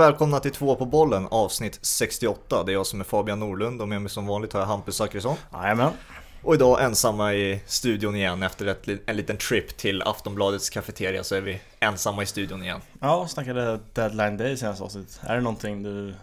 välkomna 0.00 0.40
till 0.40 0.52
Två 0.52 0.76
på 0.76 0.86
bollen 0.86 1.26
avsnitt 1.30 1.78
68. 1.82 2.64
Det 2.64 2.72
är 2.72 2.74
jag 2.74 2.86
som 2.86 3.00
är 3.00 3.04
Fabian 3.04 3.40
Norlund 3.40 3.82
och 3.82 3.88
med 3.88 4.02
mig 4.02 4.10
som 4.10 4.26
vanligt 4.26 4.52
har 4.52 4.60
jag 4.60 4.66
Hampus 4.66 4.96
Zachrisson. 4.96 5.36
Jajamän. 5.52 5.92
Och 6.42 6.54
idag 6.54 6.84
ensamma 6.84 7.34
i 7.34 7.60
studion 7.66 8.16
igen 8.16 8.42
efter 8.42 8.66
ett, 8.66 8.88
en 9.06 9.16
liten 9.16 9.36
trip 9.36 9.76
till 9.76 10.02
Aftonbladets 10.02 10.70
kafeteria 10.70 11.24
så 11.24 11.34
är 11.34 11.40
vi 11.40 11.60
ensamma 11.80 12.22
i 12.22 12.26
studion 12.26 12.62
igen. 12.62 12.80
Ja, 13.00 13.28
snackade 13.28 13.80
deadline 13.92 14.36
day 14.36 14.56
senaste 14.56 14.84
avsnittet. 14.84 15.20
Är 15.22 15.34
det 15.34 15.40
någonting 15.40 15.82
du 15.82 16.14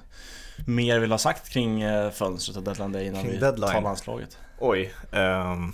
mer 0.68 1.00
vill 1.00 1.12
ha 1.12 1.18
sagt 1.18 1.50
kring 1.50 1.82
eh, 1.82 2.12
fönstret 2.12 2.58
och 2.58 2.64
deadline 2.64 2.92
day 2.92 3.06
innan 3.06 3.22
Kring 3.22 3.32
vi 3.32 3.38
deadline? 3.38 3.72
tar 3.72 3.82
landslaget? 3.82 4.38
Oj. 4.60 4.94
ehm. 5.12 5.74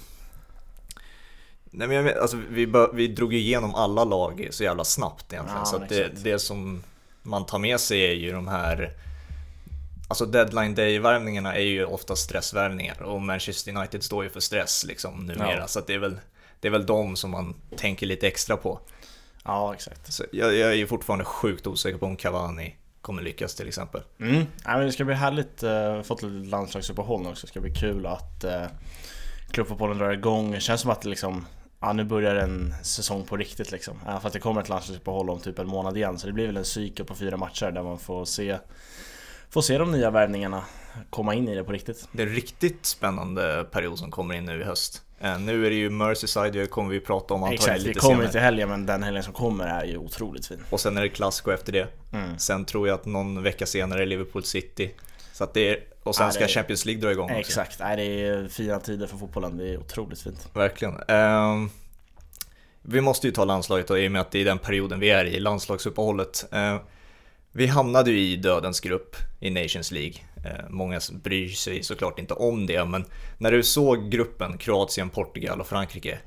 Nej 1.71 1.87
men 1.87 2.05
jag 2.05 2.17
alltså, 2.17 2.37
vi, 2.49 2.67
bör, 2.67 2.91
vi 2.93 3.07
drog 3.07 3.33
ju 3.33 3.39
igenom 3.39 3.75
alla 3.75 4.03
lag 4.03 4.47
så 4.51 4.63
jävla 4.63 4.83
snabbt 4.83 5.33
egentligen. 5.33 5.59
Ja, 5.59 5.65
så 5.65 5.77
det, 5.77 6.23
det 6.23 6.39
som 6.39 6.83
man 7.23 7.45
tar 7.45 7.59
med 7.59 7.79
sig 7.79 8.01
är 8.01 8.13
ju 8.13 8.31
de 8.31 8.47
här 8.47 8.93
Alltså 10.07 10.25
deadline 10.25 10.75
day-värvningarna 10.75 11.55
är 11.55 11.63
ju 11.63 11.85
ofta 11.85 12.15
stressvärvningar 12.15 13.01
och 13.01 13.21
Manchester 13.21 13.75
United 13.75 14.03
står 14.03 14.23
ju 14.23 14.29
för 14.29 14.39
stress 14.39 14.85
liksom 14.87 15.25
numera. 15.25 15.57
Ja. 15.57 15.67
Så 15.67 15.79
det 15.79 15.93
är 15.93 15.99
väl 15.99 16.19
det 16.59 16.67
är 16.67 16.71
väl 16.71 16.85
de 16.85 17.15
som 17.15 17.31
man 17.31 17.55
tänker 17.77 18.05
lite 18.05 18.27
extra 18.27 18.57
på. 18.57 18.79
Ja, 19.45 19.73
exakt. 19.73 20.13
Så 20.13 20.23
jag, 20.31 20.55
jag 20.55 20.69
är 20.69 20.75
ju 20.75 20.87
fortfarande 20.87 21.25
sjukt 21.25 21.67
osäker 21.67 21.97
på 21.97 22.05
om 22.05 22.15
Cavani 22.15 22.75
kommer 23.01 23.21
lyckas 23.21 23.55
till 23.55 23.67
exempel. 23.67 24.01
Mm. 24.19 24.45
Ja, 24.65 24.77
men 24.77 24.85
det 24.85 24.91
ska 24.91 25.03
bli 25.03 25.15
härligt. 25.15 25.63
Uh, 25.63 26.01
fått 26.01 26.23
lite 26.23 26.49
landslagsuppehåll 26.49 27.21
nu 27.21 27.29
också. 27.29 27.45
Det 27.45 27.51
ska 27.51 27.61
bli 27.61 27.73
kul 27.73 28.05
att 28.05 28.43
uh, 28.45 28.65
klubbfotbollen 29.51 29.97
drar 29.97 30.11
igång. 30.11 30.51
Det 30.51 30.59
känns 30.59 30.81
som 30.81 30.91
att 30.91 31.01
det 31.01 31.09
liksom 31.09 31.45
Ja, 31.83 31.93
nu 31.93 32.03
börjar 32.03 32.35
en 32.35 32.75
säsong 32.83 33.25
på 33.25 33.37
riktigt 33.37 33.71
liksom. 33.71 33.99
Även 34.07 34.21
fast 34.21 34.33
det 34.33 34.39
kommer 34.39 34.61
ett 34.61 34.69
landslagsuppehåll 34.69 35.29
om 35.29 35.39
typ 35.39 35.59
en 35.59 35.67
månad 35.67 35.97
igen. 35.97 36.19
Så 36.19 36.27
det 36.27 36.33
blir 36.33 36.47
väl 36.47 36.57
en 36.57 36.65
cykel 36.65 37.05
på 37.05 37.15
fyra 37.15 37.37
matcher 37.37 37.71
där 37.71 37.83
man 37.83 37.99
får 37.99 38.25
se 38.25 38.57
Får 39.49 39.61
se 39.61 39.77
de 39.77 39.91
nya 39.91 40.11
värvningarna 40.11 40.63
komma 41.09 41.35
in 41.35 41.47
i 41.47 41.55
det 41.55 41.63
på 41.63 41.71
riktigt. 41.71 42.07
Det 42.11 42.23
är 42.23 42.27
en 42.27 42.33
riktigt 42.33 42.85
spännande 42.85 43.65
period 43.71 43.99
som 43.99 44.11
kommer 44.11 44.35
in 44.35 44.45
nu 44.45 44.61
i 44.61 44.63
höst. 44.63 45.01
Eh, 45.19 45.39
nu 45.39 45.65
är 45.65 45.69
det 45.69 45.75
ju 45.75 45.89
Merseyside, 45.89 46.53
det 46.53 46.67
kommer 46.67 46.89
vi 46.89 46.99
prata 46.99 47.33
om 47.33 47.43
antagligen 47.43 47.75
Exakt, 47.75 47.87
lite 47.87 47.99
kommer 47.99 48.15
senare. 48.15 48.31
till 48.31 48.41
helgen 48.41 48.69
men 48.69 48.85
den 48.85 49.03
helgen 49.03 49.23
som 49.23 49.33
kommer 49.33 49.67
är 49.67 49.85
ju 49.85 49.97
otroligt 49.97 50.45
fin. 50.45 50.63
Och 50.69 50.79
sen 50.79 50.97
är 50.97 51.01
det 51.01 51.09
Clasico 51.09 51.51
efter 51.51 51.71
det. 51.71 51.87
Mm. 52.13 52.39
Sen 52.39 52.65
tror 52.65 52.87
jag 52.87 52.95
att 52.95 53.05
någon 53.05 53.43
vecka 53.43 53.65
senare 53.65 54.01
är 54.01 54.05
Liverpool 54.05 54.43
City. 54.43 54.91
Så 55.33 55.43
att 55.43 55.53
det 55.53 55.69
är, 55.69 55.79
och 56.03 56.15
sen 56.15 56.25
Ja, 56.25 56.31
ska 56.31 56.43
är- 56.43 56.47
Champions 56.47 56.85
League 56.85 57.01
dra 57.01 57.11
igång 57.11 57.25
också. 57.25 57.39
Exakt, 57.39 57.79
Nej, 57.79 57.97
det 57.97 58.27
är 58.27 58.47
fina 58.47 58.79
tider 58.79 59.07
för 59.07 59.17
fotbollen. 59.17 59.57
Det 59.57 59.69
är 59.69 59.77
otroligt 59.77 60.21
fint. 60.21 60.49
Verkligen. 60.53 60.99
Ehm, 61.07 61.69
vi 62.81 63.01
måste 63.01 63.27
ju 63.27 63.33
ta 63.33 63.45
landslaget 63.45 63.87
då, 63.87 63.97
i 63.97 64.07
och 64.07 64.11
med 64.11 64.21
att 64.21 64.31
det 64.31 64.41
är 64.41 64.45
den 64.45 64.57
perioden 64.59 64.99
vi 64.99 65.09
är 65.09 65.25
i, 65.25 65.39
landslagsuppehållet. 65.39 66.45
Ehm, 66.51 66.79
vi 67.51 67.67
hamnade 67.67 68.11
ju 68.11 68.19
i 68.19 68.35
dödens 68.35 68.79
grupp 68.79 69.15
i 69.39 69.49
Nations 69.49 69.91
League. 69.91 70.15
Ehm, 70.45 70.65
många 70.75 70.99
bryr 71.23 71.49
sig 71.49 71.83
såklart 71.83 72.19
inte 72.19 72.33
om 72.33 72.65
det, 72.65 72.85
men 72.85 73.05
när 73.37 73.51
du 73.51 73.63
såg 73.63 74.11
gruppen 74.11 74.57
Kroatien, 74.57 75.09
Portugal 75.09 75.61
och 75.61 75.67
Frankrike. 75.67 76.19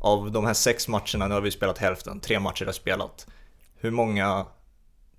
Av 0.00 0.32
de 0.32 0.44
här 0.46 0.54
sex 0.54 0.88
matcherna, 0.88 1.28
nu 1.28 1.34
har 1.34 1.40
vi 1.40 1.50
spelat 1.50 1.78
hälften, 1.78 2.20
tre 2.20 2.40
matcher 2.40 2.64
har 2.64 2.72
spelat. 2.72 3.26
Hur 3.80 3.90
många 3.90 4.46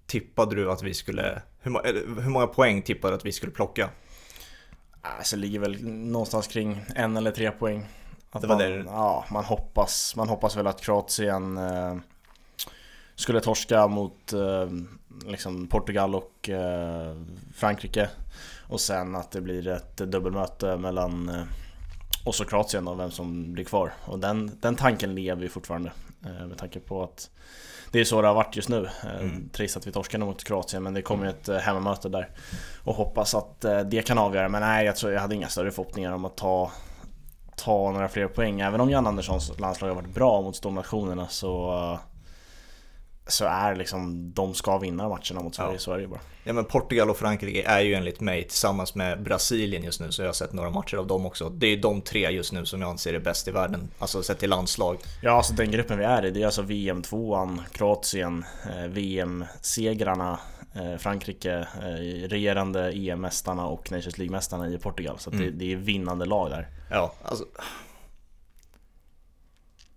tippade 0.06 0.56
du 0.56 0.72
att 0.72 0.84
vi 0.84 0.94
skulle, 0.94 1.42
hur, 1.64 2.22
hur 2.22 2.30
många 2.30 2.48
poäng 2.48 2.82
tippade 2.82 3.14
du 3.14 3.18
att 3.18 3.26
vi 3.26 3.32
skulle 3.32 3.52
plocka? 3.52 3.90
Alltså 5.02 5.36
det 5.36 5.42
ligger 5.42 5.60
väl 5.60 5.86
någonstans 5.86 6.48
kring 6.48 6.86
en 6.96 7.18
eller 7.18 7.32
tre 7.32 7.52
poäng. 7.52 7.88
Att 8.32 8.42
Det 8.42 8.48
var 8.48 8.56
man, 8.56 8.72
det. 8.72 8.84
Ja, 8.86 9.26
man 9.32 9.46
hoppas, 9.46 10.16
man 10.16 10.30
hoppas 10.30 10.58
väl 10.58 10.68
att 10.68 10.82
Kroatien 10.82 11.58
eh, 11.58 11.98
skulle 13.16 13.42
torska 13.42 13.88
mot 13.88 14.34
eh, 14.34 14.68
liksom 15.26 15.68
Portugal 15.68 16.16
och 16.16 16.50
eh, 16.50 17.18
Frankrike. 17.56 18.10
Och 18.68 18.82
sen 18.82 19.16
att 19.16 19.32
det 19.32 19.42
blir 19.42 19.68
ett 19.68 19.98
dubbelmöte 19.98 20.78
mellan 20.78 21.30
eh, 21.30 21.44
oss 22.26 22.42
och 22.42 22.50
Kroatien 22.50 22.88
och 22.88 23.00
vem 23.00 23.12
som 23.12 23.54
blir 23.54 23.66
kvar. 23.66 23.94
Och 24.06 24.20
den, 24.20 24.52
den 24.62 24.76
tanken 24.76 25.16
lever 25.16 25.42
ju 25.42 25.50
fortfarande. 25.50 25.92
Eh, 26.26 26.48
med 26.48 26.58
tanke 26.58 26.80
på 26.80 27.04
att 27.04 27.30
det 27.94 28.00
är 28.00 28.06
så 28.06 28.22
det 28.22 28.28
har 28.28 28.36
varit 28.36 28.56
just 28.56 28.70
nu. 28.70 28.90
Eh, 29.04 29.20
Mm. 29.20 29.50
Trist 29.50 29.78
att 29.78 29.88
vi 29.88 29.92
torskade 29.92 30.26
mot 30.26 30.44
Kroatien 30.44 30.84
men 30.84 30.94
det 30.94 31.02
kommer 31.02 31.26
ju 31.26 31.30
ett 31.30 31.50
eh, 31.50 31.58
hemmamöte 31.58 32.10
där. 32.10 32.30
Och 32.84 32.96
hoppas 32.96 33.36
att 33.36 33.66
eh, 33.66 33.80
det 33.80 34.02
kan 34.02 34.18
avgöra. 34.18 34.50
Men 34.50 34.62
nej, 34.62 34.86
jag 34.86 34.96
tror 34.96 35.12
jag 35.14 35.22
hade 35.22 35.36
inga 35.36 35.50
större 35.50 35.72
förhoppningar 35.72 36.12
om 36.12 36.26
att 36.26 36.38
ta 36.38 36.72
ta 37.56 37.92
några 37.92 38.08
fler 38.08 38.28
poäng. 38.28 38.62
Även 38.62 38.82
om 38.82 38.90
Jan 38.90 39.08
Anderssons 39.08 39.60
landslag 39.60 39.88
har 39.88 39.96
varit 39.96 40.14
bra 40.14 40.42
mot 40.42 40.56
stornationerna 40.56 41.28
så 41.28 42.00
så 43.28 43.46
är 43.46 43.76
liksom, 43.76 44.32
de 44.34 44.54
ska 44.54 44.78
vinna 44.78 45.10
matcherna 45.10 45.42
mot 45.44 45.56
Sverige, 45.56 45.72
Ja. 45.74 45.80
så 45.80 45.92
är 45.92 45.96
det 45.96 46.02
ju 46.02 46.08
bara. 46.08 46.20
Ja 46.46 46.54
men 46.54 46.66
Portugal 46.66 47.10
och 47.10 47.18
Frankrike 47.18 47.64
är 47.70 47.80
ju 47.82 47.94
enligt 47.94 48.20
mig 48.20 48.44
tillsammans 48.44 48.96
med 48.96 49.24
Brasilien 49.24 49.84
just 49.84 50.00
nu 50.02 50.12
så 50.12 50.22
jag 50.22 50.28
har 50.28 50.34
sett 50.34 50.54
några 50.54 50.70
matcher 50.70 50.98
av 50.98 51.08
dem 51.08 51.26
också. 51.26 51.50
Det 51.50 51.68
är 51.68 51.78
de 51.78 52.02
tre 52.02 52.30
just 52.32 52.52
nu 52.54 52.66
som 52.66 52.82
jag 52.82 52.90
anser 52.90 53.14
är 53.14 53.20
bäst 53.20 53.48
i 53.48 53.52
världen, 53.52 53.90
alltså 54.00 54.24
sett 54.24 54.40
till 54.40 54.50
landslag. 54.50 54.98
Ja, 55.22 55.32
alltså 55.32 55.54
den 55.54 55.72
gruppen 55.72 55.98
vi 55.98 56.04
är 56.04 56.26
i, 56.26 56.32
det 56.32 56.42
är 56.42 56.46
alltså 56.46 56.62
VM-tvåan, 56.62 57.62
Kroatien, 57.72 58.46
eh, 58.76 58.88
VM-segrarna, 58.88 60.40
eh, 60.76 60.98
Frankrike, 60.98 61.68
eh, 61.82 62.28
regerande 62.28 62.92
EM-mästarna 62.92 63.66
och 63.68 63.92
Nations 63.92 64.18
League-mästarna 64.18 64.68
i 64.70 64.78
Portugal. 64.78 65.20
Så 65.20 65.30
att 65.30 65.38
det, 65.38 65.44
Mm. 65.44 65.58
det 65.58 65.72
är 65.74 65.76
vinnande 65.76 66.26
lag 66.26 66.50
där. 66.50 66.68
Ja, 66.90 67.14
alltså. 67.24 67.46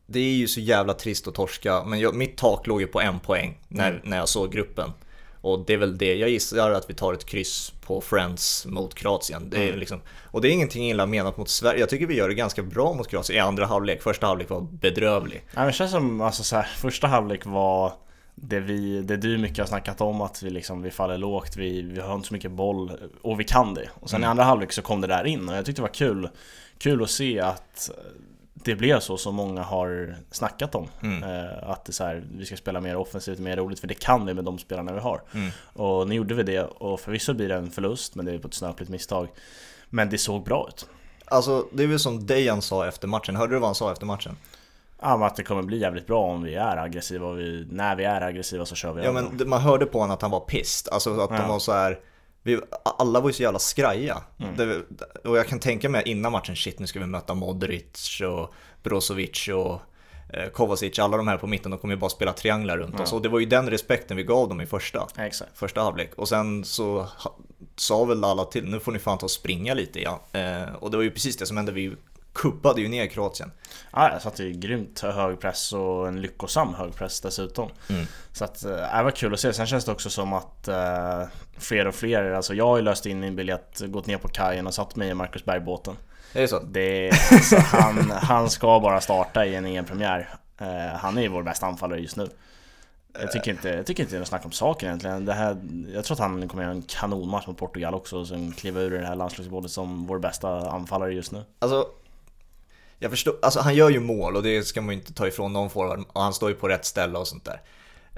Det 0.06 0.19
är 0.21 0.33
ju 0.34 0.49
så 0.49 0.61
jävla 0.61 0.94
trist 0.94 1.28
att 1.28 1.34
torska, 1.34 1.84
men 1.84 1.99
jag, 2.00 2.15
mitt 2.15 2.37
tak 2.37 2.67
låg 2.67 2.81
ju 2.81 2.87
på 2.87 3.00
en 3.00 3.19
poäng 3.19 3.59
när, 3.69 3.91
Mm. 3.91 4.00
när 4.05 4.17
jag 4.17 4.28
såg 4.28 4.53
gruppen. 4.53 4.91
Och 5.41 5.65
det 5.67 5.72
är 5.72 5.77
väl 5.78 5.99
det, 5.99 6.15
jag 6.15 6.31
gissar 6.31 6.71
att 6.71 6.91
vi 6.91 6.94
tar 6.94 7.12
ett 7.15 7.27
kryss 7.27 7.72
på 7.87 8.00
Friends 8.00 8.67
mot 8.67 8.94
Kroatien. 8.94 9.50
Det 9.50 9.56
är 9.56 9.69
Mm. 9.69 9.78
liksom, 9.81 10.00
och 10.31 10.41
det 10.41 10.49
är 10.49 10.53
ingenting 10.53 10.91
illa 10.91 11.06
menat 11.06 11.37
mot 11.37 11.49
Sverige, 11.49 11.81
jag 11.81 11.89
tycker 11.89 12.06
vi 12.06 12.15
gör 12.17 12.28
det 12.28 12.34
ganska 12.34 12.62
bra 12.62 12.93
mot 12.94 13.09
Kroatien 13.09 13.37
i 13.37 13.41
andra 13.41 13.67
halvlek. 13.67 14.03
Första 14.03 14.27
halvlek 14.27 14.50
var 14.50 14.61
bedrövlig. 14.61 15.43
Ja, 15.47 15.50
men 15.55 15.67
det 15.67 15.72
känns 15.72 15.91
som, 15.91 16.21
alltså 16.21 16.43
så 16.44 16.56
här, 16.56 16.62
första 16.62 17.06
halvlek 17.06 17.47
var 17.47 17.93
det, 18.34 18.61
vi, 18.61 19.03
det 19.03 19.17
du 19.17 19.38
mycket 19.38 19.59
har 19.59 19.67
snackat 19.67 20.00
om 20.00 20.21
att 20.21 20.43
vi, 20.43 20.50
liksom, 20.50 20.83
vi 20.83 20.91
faller 20.91 21.19
lågt, 21.19 21.56
vi, 21.56 21.83
vi 21.83 22.00
har 22.00 22.15
inte 22.15 22.28
så 22.28 22.34
mycket 22.34 22.50
boll 22.50 22.93
och 23.23 23.41
vi 23.41 23.44
kan 23.44 23.75
det. 23.75 23.88
Och 23.94 24.11
sen 24.11 24.21
i 24.21 24.25
Mm. 24.25 24.31
andra 24.31 24.44
halvlek 24.44 24.73
så 24.73 24.83
kom 24.83 25.00
det 25.00 25.06
där 25.06 25.25
in 25.27 25.49
och 25.49 25.56
jag 25.56 25.65
tyckte 25.67 25.83
det 25.83 25.87
var 25.88 25.94
kul, 25.94 26.28
kul 26.78 27.03
att 27.03 27.11
se 27.11 27.41
att 27.41 27.91
det 28.65 28.75
blev 28.75 29.00
så 29.00 29.17
som 29.17 29.34
många 29.34 29.62
har 29.62 30.15
snackat 30.31 30.75
om. 30.75 30.89
Mm. 31.03 31.22
Eh, 31.22 31.71
att 31.71 31.84
det 31.84 31.93
så 31.93 32.05
här, 32.05 32.25
vi 32.37 32.47
ska 32.47 32.56
spela 32.56 32.81
mer 32.81 32.97
offensivt, 32.97 33.39
mer 33.39 33.56
roligt, 33.56 33.81
för 33.81 33.87
det 33.87 33.94
kan 33.94 34.27
vi 34.27 34.34
med 34.34 34.44
de 34.44 34.59
spelarna 34.59 34.93
vi 34.93 35.00
har. 35.00 35.22
Mm. 35.34 35.50
Och 35.72 36.09
nu 36.09 36.15
gjorde 36.15 36.34
vi 36.34 36.43
det 36.43 36.62
och 36.62 37.00
förvisso 37.00 37.34
blir 37.34 37.49
det 37.49 37.55
en 37.55 37.71
förlust, 37.71 38.15
men 38.15 38.27
det 38.27 38.33
är 38.33 38.39
på 38.39 38.49
ett 38.49 38.55
snöpligt 38.55 38.91
misstag. 38.91 39.28
Men 39.91 40.11
det 40.11 40.19
såg 40.19 40.44
bra 40.44 40.67
ut. 40.69 40.89
Alltså 41.25 41.67
det 41.72 41.83
är 41.83 41.87
väl 41.87 41.99
som 41.99 42.27
Dejan 42.27 42.62
sa 42.62 42.87
efter 42.87 43.09
matchen, 43.09 43.37
hörde 43.37 43.55
du 43.55 43.59
vad 43.59 43.69
han 43.69 43.75
sa 43.75 43.93
efter 43.93 44.06
matchen? 44.06 44.37
Ja, 45.00 45.27
att 45.27 45.37
det 45.37 45.43
kommer 45.43 45.62
bli 45.62 45.78
jävligt 45.78 46.06
bra 46.06 46.23
om 46.23 46.43
vi 46.43 46.55
är 46.55 46.77
aggressiva 46.77 47.27
och 47.27 47.38
vi, 47.38 47.67
när 47.71 47.97
vi 47.97 48.05
är 48.05 48.21
aggressiva 48.21 48.67
så 48.67 48.75
kör 48.75 48.93
vi 48.93 49.05
Ja 49.05 49.12
men 49.12 49.49
man 49.49 49.61
hörde 49.61 49.87
på 49.87 49.99
honom 49.99 50.15
att 50.15 50.23
han 50.23 50.31
var 50.31 50.41
pissed, 50.41 50.93
alltså 50.93 51.21
att 51.21 51.28
de 51.28 51.37
Ja. 51.37 51.49
var 51.49 51.59
så 51.59 51.73
här. 51.73 51.99
Vi, 52.47 52.61
alla 52.99 53.21
var 53.21 53.29
ju 53.29 53.33
så 53.33 53.43
jävla 53.43 53.59
skraja. 53.59 54.23
Mm. 54.39 54.57
Det, 54.57 54.83
och 55.29 55.39
jag 55.39 55.47
kan 55.47 55.61
tänka 55.61 55.89
mig 55.89 56.03
innan 56.07 56.33
matchen, 56.33 56.57
shit 56.57 56.79
nu 56.79 56.87
ska 56.87 57.01
vi 57.01 57.07
möta 57.07 57.34
Modric 57.34 58.21
och 58.21 58.55
Brozovic 58.83 59.49
och 59.49 59.81
eh, 60.37 60.49
Kovacic, 60.53 60.99
alla 60.99 61.17
de 61.17 61.29
här 61.29 61.37
på 61.37 61.47
mitten, 61.47 61.71
de 61.71 61.81
kommer 61.81 61.95
ju 61.95 62.01
bara 62.01 62.11
spela 62.11 62.33
trianglar 62.33 62.79
runt 62.79 62.95
Ja. 62.99 63.03
oss. 63.03 63.12
Och 63.12 63.23
det 63.23 63.29
var 63.29 63.39
ju 63.41 63.47
den 63.47 63.71
respekten 63.71 64.17
vi 64.17 64.23
gav 64.23 64.49
dem 64.49 64.61
i 64.61 64.67
första, 64.67 65.06
Exakt. 65.19 65.59
första 65.59 65.81
halvlek. 65.81 66.11
Och 66.17 66.29
sen 66.29 66.65
så 66.65 67.06
sa 67.77 68.05
väl 68.05 68.25
alla 68.25 68.45
till, 68.45 68.65
nu 68.65 68.81
får 68.81 68.93
ni 68.93 68.99
fan 68.99 69.19
ta 69.19 69.27
och 69.27 69.31
springa 69.31 69.75
lite 69.75 70.01
ja. 70.03 70.21
Eh, 70.33 70.75
och 70.81 70.91
det 70.91 70.97
var 70.97 71.05
ju 71.05 71.11
precis 71.11 71.37
det 71.37 71.47
som 71.47 71.56
hände, 71.56 71.73
vi 71.73 71.97
kubbade 72.37 72.81
ju 72.81 72.88
ner 72.88 73.06
Kroatien. 73.06 73.53
Ja, 73.93 74.12
jag 74.12 74.23
satte 74.23 74.44
ju 74.44 74.53
grymt 74.53 75.00
hög 75.00 75.41
press 75.41 75.73
och 75.73 76.09
en 76.09 76.21
lyckosam 76.21 76.75
hög 76.75 76.94
press 76.94 77.21
dessutom. 77.21 77.71
Mm. 77.88 78.06
Så 78.33 78.44
att, 78.44 78.65
eh, 78.65 78.71
det 78.71 79.03
var 79.03 79.11
kul 79.11 79.35
att 79.35 79.41
se. 79.41 79.53
Sen 79.53 79.67
känns 79.67 79.85
det 79.85 79.93
också 79.93 80.11
som 80.11 80.33
att 80.33 80.69
eh, 80.69 81.23
fler 81.59 81.87
och 81.87 81.94
fler, 81.94 82.31
alltså 82.31 82.55
jag 82.55 82.67
har 82.67 82.77
ju 82.77 82.83
löst 82.83 83.06
in 83.06 83.21
min 83.21 83.37
biljett, 83.37 83.83
gått 83.87 84.06
ner 84.06 84.19
på 84.19 84.29
kajen 84.29 84.67
och 84.67 84.75
satt 84.75 84.97
mig 84.97 85.09
i 85.09 85.15
Marcus 85.15 85.44
Berg-båten. 85.44 85.97
Det 86.33 86.43
är 86.43 86.47
så? 86.47 86.59
Det, 86.59 87.11
alltså, 87.33 87.56
han, 87.56 88.11
han 88.11 88.50
ska 88.50 88.81
bara 88.81 89.00
starta 89.00 89.47
i 89.47 89.55
en 89.55 89.67
EM-premiär. 89.67 90.29
Eh, 90.59 90.97
han 90.97 91.19
är 91.19 91.23
ju 91.23 91.29
vår 91.29 91.43
bästa 91.43 91.67
anfallare 91.67 92.00
just 92.00 92.17
nu. 92.17 92.29
Jag 93.21 93.32
tycker 93.32 93.50
inte, 93.50 93.69
jag 93.69 93.87
tycker 93.87 94.03
inte 94.03 94.15
det 94.15 94.17
är 94.17 94.21
något 94.21 94.29
snack 94.29 94.44
om 94.44 94.53
saken 94.53 94.89
egentligen. 94.89 95.25
Det 95.25 95.32
här, 95.32 95.56
jag 95.94 96.05
tror 96.05 96.15
att 96.15 96.21
han 96.21 96.49
kommer 96.49 96.62
göra 96.62 96.73
en 96.73 96.82
kanonmatch 96.82 97.47
mot 97.47 97.59
Portugal 97.59 97.94
också 97.94 98.19
och 98.19 98.29
sen 98.29 98.53
kliva 98.53 98.81
ur 98.81 98.91
det 98.91 99.06
här 99.06 99.15
landslagsbollet 99.15 99.71
som 99.71 100.06
vår 100.06 100.19
bästa 100.19 100.71
anfallare 100.71 101.15
just 101.15 101.32
nu. 101.32 101.44
Alltså, 101.59 101.87
jag 102.98 103.10
förstår, 103.10 103.37
alltså 103.43 103.60
han 103.60 103.75
gör 103.75 103.90
ju 103.90 104.00
mål 104.00 104.37
och 104.37 104.43
det 104.43 104.62
ska 104.62 104.81
man 104.81 104.94
ju 104.94 105.00
inte 105.00 105.14
ta 105.14 105.28
ifrån 105.28 105.52
någon 105.52 105.70
forward 105.70 106.04
och 106.12 106.22
han 106.22 106.34
står 106.34 106.50
ju 106.50 106.54
på 106.56 106.69
rätt 106.69 106.84
ställe 106.84 107.19
och 107.19 107.28
sånt 107.28 107.44
där. 107.44 107.60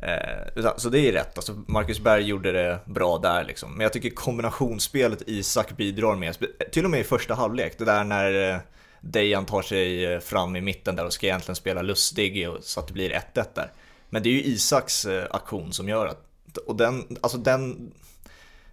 Eh, 0.03 0.73
så 0.77 0.89
det 0.89 1.09
är 1.09 1.13
rätt, 1.13 1.39
alltså 1.39 1.63
Marcus 1.67 2.01
Berg 2.01 2.23
gjorde 2.23 2.53
det 2.53 2.79
bra 2.85 3.19
där 3.19 3.45
liksom. 3.45 3.73
Men 3.73 3.81
jag 3.81 3.93
tycker 3.93 4.11
kombinationsspelet 4.11 5.23
Isak 5.27 5.77
bidrar 5.77 6.17
med, 6.17 6.37
till 6.73 6.85
och 6.85 6.91
med 6.91 7.01
i 7.01 7.05
första 7.05 7.35
halvlek, 7.35 7.79
det 7.79 7.85
där 7.85 8.05
när 8.05 8.53
eh, 8.55 8.59
Dejan 9.01 9.47
tar 9.47 9.63
sig 9.63 10.05
eh, 10.05 10.21
fram 10.21 10.57
i 10.57 10.61
mitten 10.61 10.97
där 10.97 11.05
och 11.05 11.13
ska 11.13 11.27
egentligen 11.27 11.57
spela 11.57 11.83
lustig 11.83 12.49
så 12.61 12.81
att 12.81 12.87
det 12.87 12.93
blir 12.93 13.11
1-1 13.11 13.45
där. 13.55 13.73
Men 14.11 14.23
det 14.23 14.29
är 14.29 14.33
ju 14.33 14.43
Isaks 14.43 15.05
eh, 15.05 15.27
aktion 15.31 15.73
som 15.73 15.89
gör 15.89 16.07
att 16.07 16.25
och 16.67 16.77
den, 16.77 17.17
alltså 17.21 17.39
den, 17.39 17.93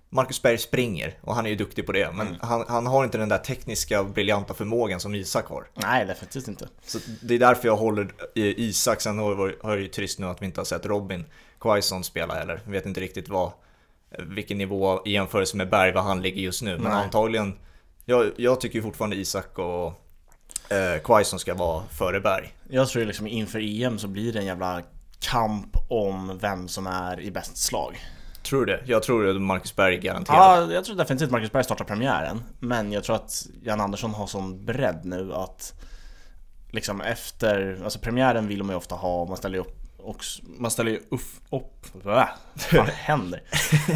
Marcus 0.10 0.42
Berg 0.42 0.58
springer 0.58 1.18
och 1.22 1.36
han 1.36 1.46
är 1.46 1.50
ju 1.50 1.56
duktig 1.56 1.86
på 1.86 1.92
det, 1.92 2.12
men 2.14 2.28
mm. 2.28 2.40
han, 2.42 2.66
han, 2.68 2.88
har 2.88 3.04
inte 3.04 3.18
den 3.18 3.30
där 3.30 3.38
tekniska 3.38 4.04
briljanta 4.04 4.54
förmågan 4.54 5.00
som 5.00 5.16
Isak 5.16 5.46
har. 5.46 5.68
Nej, 5.74 6.06
definitivt 6.06 6.48
inte. 6.48 6.68
Så 6.86 7.00
det 7.22 7.36
är 7.36 7.40
därför 7.40 7.68
jag 7.68 7.78
håller 7.78 8.08
Isak, 8.36 9.02
sen 9.02 9.20
har 9.20 9.76
det 9.76 9.82
ju 9.82 9.88
trist 9.88 10.20
nu 10.20 10.26
att 10.26 10.42
vi 10.42 10.46
inte 10.46 10.60
har 10.60 10.66
sett 10.66 10.86
Robin 10.86 11.26
Quaison 11.60 12.04
spela 12.04 12.34
heller. 12.34 12.62
Jag 12.66 12.72
vet 12.72 12.86
inte 12.86 13.02
riktigt 13.02 13.30
vad, 13.30 13.52
vilken 14.20 14.58
nivå 14.58 15.02
i 15.06 15.12
jämförelse 15.12 15.58
med 15.58 15.70
Berg, 15.70 15.92
vad 15.92 16.04
han 16.04 16.22
ligger 16.22 16.42
just 16.42 16.62
nu, 16.62 16.78
men 16.78 16.92
Nej. 16.92 17.04
antagligen, 17.04 17.56
jag, 18.06 18.32
jag 18.38 18.62
tycker 18.62 18.76
ju 18.76 18.84
fortfarande 18.84 19.16
Isak 19.16 19.60
och 19.60 19.88
eh, 20.72 21.02
Quaison 21.04 21.40
ska 21.40 21.54
vara 21.54 21.84
före 21.84 22.20
Berg. 22.20 22.54
Jag 22.70 22.88
tror 22.88 23.06
liksom 23.06 23.28
inför 23.28 23.84
EM 23.84 24.00
så 24.00 24.08
blir 24.08 24.34
det 24.34 24.40
en 24.40 24.46
jävla 24.46 24.82
kamp 25.20 25.78
om 25.90 26.38
vem 26.42 26.68
som 26.68 26.88
är 26.88 27.20
i 27.20 27.32
bäst 27.32 27.58
slag. 27.58 27.98
Tror 28.46 28.66
du 28.66 28.74
det? 28.74 28.82
Jag 28.86 29.04
tror 29.04 29.30
att 29.30 29.42
Marcus 29.42 29.76
Berg 29.76 29.98
garanterat. 29.98 30.38
Ja, 30.38 30.74
jag 30.74 30.86
tror 30.86 30.96
definitivt 30.96 31.32
Marcus 31.32 31.52
Berg 31.52 31.64
startar 31.64 31.86
premiären. 31.86 32.44
Men 32.60 32.92
jag 32.92 33.04
tror 33.04 33.16
att 33.16 33.48
Jan 33.64 33.82
Andersson 33.82 34.14
har 34.14 34.28
sån 34.28 34.66
bredd 34.66 35.02
nu 35.04 35.34
att 35.34 35.74
liksom 36.70 37.02
efter, 37.02 37.82
alltså 37.84 38.00
premiären 38.00 38.48
vill 38.48 38.64
man 38.64 38.74
ju 38.74 38.78
ofta 38.78 38.96
ha, 38.96 39.26
man 39.26 39.38
ställer 39.38 39.58
ju 39.58 39.62
upp 39.62 39.85
och 40.06 40.24
man 40.44 40.72
ställer 40.72 40.92
ju 40.92 41.00
uff, 41.10 41.42
upp, 41.50 41.88
vad 42.04 42.28
händer? 42.88 43.42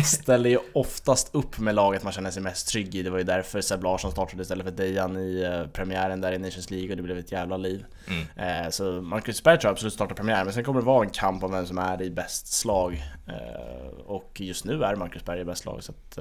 ställer 0.03 0.49
ju 0.49 0.59
oftast 0.73 1.35
upp 1.35 1.59
med 1.59 1.75
laget 1.75 2.03
man 2.03 2.13
känner 2.13 2.31
sig 2.31 2.43
mest 2.43 2.67
trygg 2.67 2.95
i. 2.95 3.03
Det 3.03 3.09
var 3.09 3.17
ju 3.17 3.23
därför 3.23 3.61
Seb 3.61 3.83
Larsson 3.83 4.11
startade 4.11 4.41
istället 4.41 4.65
för 4.65 4.71
Dejan 4.71 5.17
i 5.17 5.45
uh, 5.45 5.67
premiären 5.67 6.21
där 6.21 6.31
i 6.31 6.37
Nations 6.37 6.71
League 6.71 6.89
och 6.89 6.97
det 6.97 7.03
blev 7.03 7.17
ett 7.17 7.31
jävla 7.31 7.57
liv. 7.57 7.85
Mm. 8.07 8.65
Uh, 8.65 8.69
så 8.69 9.01
Marcus 9.01 9.43
Berg 9.43 9.59
tror 9.59 9.69
jag 9.69 9.73
absolut 9.73 9.93
startar 9.93 10.15
premiären, 10.15 10.45
men 10.45 10.53
sen 10.53 10.63
kommer 10.63 10.79
det 10.79 10.85
vara 10.85 11.05
en 11.05 11.11
kamp 11.11 11.43
om 11.43 11.51
vem 11.51 11.65
som 11.65 11.77
är 11.77 12.01
i 12.01 12.09
bäst 12.09 12.47
slag. 12.47 13.03
Uh, 13.27 13.99
och 14.05 14.41
just 14.41 14.65
nu 14.65 14.83
är 14.83 14.95
Marcus 14.95 15.25
Berg 15.25 15.41
i 15.41 15.45
bäst 15.45 15.65
lag, 15.65 15.83
så 15.83 15.91
att, 15.91 16.17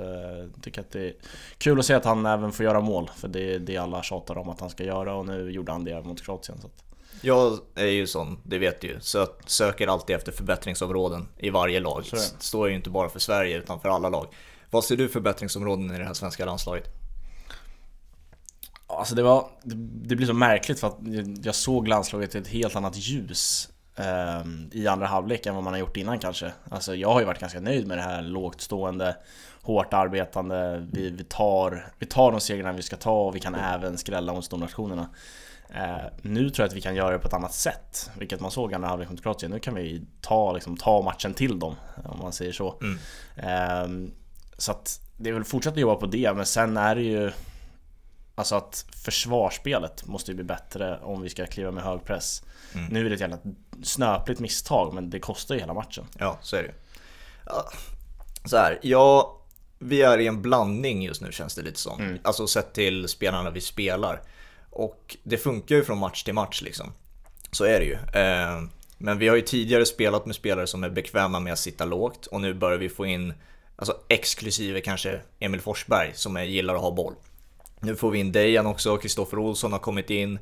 jag 0.55 0.63
tycker 0.63 0.81
att 0.81 0.91
det 0.91 1.07
är 1.09 1.13
kul 1.59 1.79
att 1.79 1.87
se 1.87 1.95
att 1.95 2.05
han 2.05 2.27
även 2.27 2.53
får 2.53 2.65
göra 2.65 2.81
mål. 2.81 3.11
För 3.17 3.29
det 3.29 3.55
är 3.55 3.59
det 3.59 3.77
alla 3.77 4.03
tjatar 4.03 4.39
om 4.39 4.49
att 4.49 4.61
han 4.61 4.71
ska 4.71 4.85
göra 4.85 5.15
och 5.15 5.27
nu 5.27 5.51
gjorde 5.51 5.73
han 5.73 5.85
det 5.85 6.03
mot 6.03 6.23
Kroatien. 6.23 6.61
Så 6.61 6.67
att, 6.67 6.88
jag 7.21 7.59
är 7.75 7.87
ju 7.87 8.07
sån, 8.07 8.41
det 8.45 8.59
vet 8.59 8.81
du 8.81 8.87
ju. 8.87 9.01
Så 9.01 9.19
jag 9.19 9.29
söker 9.47 9.89
alltid 9.89 10.17
efter 10.17 10.33
förbättringsområden 10.33 11.29
i 11.37 11.51
varje 11.51 11.81
lag. 11.81 12.05
Det 12.11 12.35
står 12.39 12.69
ju 12.69 12.75
inte 12.75 12.91
bara 12.91 13.09
för 13.09 13.19
Sverige 13.19 13.59
utan 13.59 13.81
för 13.81 13.89
alla 13.89 14.09
lag. 14.09 14.27
Vad 14.71 14.85
ser 14.85 14.97
du 14.97 15.09
förbättringsområden 15.09 15.95
i 15.95 15.99
det 15.99 16.05
här 16.05 16.15
svenska 16.15 16.45
landslaget? 16.45 16.85
Alltså 18.87 19.15
det 19.15 19.23
var, 19.23 19.49
det 20.05 20.17
blir 20.17 20.27
så 20.27 20.35
märkligt 20.35 20.81
för 20.81 20.87
att 20.87 20.99
jag 21.43 21.55
såg 21.55 21.89
landslaget 21.89 22.35
i 22.35 22.39
ett 22.39 22.49
helt 22.49 22.77
annat 22.77 22.97
ljus 22.97 23.69
eh, 23.97 24.43
i 24.73 24.87
andra 24.87 25.07
halvlek 25.07 25.47
än 25.47 25.55
vad 25.55 25.65
man 25.65 25.73
har 25.73 25.81
gjort 25.81 25.97
innan 25.97 26.19
kanske. 26.19 26.53
Alltså 26.71 26.95
jag 26.95 27.09
har 27.09 27.21
ju 27.21 27.27
varit 27.27 27.41
ganska 27.41 27.61
nöjd 27.61 27.87
med 27.87 27.99
det 27.99 28.03
här 28.03 28.23
lågt 28.23 28.61
stående, 28.61 29.17
hårt 29.63 29.95
arbetande, 29.95 30.87
vi, 30.93 31.11
vi, 31.11 31.25
tar, 31.25 31.93
vi 31.99 32.07
tar 32.07 32.33
de 32.33 32.41
segrarna 32.41 32.73
vi 32.73 32.83
ska 32.83 32.97
ta 32.97 33.21
och 33.27 33.37
vi 33.37 33.41
kan 33.41 33.55
även 33.55 33.99
skrälla 33.99 34.33
mot 34.33 34.45
stornationerna. 34.45 35.09
Eh, 35.75 36.07
nu 36.23 36.51
tror 36.51 36.65
jag 36.65 36.69
att 36.69 36.77
vi 36.77 36.81
kan 36.81 36.95
göra 36.95 37.11
det 37.11 37.19
på 37.19 37.29
ett 37.29 37.35
annat 37.35 37.55
sätt, 37.55 38.11
vilket 38.19 38.41
man 38.41 38.51
såg 38.51 38.75
andra 38.75 38.89
halvlek 38.89 39.11
mot 39.11 39.23
Kroatien. 39.23 39.51
Nu 39.51 39.59
kan 39.59 39.75
vi 39.75 40.03
ta, 40.21 40.53
liksom, 40.53 40.77
ta 40.77 41.03
matchen 41.03 41.35
till 41.35 41.59
dem, 41.59 41.77
om 42.05 42.19
man 42.19 42.33
säger 42.33 42.53
så. 42.53 42.81
Mm. 42.81 42.99
Eh, 43.37 44.11
så 44.59 44.73
att 44.73 45.01
det 45.17 45.31
är 45.31 45.35
väl 45.35 45.45
fortsätta 45.45 45.81
jobba 45.81 45.95
på 45.95 46.07
det, 46.07 46.33
men 46.35 46.47
sen 46.47 46.77
är 46.77 46.95
det 46.95 47.03
ju 47.03 47.33
Alltså 48.39 48.55
att 48.55 48.87
försvarsspelet 49.05 50.07
måste 50.07 50.31
ju 50.31 50.35
bli 50.35 50.45
bättre 50.45 50.99
om 51.03 51.23
vi 51.23 51.29
ska 51.29 51.47
kliva 51.47 51.71
med 51.71 51.85
hög 51.85 52.05
press. 52.05 52.43
Mm. 52.75 52.87
Nu 52.87 53.07
är 53.07 53.09
det 53.09 53.15
ett 53.15 53.21
jävla 53.21 53.39
snöpligt 53.83 54.41
misstag, 54.41 54.95
men 54.95 55.11
det 55.11 55.21
kostar 55.21 55.55
ju 55.55 55.61
hela 55.61 55.75
matchen. 55.75 56.07
Ja, 56.19 56.39
så 56.43 56.57
är 56.57 56.63
det 56.63 56.75
Så 58.49 58.57
här, 58.57 58.79
ja, 58.83 59.41
vi 59.79 60.03
är 60.03 60.19
i 60.19 60.27
en 60.27 60.43
blandning 60.43 61.03
just 61.03 61.23
nu 61.23 61.33
känns 61.33 61.55
det 61.55 61.63
lite 61.63 61.79
som. 61.79 62.01
Mm. 62.01 62.19
Alltså 62.23 62.47
sett 62.47 62.73
till 62.73 63.09
spelarna 63.09 63.51
vi 63.51 63.61
spelar. 63.61 64.23
Och 64.71 65.17
det 65.23 65.39
funkar 65.39 65.75
ju 65.75 65.85
från 65.85 65.99
match 65.99 66.23
till 66.23 66.35
match 66.35 66.63
liksom. 66.63 66.93
Så 67.53 67.65
är 67.65 67.81
det 67.81 67.87
ju. 67.87 67.95
Eh, 67.95 68.63
men 68.99 69.19
vi 69.19 69.29
har 69.29 69.37
ju 69.37 69.43
tidigare 69.43 69.87
spelat 69.87 70.27
med 70.27 70.35
spelare 70.35 70.67
som 70.67 70.85
är 70.85 70.91
bekväma 70.91 71.41
med 71.41 71.53
att 71.53 71.59
sitta 71.59 71.85
lågt 71.85 72.27
och 72.27 72.41
nu 72.41 72.55
börjar 72.55 72.79
vi 72.79 72.89
få 72.89 73.07
in, 73.07 73.35
alltså 73.77 73.97
exklusive 74.09 74.81
kanske 74.81 75.21
Emil 75.39 75.61
Forsberg 75.61 76.13
som 76.15 76.37
är, 76.37 76.43
gillar 76.43 76.75
att 76.75 76.81
ha 76.81 76.91
boll. 76.91 77.15
Nu 77.81 77.97
får 77.97 78.11
vi 78.11 78.19
in 78.19 78.33
Dejan 78.33 78.67
också, 78.67 78.97
Kristoffer 78.97 79.39
Olsson 79.39 79.73
har 79.73 79.79
kommit 79.79 80.11
in. 80.11 80.39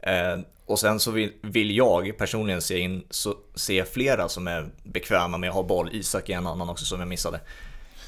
Eh, 0.00 0.38
och 0.66 0.78
sen 0.78 1.00
så 1.00 1.10
vill, 1.10 1.32
vill 1.42 1.76
jag 1.76 2.18
personligen 2.18 2.62
se, 2.62 2.78
in, 2.78 3.04
så, 3.10 3.36
se 3.54 3.84
flera 3.84 4.28
som 4.28 4.48
är 4.48 4.70
bekväma 4.82 5.38
med 5.38 5.48
att 5.48 5.54
ha 5.54 5.62
boll. 5.62 5.90
Isak 5.92 6.28
är 6.28 6.36
en 6.36 6.46
annan 6.46 6.68
också 6.68 6.84
som 6.84 7.00
jag 7.00 7.08
missade. 7.08 7.40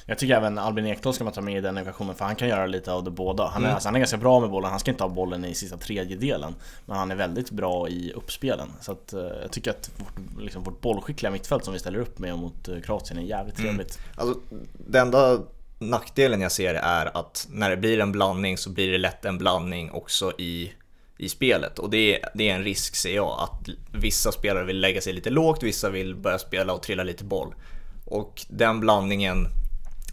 Jag 0.07 0.19
tycker 0.19 0.37
även 0.37 0.59
Albin 0.59 0.87
Ekdal 0.87 1.15
ska 1.15 1.25
man 1.25 1.33
ta 1.33 1.41
med 1.41 1.59
i 1.59 1.61
den 1.61 1.79
ekvationen 1.79 2.15
för 2.15 2.25
han 2.25 2.37
kan 2.37 2.49
göra 2.49 2.67
lite 2.67 2.93
av 2.93 3.05
det 3.05 3.11
båda. 3.11 3.47
Han 3.47 3.63
är, 3.63 3.67
mm. 3.67 3.75
alltså, 3.75 3.89
han 3.89 3.95
är 3.95 3.99
ganska 3.99 4.17
bra 4.17 4.41
med 4.41 4.51
bollen, 4.51 4.71
han 4.71 4.81
ska 4.81 4.91
inte 4.91 5.05
ha 5.05 5.09
bollen 5.09 5.45
i 5.45 5.55
sista 5.55 5.77
tredjedelen. 5.77 6.55
Men 6.87 6.97
han 6.97 7.11
är 7.11 7.15
väldigt 7.15 7.51
bra 7.51 7.89
i 7.89 8.13
uppspelen. 8.13 8.69
Så 8.81 8.93
att, 8.93 9.15
uh, 9.15 9.21
jag 9.43 9.51
tycker 9.51 9.71
att 9.71 9.91
vårt, 9.97 10.43
liksom, 10.43 10.63
vårt 10.63 10.81
bollskickliga 10.81 11.31
mittfält 11.31 11.65
som 11.65 11.73
vi 11.73 11.79
ställer 11.79 11.99
upp 11.99 12.19
med 12.19 12.39
mot 12.39 12.69
uh, 12.69 12.81
Kroatien 12.81 13.19
är 13.19 13.23
jävligt 13.23 13.59
mm. 13.59 13.69
trevligt. 13.69 13.99
Alltså, 14.17 14.41
det 14.87 14.99
enda 14.99 15.39
nackdelen 15.79 16.41
jag 16.41 16.53
ser 16.53 16.75
är 16.75 17.17
att 17.17 17.49
när 17.51 17.71
det 17.71 17.77
blir 17.77 18.01
en 18.01 18.13
blandning 18.13 18.59
så 18.59 18.71
blir 18.71 18.93
det 18.93 18.99
lätt 18.99 19.25
en 19.25 19.39
blandning 19.39 19.91
också 19.91 20.33
i 20.39 20.73
i 21.19 21.29
spelet 21.29 21.79
och 21.79 21.91
det 21.91 22.21
är, 22.21 22.29
det 22.35 22.51
är 22.51 22.55
en 22.55 22.65
risk 22.65 22.97
ser 22.97 23.15
jag 23.15 23.41
att 23.41 23.69
vissa 23.93 24.33
spelare 24.33 24.65
vill 24.65 24.81
lägga 24.81 25.01
sig 25.01 25.13
lite 25.13 25.31
lågt, 25.31 25.63
vissa 25.63 25.91
vill 25.91 26.15
börja 26.15 26.39
spela 26.39 26.73
och 26.73 26.83
trilla 26.83 27.03
lite 27.03 27.25
boll. 27.25 27.55
Och 28.05 28.47
den 28.49 28.81
blandningen 28.81 29.49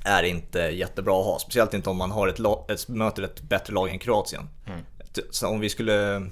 är 0.03 0.23
inte 0.23 0.59
jättebra 0.59 1.19
att 1.19 1.25
ha. 1.25 1.39
Speciellt 1.39 1.73
inte 1.73 1.89
om 1.89 1.97
man 1.97 2.11
har 2.11 2.27
ett, 2.27 2.39
ett 2.71 2.87
möter 2.87 3.23
ett 3.23 3.41
bättre 3.41 3.73
lag 3.73 3.89
än 3.89 3.99
Kroatien. 3.99 4.49
Mm. 4.67 4.79
Så 5.29 5.47
om 5.47 5.59
vi 5.59 5.69
skulle 5.69 6.29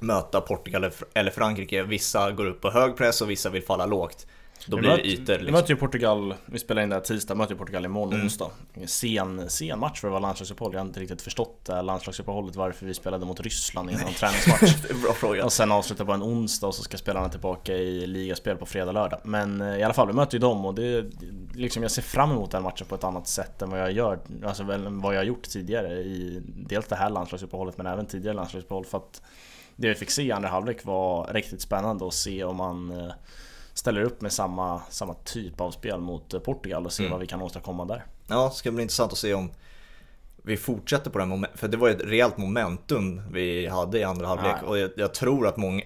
möta 0.00 0.40
Portugal 0.40 0.90
eller 1.14 1.30
Frankrike, 1.30 1.82
vissa 1.82 2.30
går 2.30 2.46
upp 2.46 2.60
på 2.60 2.70
hög 2.70 2.96
press 2.96 3.20
och 3.20 3.30
vissa 3.30 3.50
vill 3.50 3.62
falla 3.62 3.86
lågt. 3.86 4.26
Då 4.66 4.76
blir 4.76 4.90
det 4.90 5.06
ytor. 5.06 5.32
Liksom. 5.32 5.46
Vi 5.46 5.52
möter 5.52 5.70
ju 5.70 5.76
Portugal, 5.76 6.34
vi 6.46 6.58
spelar 6.58 6.82
in 6.82 6.88
det 6.88 6.94
här 6.94 7.02
tisdag, 7.02 7.34
möter 7.34 7.52
ju 7.52 7.58
Portugal 7.58 7.84
imorgon 7.84 8.12
mm. 8.12 8.24
onsdag. 8.24 8.50
Sen, 8.86 9.50
sen 9.50 9.78
match 9.78 10.00
för 10.00 10.08
att 10.08 10.12
vara 10.12 10.20
landslagsuppehåll. 10.20 10.72
Jag 10.72 10.80
har 10.80 10.86
inte 10.86 11.00
riktigt 11.00 11.22
förstått 11.22 11.64
det 11.64 11.74
här 11.74 11.82
landslagsuppehållet 11.82 12.56
varför 12.56 12.86
vi 12.86 12.94
spelade 12.94 13.26
mot 13.26 13.40
Ryssland 13.40 13.90
i 13.90 13.92
någon 13.92 14.12
träningsmatch. 14.12 14.92
bra 15.02 15.12
fråga. 15.12 15.44
Och 15.44 15.52
sen 15.52 15.72
avsluta 15.72 16.04
på 16.04 16.12
en 16.12 16.22
onsdag 16.22 16.66
och 16.66 16.74
så 16.74 16.82
ska 16.82 16.96
spelarna 16.96 17.28
tillbaka 17.28 17.74
i 17.74 18.06
ligaspel 18.06 18.56
på 18.56 18.66
fredag, 18.66 18.92
lördag. 18.92 19.20
Men 19.24 19.60
eh, 19.60 19.78
i 19.78 19.82
alla 19.82 19.94
fall, 19.94 20.06
vi 20.06 20.12
möter 20.12 20.34
ju 20.34 20.38
dem 20.38 20.64
och 20.64 20.74
det 20.74 21.10
liksom, 21.54 21.82
jag 21.82 21.92
ser 21.92 22.02
fram 22.02 22.30
emot 22.30 22.50
den 22.50 22.62
matchen 22.62 22.86
på 22.86 22.94
ett 22.94 23.04
annat 23.04 23.28
sätt 23.28 23.62
än 23.62 23.70
vad 23.70 23.80
jag 23.80 23.92
gör, 23.92 24.18
alltså 24.44 24.62
vad 24.88 25.14
jag 25.14 25.20
har 25.20 25.24
gjort 25.24 25.42
tidigare 25.42 25.92
i 25.92 26.42
dels 26.46 26.86
det 26.86 26.96
här 26.96 27.10
landslagsuppehållet 27.10 27.76
men 27.76 27.86
även 27.86 28.06
tidigare 28.06 28.36
landslagsuppehåll 28.36 28.84
för 28.84 28.98
att 28.98 29.22
det 29.76 29.88
vi 29.88 29.94
fick 29.94 30.10
se 30.10 30.22
i 30.22 30.32
andra 30.32 30.48
halvlek 30.48 30.84
var 30.84 31.32
riktigt 31.32 31.60
spännande 31.60 32.06
att 32.06 32.14
se 32.14 32.44
om 32.44 32.56
man 32.56 32.90
eh, 32.90 33.12
ställer 33.74 34.02
upp 34.02 34.20
med 34.20 34.32
samma, 34.32 34.82
samma 34.90 35.14
typ 35.14 35.60
av 35.60 35.70
spel 35.70 36.00
mot 36.00 36.34
eh, 36.34 36.40
Portugal 36.40 36.86
och 36.86 36.92
se 36.92 37.02
mm. 37.02 37.10
vad 37.10 37.20
vi 37.20 37.26
kan 37.26 37.42
åstadkomma 37.42 37.84
där. 37.84 38.04
Ja, 38.26 38.48
det 38.48 38.54
ska 38.54 38.70
bli 38.70 38.82
intressant 38.82 39.12
att 39.12 39.18
se 39.18 39.34
om 39.34 39.50
vi 40.46 40.56
fortsätter 40.56 41.10
på 41.10 41.18
den 41.18 41.46
för 41.54 41.68
det 41.68 41.76
var 41.76 41.88
ju 41.88 41.94
ett 41.94 42.04
rejält 42.04 42.36
momentum 42.36 43.22
vi 43.30 43.66
hade 43.66 43.98
i 43.98 44.04
andra 44.04 44.26
halvlek 44.26 44.62
och 44.62 44.78
jag, 44.78 44.90
jag, 44.96 45.14
tror 45.14 45.46
att 45.46 45.56
många, 45.56 45.82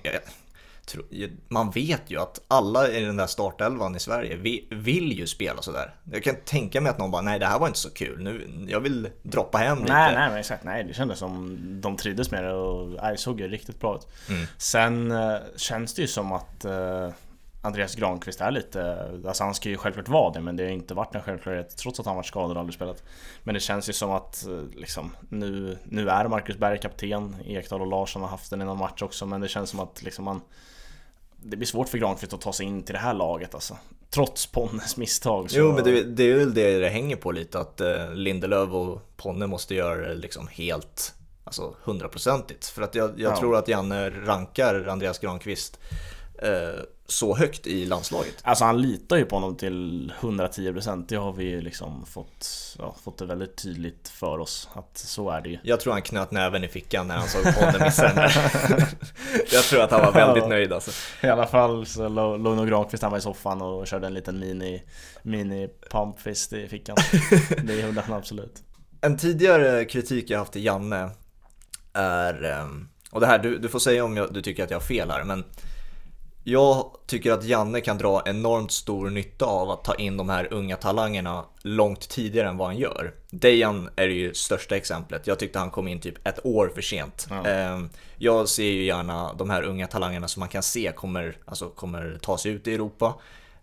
man 1.49 1.71
vet 1.71 2.03
ju 2.07 2.21
att 2.21 2.41
alla 2.49 2.89
i 2.89 3.05
den 3.05 3.17
där 3.17 3.27
startelvan 3.27 3.97
i 3.97 4.01
Sverige 4.01 4.37
vill 4.71 5.13
ju 5.13 5.27
spela 5.27 5.63
sådär. 5.63 5.95
Jag 6.13 6.23
kan 6.23 6.35
tänka 6.45 6.81
mig 6.81 6.91
att 6.91 6.99
någon 6.99 7.11
bara, 7.11 7.23
nej 7.23 7.39
det 7.39 7.47
här 7.47 7.59
var 7.59 7.67
inte 7.67 7.79
så 7.79 7.91
kul, 7.91 8.23
nu, 8.23 8.67
jag 8.69 8.81
vill 8.81 9.09
droppa 9.23 9.59
hem 9.59 9.79
lite. 9.79 9.93
Nej, 9.93 10.15
nej 10.15 10.29
men 10.29 10.39
exakt, 10.39 10.65
nej 10.65 10.85
det 10.85 10.95
kändes 10.95 11.19
som 11.19 11.59
de 11.81 11.97
trivdes 11.97 12.31
med 12.31 12.45
det 12.45 12.53
och 12.53 13.11
det 13.11 13.17
såg 13.17 13.41
ju 13.41 13.49
riktigt 13.49 13.81
bra 13.81 13.97
ut. 13.97 14.09
Mm. 14.29 14.47
Sen 14.59 15.11
äh, 15.11 15.37
känns 15.57 15.95
det 15.95 16.03
ju 16.03 16.09
som 16.09 16.33
att 16.33 16.65
äh, 16.65 17.09
Andreas 17.63 17.95
Granqvist 17.95 18.41
är 18.41 18.51
lite, 18.51 19.11
alltså 19.27 19.45
han 19.45 19.55
ska 19.55 19.69
ju 19.69 19.77
självklart 19.77 20.09
vara 20.09 20.33
det 20.33 20.41
men 20.41 20.57
det 20.57 20.65
har 20.65 20.71
inte 20.71 20.95
varit 20.95 21.15
en 21.15 21.23
självklarhet 21.23 21.77
trots 21.77 22.01
att 22.01 22.07
han 22.07 22.17
varit 22.17 22.27
skadad 22.27 22.51
och 22.51 22.57
aldrig 22.57 22.75
spelat. 22.75 23.03
Men 23.43 23.55
det 23.55 23.61
känns 23.61 23.89
ju 23.89 23.93
som 23.93 24.11
att 24.11 24.47
eh, 24.47 24.63
liksom, 24.77 25.17
nu, 25.29 25.79
nu 25.85 26.09
är 26.09 26.29
Marcus 26.29 26.57
Berg 26.57 26.79
kapten, 26.79 27.37
Ekdal 27.45 27.81
och 27.81 27.87
Larsson 27.87 28.23
har 28.23 28.29
haft 28.29 28.51
den 28.51 28.63
i 28.63 28.65
någon 28.65 28.79
match 28.79 29.03
också 29.03 29.27
men 29.27 29.41
det 29.41 29.49
känns 29.49 29.71
som 29.71 29.81
att 29.81 30.03
liksom 30.03 30.25
man 30.25 30.41
det 31.43 31.57
blir 31.57 31.67
svårt 31.67 31.89
för 31.89 31.99
Granqvist 31.99 32.33
att 32.33 32.41
ta 32.41 32.53
sig 32.53 32.67
in 32.67 32.83
till 32.83 32.93
det 32.93 32.99
här 32.99 33.15
laget 33.15 33.55
alltså. 33.55 33.77
Trots 34.11 34.47
Ponnes 34.47 34.97
misstag. 34.97 35.51
Så... 35.51 35.59
Jo 35.59 35.73
men 35.73 35.85
det, 35.85 36.03
det, 36.03 36.23
är 36.23 36.37
väl 36.37 36.55
det 36.55 36.79
det 36.79 36.89
hänger 36.89 37.17
på 37.17 37.33
lite 37.33 37.59
att 37.61 37.81
eh, 37.81 38.15
Lindelöf 38.15 38.71
och 38.71 39.17
Ponne 39.17 39.47
måste 39.47 39.75
göra 39.75 40.09
det 40.09 40.15
liksom 40.15 40.49
helt 40.49 41.15
Alltså 41.45 41.75
hundraprocentigt. 41.83 42.67
För 42.67 42.83
att 42.83 42.95
jag, 42.95 43.11
jag 43.21 43.33
ja. 43.33 43.37
tror 43.37 43.57
att 43.57 43.69
Janne 43.69 44.11
rankar 44.11 44.87
Andreas 44.89 45.19
Granqvist 45.19 45.81
eh, 46.43 46.81
så 47.11 47.37
högt 47.37 47.67
i 47.67 47.85
landslaget. 47.85 48.35
Alltså 48.43 48.65
han 48.65 48.83
litar 48.83 49.17
ju 49.17 49.25
på 49.25 49.37
honom 49.37 49.57
till 49.57 50.13
110% 50.21 51.05
Det 51.09 51.17
har 51.17 51.33
vi 51.33 51.45
ju 51.45 51.61
liksom 51.61 52.07
fått, 52.07 52.49
ja, 52.79 52.97
fått 53.05 53.19
det 53.19 53.27
väldigt 53.27 53.57
tydligt 53.57 54.09
för 54.09 54.39
oss 54.39 54.69
att 54.73 54.99
så 54.99 55.31
är 55.31 55.41
det 55.41 55.49
ju 55.49 55.59
Jag 55.63 55.81
tror 55.81 55.93
han 55.93 56.03
knöt 56.03 56.31
näven 56.31 56.65
i 56.65 56.69
fickan 56.69 57.09
när 57.09 57.17
han 57.17 57.29
såg 57.29 57.43
podden 57.43 57.93
sänder. 57.93 58.37
Jag 59.53 59.65
tror 59.65 59.83
att 59.83 59.91
han 59.91 60.01
var 60.01 60.13
väldigt 60.13 60.49
nöjd 60.49 60.73
alltså. 60.73 60.91
I 61.27 61.31
alla 61.31 61.47
fall 61.47 61.87
så 61.87 62.09
låg 62.09 62.41
låg 62.41 62.57
nog 62.57 62.69
Granqvist 62.69 63.03
hemma 63.03 63.19
i 63.19 63.21
soffan 63.21 63.63
och 63.63 63.87
körde 63.87 64.07
en 64.07 64.15
liten 64.15 64.39
mini, 64.39 64.83
mini 65.23 65.69
pumpfist 65.91 66.53
i 66.53 66.69
fickan 66.69 66.97
Det 67.65 67.81
gjorde 67.81 68.01
han 68.01 68.17
absolut 68.17 68.63
En 69.01 69.17
tidigare 69.17 69.85
kritik 69.85 70.31
jag 70.31 70.39
haft 70.39 70.53
till 70.53 70.65
Janne 70.65 71.11
är, 71.93 72.45
ehm, 72.45 72.89
och 73.11 73.21
det 73.21 73.27
här, 73.27 73.39
du, 73.39 73.59
du 73.59 73.69
får 73.69 73.79
säga 73.79 74.05
om 74.05 74.17
jag, 74.17 74.35
du 74.35 74.43
tycker 74.43 74.65
att 74.65 74.71
jag 74.71 74.79
har 74.79 74.87
fel 74.87 75.11
här, 75.11 75.25
men 75.25 75.45
jag 76.51 76.91
tycker 77.07 77.33
att 77.33 77.45
Janne 77.45 77.81
kan 77.81 77.99
dra 77.99 78.23
enormt 78.27 78.73
stor 78.73 79.11
nytta 79.11 79.45
av 79.47 79.71
att 79.71 79.85
ta 79.85 79.95
in 79.95 80.17
de 80.17 80.29
här 80.29 80.53
unga 80.53 80.77
talangerna 80.77 81.45
långt 81.63 82.09
tidigare 82.09 82.49
än 82.49 82.57
vad 82.57 82.67
han 82.67 82.77
gör. 82.77 83.15
Dejan 83.31 83.91
är 83.97 84.09
ju 84.09 84.35
största 84.35 84.77
exemplet. 84.77 85.27
Jag 85.27 85.39
tyckte 85.39 85.59
han 85.59 85.71
kom 85.71 85.89
in 85.89 86.01
typ 86.01 86.27
ett 86.27 86.47
år 86.47 86.73
för 86.75 86.83
sent. 86.83 87.27
Ja. 87.31 87.47
Ehm, 87.47 87.89
Jag 88.19 88.49
ser 88.49 88.65
ju 88.65 88.85
gärna 88.85 89.33
de 89.33 89.51
här 89.51 89.63
unga 89.63 89.87
talangerna 89.87 90.29
som 90.29 90.41
man 90.41 90.49
kan 90.49 90.63
se 90.63 90.93
kommer, 90.97 91.37
alltså 91.45 91.69
kommer 91.69 92.19
ta 92.23 92.39
sig 92.39 92.53
ut 92.53 92.67
i 92.67 92.75
Europa. 92.75 93.15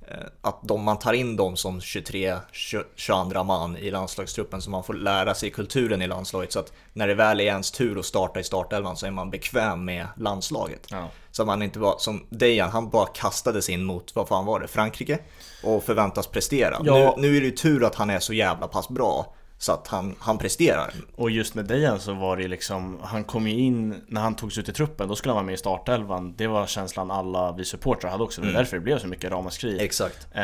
Eh, 0.08 0.18
Att 0.42 0.60
de, 0.64 0.84
man 0.84 1.00
tar 1.00 1.14
in 1.14 1.36
dem 1.36 1.56
som 1.56 1.82
23, 1.82 2.36
20 2.52 2.84
22 2.96 3.44
man 3.44 3.78
i 3.78 3.92
landslagstruppen 3.92 4.62
så 4.62 4.70
man 4.70 4.84
får 4.84 4.94
lära 4.94 5.36
sig 5.36 5.50
kulturen 5.50 6.02
i 6.02 6.08
landslaget 6.08 6.52
så 6.52 6.60
att 6.60 6.74
när 6.94 7.08
det 7.08 7.14
väl 7.16 7.40
är 7.40 7.46
ens 7.46 7.72
tur 7.72 8.00
att 8.00 8.06
starta 8.06 8.40
i 8.40 8.44
startelvan 8.44 8.98
så 8.98 9.06
är 9.06 9.12
man 9.12 9.30
bekväm 9.30 9.86
med 9.86 10.08
landslaget. 10.18 10.88
ja. 10.92 11.10
Så 11.32 11.46
man 11.46 11.62
inte 11.62 11.80
bara, 11.80 11.98
som 11.98 12.26
Dejan, 12.30 12.70
han 12.70 12.90
bara 12.90 13.06
kastades 13.06 13.70
in 13.70 13.84
mot, 13.84 14.16
vad 14.16 14.28
fan 14.28 14.46
var 14.46 14.60
det, 14.60 14.68
Frankrike? 14.68 15.20
Och 15.64 15.84
förväntas 15.84 16.28
prestera. 16.28 16.78
Ja. 16.84 17.16
Nu, 17.18 17.22
nu 17.22 17.38
är 17.38 17.42
det 17.42 17.46
ju 17.46 17.52
tur 17.52 17.84
att 17.84 17.96
han 17.96 18.10
är 18.10 18.20
så 18.20 18.34
jävla 18.34 18.68
pass 18.68 18.90
bra 18.90 19.34
så 19.58 19.72
att 19.72 19.88
han, 19.88 20.16
han 20.20 20.38
presterar. 20.38 20.94
Och 21.16 21.32
just 21.32 21.56
med 21.56 21.66
Dejan 21.66 22.00
så 22.00 22.14
var 22.14 22.38
det 22.38 22.48
liksom 22.48 23.00
Han 23.04 23.24
kom 23.24 23.48
ju 23.48 23.60
in 23.60 24.02
när 24.08 24.22
han 24.22 24.36
togs 24.36 24.58
ut 24.58 24.70
i 24.70 24.74
truppen 24.74 25.08
Då 25.08 25.16
skulle 25.16 25.32
han 25.32 25.36
vara 25.36 25.46
med 25.46 25.54
i 25.54 25.58
startelvan 25.58 26.34
Det 26.38 26.48
var 26.48 26.66
känslan 26.68 27.12
alla 27.12 27.52
vi 27.52 27.66
supportrar 27.66 28.12
hade 28.12 28.24
också 28.24 28.42
Det 28.42 28.48
var 28.48 28.52
Mm. 28.52 28.60
därför 28.64 28.78
det 28.78 28.82
blev 28.84 29.00
så 29.00 29.08
mycket 29.08 29.32
ramaskri 29.32 29.80
Exakt. 29.84 30.28
eh, 30.32 30.44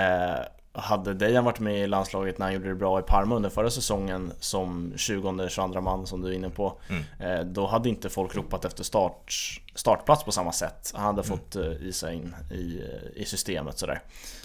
Hade 0.74 1.14
Dejan 1.14 1.46
varit 1.46 1.60
med 1.60 1.80
i 1.84 1.88
landslaget 1.88 2.38
när 2.38 2.46
han 2.46 2.54
gjorde 2.54 2.70
det 2.70 2.76
bra 2.76 3.00
i 3.00 3.04
Parma 3.04 3.36
under 3.36 3.50
förra 3.50 3.70
säsongen 3.70 4.32
Som 4.40 4.94
20-22 4.96 5.82
man 5.82 6.08
som 6.08 6.22
du 6.22 6.28
är 6.30 6.34
inne 6.34 6.50
på 6.50 6.78
Mm. 6.90 7.04
eh, 7.40 7.46
Då 7.46 7.68
hade 7.68 7.90
inte 7.90 8.10
folk 8.10 8.36
ropat 8.36 8.66
efter 8.66 8.84
start, 8.84 9.34
startplats 9.76 10.24
på 10.24 10.32
samma 10.32 10.52
sätt 10.52 10.92
Han 10.96 11.06
hade 11.06 11.24
fått 11.24 11.56
eh, 11.56 11.72
i 11.72 11.94
sig 11.94 12.16
in 12.16 12.36
i, 12.52 12.80
eh, 12.80 13.22
i 13.22 13.26
systemet 13.26 13.78
sådär 13.78 14.02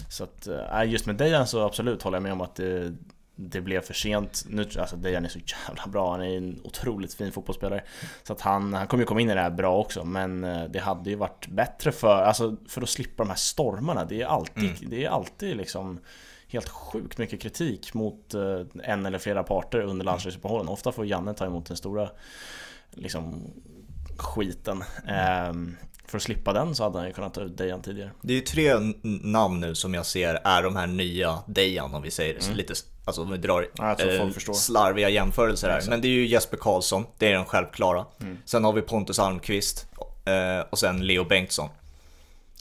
Så 0.09 0.23
att, 0.23 0.47
just 0.87 1.05
med 1.05 1.15
Dejan 1.15 1.47
så 1.47 1.65
absolut 1.65 2.03
håller 2.03 2.15
jag 2.15 2.23
med 2.23 2.31
om 2.33 2.41
att 2.41 2.55
det 2.55 2.93
det 3.39 3.61
blev 3.61 3.81
för 3.81 3.93
sent. 3.93 4.43
Nu, 4.47 4.61
alltså 4.79 4.95
Dejan 4.95 5.25
är 5.25 5.29
så 5.29 5.39
jävla 5.39 5.87
bra, 5.87 6.11
han 6.11 6.21
är 6.21 6.37
en 6.37 6.61
otroligt 6.63 7.13
fin 7.13 7.31
fotbollsspelare. 7.31 7.83
Så 8.23 8.33
att 8.33 8.41
han, 8.41 8.73
han 8.73 8.87
kommer 8.87 9.01
ju 9.01 9.07
komma 9.07 9.21
in 9.21 9.29
i 9.29 9.33
det 9.33 9.41
här 9.41 9.49
bra 9.49 9.77
också, 9.77 10.03
men 10.03 10.43
eh, 10.43 10.63
det 10.63 10.79
hade 10.79 11.09
ju 11.09 11.15
varit 11.15 11.47
bättre 11.47 11.91
för, 11.91 12.21
alltså, 12.21 12.55
för 12.67 12.81
att 12.81 12.89
slippa 12.89 13.23
de 13.23 13.29
här 13.29 13.37
stormarna. 13.37 14.05
Det 14.05 14.21
är 14.21 14.25
alltid, 14.25 14.89
det 14.89 15.05
är 15.05 15.09
alltid 15.09 15.57
liksom 15.57 15.99
helt 16.47 16.69
sjukt 16.69 17.17
mycket 17.17 17.41
kritik 17.41 17.93
mot 17.93 18.33
eh, 18.33 18.61
en 18.83 19.05
eller 19.05 19.19
flera 19.19 19.43
parter 19.43 19.79
under 19.79 20.05
landslagsuppehållen. 20.05 20.67
Ofta 20.67 20.91
får 20.91 21.05
Janne 21.05 21.33
ta 21.33 21.45
emot 21.45 21.65
den 21.65 21.77
stora 21.77 22.09
liksom, 22.91 23.51
skiten. 24.17 24.83
Ehm, 25.07 25.77
för 26.07 26.17
att 26.17 26.23
slippa 26.23 26.53
den 26.53 26.75
så 26.75 26.83
hade 26.83 26.97
han 26.97 27.07
ju 27.07 27.13
kunnat 27.13 27.33
ta 27.33 27.41
ut 27.41 27.57
Dejan 27.57 27.81
tidigare. 27.81 28.11
Det 28.21 28.33
är 28.33 28.35
ju 28.35 28.41
tre 28.41 28.73
namn 29.23 29.59
nu 29.59 29.75
som 29.75 29.93
jag 29.93 30.05
ser 30.05 30.39
är 30.43 30.63
de 30.63 30.75
här 30.75 30.87
nya 30.87 31.39
Dejan 31.47 31.93
om 31.95 32.01
vi 32.01 32.11
säger 32.11 32.33
det. 32.33 32.41
Så 32.41 32.51
lite, 32.53 32.73
alltså 33.05 33.21
om 33.21 33.31
vi 33.31 33.37
drar 33.37 33.67
Mm. 33.79 34.33
Förstår. 34.33 34.53
slarviga 34.53 35.09
jämförelser 35.09 35.69
här. 35.69 35.83
Men 35.89 36.01
det 36.01 36.07
är 36.07 36.11
ju 36.11 36.27
Jesper 36.27 36.57
Karlsson, 36.57 37.05
det 37.17 37.27
är 37.27 37.33
den 37.33 37.45
självklara. 37.45 38.05
Mm. 38.21 38.37
Sen 38.45 38.63
har 38.63 38.73
vi 38.73 38.81
Pontus 38.81 39.19
Almqvist 39.19 39.85
eh, 40.25 40.65
och 40.69 40.79
sen 40.79 41.07
Leo 41.07 41.23
Bengtsson. 41.23 41.69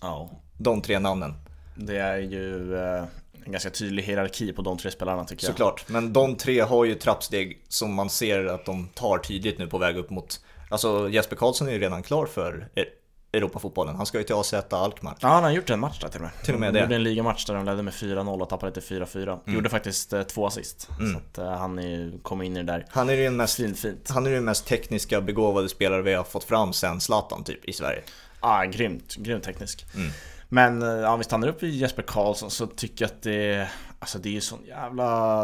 Ja, 0.03 0.31
De 0.59 0.83
tre 0.83 0.99
namnen. 0.99 1.35
det 1.75 1.97
är 1.99 2.19
ju 2.19 2.77
eh, 2.77 3.05
en 3.45 3.53
ganska 3.53 3.71
tydlig 3.71 4.03
hierarki 4.03 4.53
på 4.53 4.63
de 4.63 4.79
tre 4.79 4.91
spelarna 4.91 5.25
tycker 5.25 5.45
jag. 5.47 5.51
Såklart, 5.53 5.85
men 5.89 6.13
de 6.13 6.37
tre 6.37 6.61
har 6.61 6.85
ju 6.85 6.95
trappsteg 6.95 7.63
som 7.69 7.95
man 7.95 8.11
ser 8.11 8.45
att 8.47 8.65
de 8.65 8.89
tar 8.95 9.19
tydligt 9.19 9.59
nu 9.59 9.67
på 9.67 9.79
väg 9.79 9.97
upp 9.97 10.11
mot 10.11 10.41
Alltså 10.71 11.09
Jesper 11.11 11.37
Karlsson 11.37 11.69
är 11.69 11.73
ju 11.73 11.79
redan 11.79 12.03
klar 12.03 12.27
för 12.27 12.69
E- 12.75 12.85
Europafotbollen. 13.33 13.97
Han 13.97 14.07
ska 14.07 14.19
ju 14.19 14.25
till 14.25 14.35
AZ 14.35 14.55
Alkmaar. 14.71 15.17
Ja, 15.21 15.29
han 15.29 15.43
har 15.43 15.51
gjort 15.51 15.71
en 15.71 15.81
match 15.81 16.01
där 16.01 16.09
till 16.09 16.21
och 16.21 16.23
med. 16.23 16.43
Till 16.45 16.55
och 16.55 16.61
med 16.61 16.69
de 16.69 16.79
det. 16.79 16.83
gjorde 16.85 16.95
en 16.95 17.03
ligamatch 17.03 17.47
där 17.47 17.55
de 17.55 17.65
ledde 17.65 17.83
med 17.83 17.93
4-0 17.95 18.43
och 18.43 18.49
tappade 18.49 18.81
till 18.81 18.99
4-4. 19.03 19.39
Gjorde 19.47 19.69
faktiskt 19.69 20.13
eh, 20.13 20.23
två 20.23 20.47
assist. 20.47 20.89
Mm. 20.99 21.13
Så 21.13 21.19
att 21.19 21.39
eh, 21.39 21.51
han 21.59 21.79
är, 21.79 22.23
kom 22.23 22.43
in 22.43 22.57
i 22.57 22.63
det 22.63 22.73
där. 22.73 22.87
Han 22.91 23.09
är 23.09 23.15
ju 23.15 23.25
den 23.25 23.37
mest, 23.37 23.57
Fint, 23.57 23.79
fint. 23.79 24.11
han 24.11 24.27
är 24.27 24.31
den 24.31 24.45
mest 24.45 24.67
tekniska 24.67 25.21
begåvade 25.21 25.69
spelare 25.69 26.03
vi 26.03 26.15
har 26.15 26.25
fått 26.25 26.45
fram 26.45 26.73
sen 26.73 27.01
Zlatan 27.01 27.45
typ 27.45 27.65
i 27.65 27.73
Sverige. 27.73 28.03
Ah, 28.41 28.65
grymt, 28.65 29.15
grymt 29.17 29.45
teknisk. 29.45 29.87
Mm. 29.95 30.11
Men 30.49 30.83
eh, 30.83 30.89
ja, 30.89 31.13
om 31.13 31.19
vi 31.19 31.25
stannar 31.25 31.49
upp 31.49 31.63
i 31.63 31.69
Jesper 31.69 32.03
Karlsson 32.03 32.51
så 32.51 32.67
tycker 32.67 33.05
jag 33.05 33.11
att 33.11 33.23
det, 33.23 33.69
alltså 33.99 34.19
det 34.19 34.29
är 34.29 34.33
ju 34.33 34.41
sån 34.41 34.65
jävla 34.67 35.43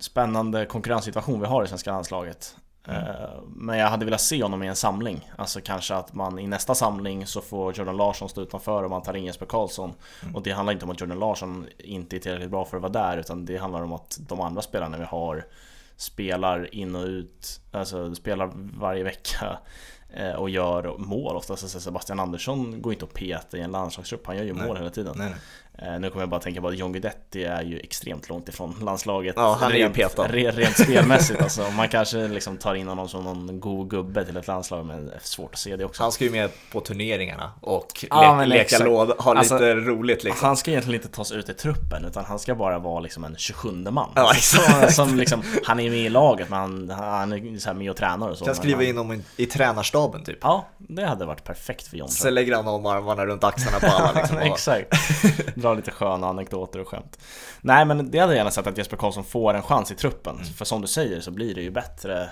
spännande 0.00 0.66
konkurrenssituation 0.66 1.40
vi 1.40 1.46
har 1.46 1.64
i 1.64 1.68
svenska 1.68 1.92
landslaget. 1.92 2.56
Eh, 2.88 3.42
Men 3.46 3.78
jag 3.78 3.88
hade 3.88 4.04
velat 4.04 4.20
se 4.20 4.42
honom 4.42 4.62
i 4.62 4.66
en 4.66 4.76
samling. 4.76 5.30
Alltså 5.38 5.60
kanske 5.60 5.94
att 5.94 6.14
man 6.14 6.38
i 6.38 6.46
nästa 6.46 6.74
samling 6.74 7.26
så 7.26 7.40
får 7.40 7.78
Jordan 7.78 7.96
Larsson 7.96 8.28
stå 8.28 8.40
utanför 8.40 8.82
och 8.82 8.90
man 8.90 9.02
tar 9.02 9.16
in 9.16 9.24
Jesper 9.24 9.46
Karlsson. 9.46 9.94
Och 10.34 10.42
det 10.42 10.50
handlar 10.50 10.72
inte 10.72 10.84
om 10.84 10.90
att 10.90 11.00
Jordan 11.00 11.18
Larsson 11.18 11.66
inte 11.78 12.16
är 12.16 12.20
tillräckligt 12.20 12.50
bra 12.50 12.64
för 12.64 12.76
att 12.76 12.82
vara 12.82 12.92
där 12.92 13.16
utan 13.18 13.44
det 13.44 13.56
handlar 13.56 13.82
om 13.82 13.92
att 13.92 14.18
de 14.28 14.40
andra 14.40 14.62
spelarna 14.62 14.98
vi 14.98 15.04
har 15.04 15.44
spelar 15.96 16.74
in 16.74 16.94
och 16.96 17.04
ut, 17.04 17.60
alltså 17.72 18.14
spelar 18.14 18.50
varje 18.54 19.04
vecka 19.04 19.58
eh, 20.10 20.32
och 20.32 20.50
gör 20.50 20.98
mål 20.98 21.36
oftast. 21.36 21.62
Alltså 21.62 21.80
Sebastian 21.80 22.20
Andersson 22.20 22.82
går 22.82 22.92
inte 22.92 23.04
att 23.04 23.14
peta 23.14 23.56
i 23.56 23.60
en 23.60 23.70
landslagstrupp, 23.70 24.26
han 24.26 24.36
gör 24.36 24.44
ju 24.44 24.52
Nej. 24.54 24.66
mål 24.66 24.76
hela 24.76 24.90
tiden. 24.90 25.14
Nej, 25.16 25.34
Nu 26.00 26.10
kommer 26.10 26.22
jag 26.22 26.28
bara 26.28 26.40
tänka 26.40 26.60
på 26.60 26.68
att 26.68 26.78
John 26.78 26.92
Guidetti 26.92 27.44
är 27.44 27.62
ju 27.62 27.78
extremt 27.78 28.28
långt 28.28 28.48
ifrån 28.48 28.74
landslaget 28.82 29.34
Ja, 29.38 29.56
han 29.60 29.70
är 29.72 29.76
ju 29.76 29.82
rent, 29.82 29.94
petad. 29.94 30.26
re- 30.28 30.50
rent 30.52 30.78
spelmässigt 30.84 31.42
alltså. 31.42 31.70
Man 31.76 31.88
kanske 31.88 32.28
liksom 32.28 32.56
tar 32.56 32.74
in 32.74 32.88
honom 32.88 33.08
som 33.08 33.24
någon 33.24 33.60
god 33.60 33.90
gubbe 33.90 34.24
till 34.24 34.36
ett 34.36 34.46
landslag 34.46 34.86
men 34.86 35.06
det 35.06 35.12
är 35.14 35.18
svårt 35.22 35.52
att 35.52 35.58
se 35.58 35.76
det 35.76 35.84
också. 35.84 36.02
Han 36.02 36.12
ska 36.12 36.24
ju 36.24 36.30
med 36.30 36.50
på 36.72 36.80
turneringarna 36.80 37.52
och 37.60 38.04
Ja, 38.10 38.36
le- 38.40 38.46
leka 38.46 38.78
låda, 38.84 39.14
ha 39.18 39.34
Alltså, 39.34 39.54
lite 39.54 39.74
roligt 39.74 40.24
liksom. 40.24 40.46
Han 40.46 40.56
ska 40.56 40.70
egentligen 40.70 41.00
inte 41.02 41.16
tas 41.16 41.32
ut 41.32 41.48
i 41.48 41.54
truppen 41.54 42.04
utan 42.04 42.24
han 42.24 42.38
ska 42.38 42.54
bara 42.54 42.78
vara 42.78 43.00
liksom 43.00 43.24
en 43.24 43.36
27 43.36 43.68
man. 43.90 44.10
Ja, 44.14 44.34
som, 44.34 44.60
exakt. 44.64 44.94
som 44.94 45.16
liksom, 45.16 45.42
han 45.64 45.80
är 45.80 45.90
med 45.90 45.98
i 45.98 46.08
laget 46.08 46.50
men 46.50 46.58
han, 46.58 46.90
han 46.90 47.32
är 47.32 47.58
så 47.58 47.68
här 47.68 47.74
med 47.74 47.90
och 47.90 47.96
tränar 47.96 48.28
och 48.28 48.38
så. 48.38 48.44
Kan 48.44 48.54
skriva 48.54 48.76
han, 48.78 48.86
in 48.86 48.96
honom 48.96 49.22
i, 49.36 49.42
i 49.42 49.46
tränarstaben 49.46 50.24
typ. 50.24 50.38
Ja, 50.42 50.66
det 50.78 51.06
hade 51.06 51.24
varit 51.26 51.44
perfekt 51.44 51.86
för 51.86 51.96
John. 51.96 52.08
Sen 52.08 52.34
lägger 52.34 52.54
han 52.56 52.68
om 52.68 52.86
armarna 52.86 53.26
runt 53.26 53.44
axlarna 53.44 53.78
på 53.80 53.86
alla 53.86 54.12
liksom. 54.20 54.36
och- 54.38 54.42
Exakt. 54.46 54.94
Dra 55.64 55.74
lite 55.74 55.90
sköna 55.90 56.26
anekdoter 56.26 56.80
och 56.80 56.88
skämt. 56.88 57.18
Nej 57.60 57.84
men 57.84 58.10
det 58.10 58.18
hade 58.18 58.32
jag 58.32 58.36
gärna 58.38 58.50
sett 58.50 58.66
att 58.66 58.78
Jesper 58.78 58.96
Karlsson 58.96 59.24
får 59.24 59.54
en 59.54 59.62
chans 59.62 59.90
i 59.90 59.94
truppen. 59.94 60.34
Mm. 60.36 60.46
För 60.46 60.64
som 60.64 60.80
du 60.80 60.86
säger 60.86 61.20
så 61.20 61.30
blir 61.30 61.54
det 61.54 61.62
ju 61.62 61.70
bättre. 61.70 62.30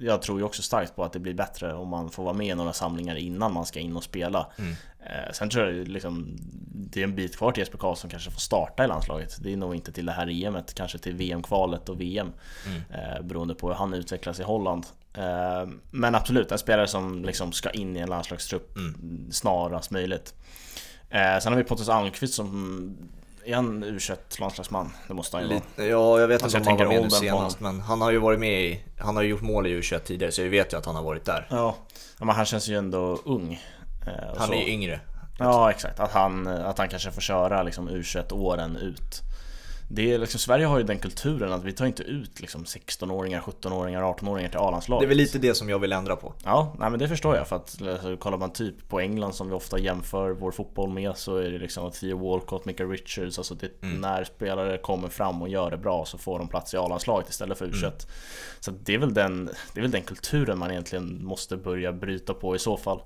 Jag 0.00 0.22
tror 0.22 0.38
ju 0.38 0.44
också 0.44 0.62
starkt 0.62 0.96
på 0.96 1.04
att 1.04 1.12
det 1.12 1.18
blir 1.18 1.34
bättre 1.34 1.74
om 1.74 1.88
man 1.88 2.10
får 2.10 2.24
vara 2.24 2.34
med 2.34 2.46
i 2.46 2.54
några 2.54 2.72
samlingar 2.72 3.16
innan 3.16 3.52
man 3.52 3.66
ska 3.66 3.80
in 3.80 3.96
och 3.96 4.04
spela. 4.04 4.46
Mm. 4.58 4.74
Eh, 5.00 5.32
sen 5.32 5.50
tror 5.50 5.66
jag 5.66 5.88
liksom 5.88 6.36
det 6.74 7.00
är 7.00 7.04
en 7.04 7.14
bit 7.14 7.36
kvar 7.36 7.52
till 7.52 7.60
Jesper 7.60 7.78
Karlsson 7.78 8.10
kanske 8.10 8.30
får 8.30 8.40
starta 8.40 8.84
i 8.84 8.86
landslaget. 8.86 9.36
Det 9.42 9.52
är 9.52 9.56
nog 9.56 9.74
inte 9.74 9.92
till 9.92 10.06
det 10.06 10.12
här 10.12 10.44
EMet, 10.44 10.74
kanske 10.74 10.98
till 10.98 11.14
VM-kvalet 11.14 11.88
och 11.88 12.00
VM. 12.00 12.32
Mm. 12.66 12.82
Eh, 12.90 13.22
beroende 13.22 13.54
på 13.54 13.68
hur 13.68 13.74
han 13.74 13.94
utvecklas 13.94 14.40
i 14.40 14.42
Holland. 14.42 14.86
Eh, 15.14 15.68
men 15.90 16.14
absolut, 16.14 16.52
en 16.52 16.58
spelare 16.58 16.86
som 16.86 17.24
liksom 17.24 17.52
ska 17.52 17.70
in 17.70 17.96
i 17.96 18.00
en 18.00 18.08
landslagstrupp 18.08 18.76
Mm. 18.76 19.28
snarast 19.32 19.90
möjligt. 19.90 20.34
Eh, 21.10 21.38
sen 21.40 21.52
har 21.52 21.56
vi 21.56 21.64
Pontus 21.64 21.88
Almqvist 21.88 22.34
som 22.34 22.96
är 23.44 23.54
en 23.54 23.84
u 23.84 23.98
landslagsman 24.38 24.92
Det 25.08 25.14
måste 25.14 25.36
han 25.36 25.48
ju 25.48 25.52
vara. 25.76 25.88
Ja, 25.88 26.20
jag 26.20 26.28
vet 26.28 26.42
Alltså, 26.42 26.58
inte 26.58 26.70
om 26.70 26.78
jag 26.78 26.86
han 26.86 26.94
var 26.94 27.02
med 27.02 27.02
nu 27.02 27.10
senast, 27.10 27.60
men 27.60 27.80
han 27.80 28.00
har 28.00 28.10
ju 28.10 28.18
varit 28.18 28.40
med 28.40 28.62
i, 28.62 28.84
han 28.98 29.16
har 29.16 29.22
ju 29.22 29.28
gjort 29.28 29.40
mål 29.42 29.66
i 29.66 29.80
U21 29.80 29.98
tidigare, 29.98 30.32
så 30.32 30.42
jag 30.42 30.48
vet 30.50 30.72
ju 30.72 30.76
att 30.76 30.86
han 30.86 30.94
har 30.94 31.02
varit 31.02 31.24
där. 31.24 31.46
Ja, 31.50 31.76
men 32.18 32.28
han 32.28 32.44
känns 32.44 32.68
ju 32.68 32.76
ändå 32.78 33.18
ung. 33.24 33.52
Eh, 34.06 34.36
Han 34.38 34.46
så. 34.46 34.52
är 34.52 34.56
ju 34.56 34.68
yngre. 34.72 35.00
Ja, 35.38 35.70
exakt. 35.70 36.00
Att 36.00 36.12
han, 36.12 36.46
att 36.46 36.78
han 36.78 36.88
kanske 36.88 37.10
får 37.10 37.20
köra 37.20 37.62
liksom 37.62 37.88
U21-åren 37.90 38.76
ut. 38.76 39.22
Det 39.90 40.12
är 40.12 40.18
liksom, 40.18 40.40
Sverige 40.40 40.66
har 40.66 40.78
ju 40.78 40.84
den 40.84 40.98
kulturen 40.98 41.52
att 41.52 41.64
vi 41.64 41.72
tar 41.72 41.86
inte 41.86 42.02
ut 42.02 42.40
liksom 42.40 42.64
16-åringar, 42.64 43.40
17-åringar, 43.40 44.02
18-åringar 44.02 44.48
till 44.48 44.58
A-landslaget. 44.58 45.00
Det 45.02 45.06
är 45.06 45.08
väl 45.08 45.16
lite 45.16 45.38
det 45.38 45.54
som 45.54 45.68
jag 45.68 45.78
vill 45.78 45.92
ändra 45.92 46.16
på. 46.16 46.34
Ja, 46.44 46.76
nej 46.78 46.90
men 46.90 46.98
det 46.98 47.08
förstår 47.08 47.36
jag 47.36 47.48
för 47.48 47.56
att 47.56 47.82
alltså, 47.82 48.16
kollar 48.16 48.38
man 48.38 48.52
typ 48.52 48.88
på 48.88 49.00
England 49.00 49.32
som 49.32 49.48
vi 49.48 49.54
ofta 49.54 49.78
jämför 49.78 50.30
vår 50.30 50.50
fotboll 50.50 50.90
med 50.90 51.16
så 51.16 51.36
är 51.36 51.50
det 51.50 51.58
liksom 51.58 51.90
Theo 51.90 52.30
Walcott, 52.30 52.64
Micah 52.64 52.88
Richards, 52.88 53.38
alltså 53.38 53.54
det, 53.54 53.68
Mm. 53.82 54.00
när 54.00 54.24
spelare 54.24 54.78
kommer 54.78 55.08
fram 55.08 55.42
och 55.42 55.48
gör 55.48 55.70
det 55.70 55.76
bra 55.76 56.04
så 56.04 56.18
får 56.18 56.38
de 56.38 56.48
plats 56.48 56.74
i 56.74 56.76
A-landslaget 56.76 57.28
istället 57.30 57.58
för 57.58 57.66
U21. 57.66 57.84
Mm. 57.84 57.92
Så 58.60 58.70
det 58.70 58.94
är, 58.94 58.98
väl 58.98 59.14
den, 59.14 59.44
det 59.74 59.80
är 59.80 59.82
väl 59.82 59.90
den 59.90 60.02
kulturen 60.02 60.58
man 60.58 60.70
egentligen 60.70 61.24
måste 61.24 61.56
börja 61.56 61.92
bryta 61.92 62.34
på 62.34 62.56
i 62.56 62.58
så 62.58 62.76
fall. 62.76 63.00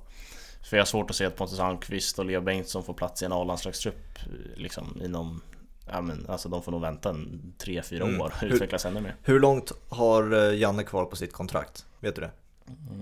För 0.71 0.77
jag 0.77 0.81
har 0.81 0.87
svårt 0.87 1.11
att 1.11 1.17
se 1.17 1.25
att 1.25 1.37
Pontus 1.37 1.61
Almqvist 1.61 2.19
och 2.19 2.25
Leo 2.25 2.41
Bengtsson 2.41 2.83
får 2.83 2.95
plats 2.95 3.23
i 3.23 3.25
en 3.25 3.33
A-landslagstrupp 3.33 4.19
liksom 4.57 5.01
inom 5.05 5.41
Ja 5.93 6.01
men 6.01 6.27
alltså 6.29 6.49
de 6.49 6.63
får 6.63 6.73
nog 6.73 6.81
vänta 6.81 7.11
en 7.11 7.53
3-4 7.59 8.03
Mm. 8.03 8.21
år 8.21 8.27
och 8.27 8.33
Hur- 8.41 8.53
utvecklas 8.55 8.87
ännu 8.87 9.01
mer. 9.01 9.17
Hur 9.23 9.41
långt 9.41 9.73
har 9.89 10.33
eh, 10.51 10.59
Janne 10.59 10.83
kvar 10.85 11.05
på 11.05 11.17
sitt 11.17 11.33
kontrakt? 11.33 11.87
Vet 12.01 12.15
du 12.15 12.21
det? 12.21 12.31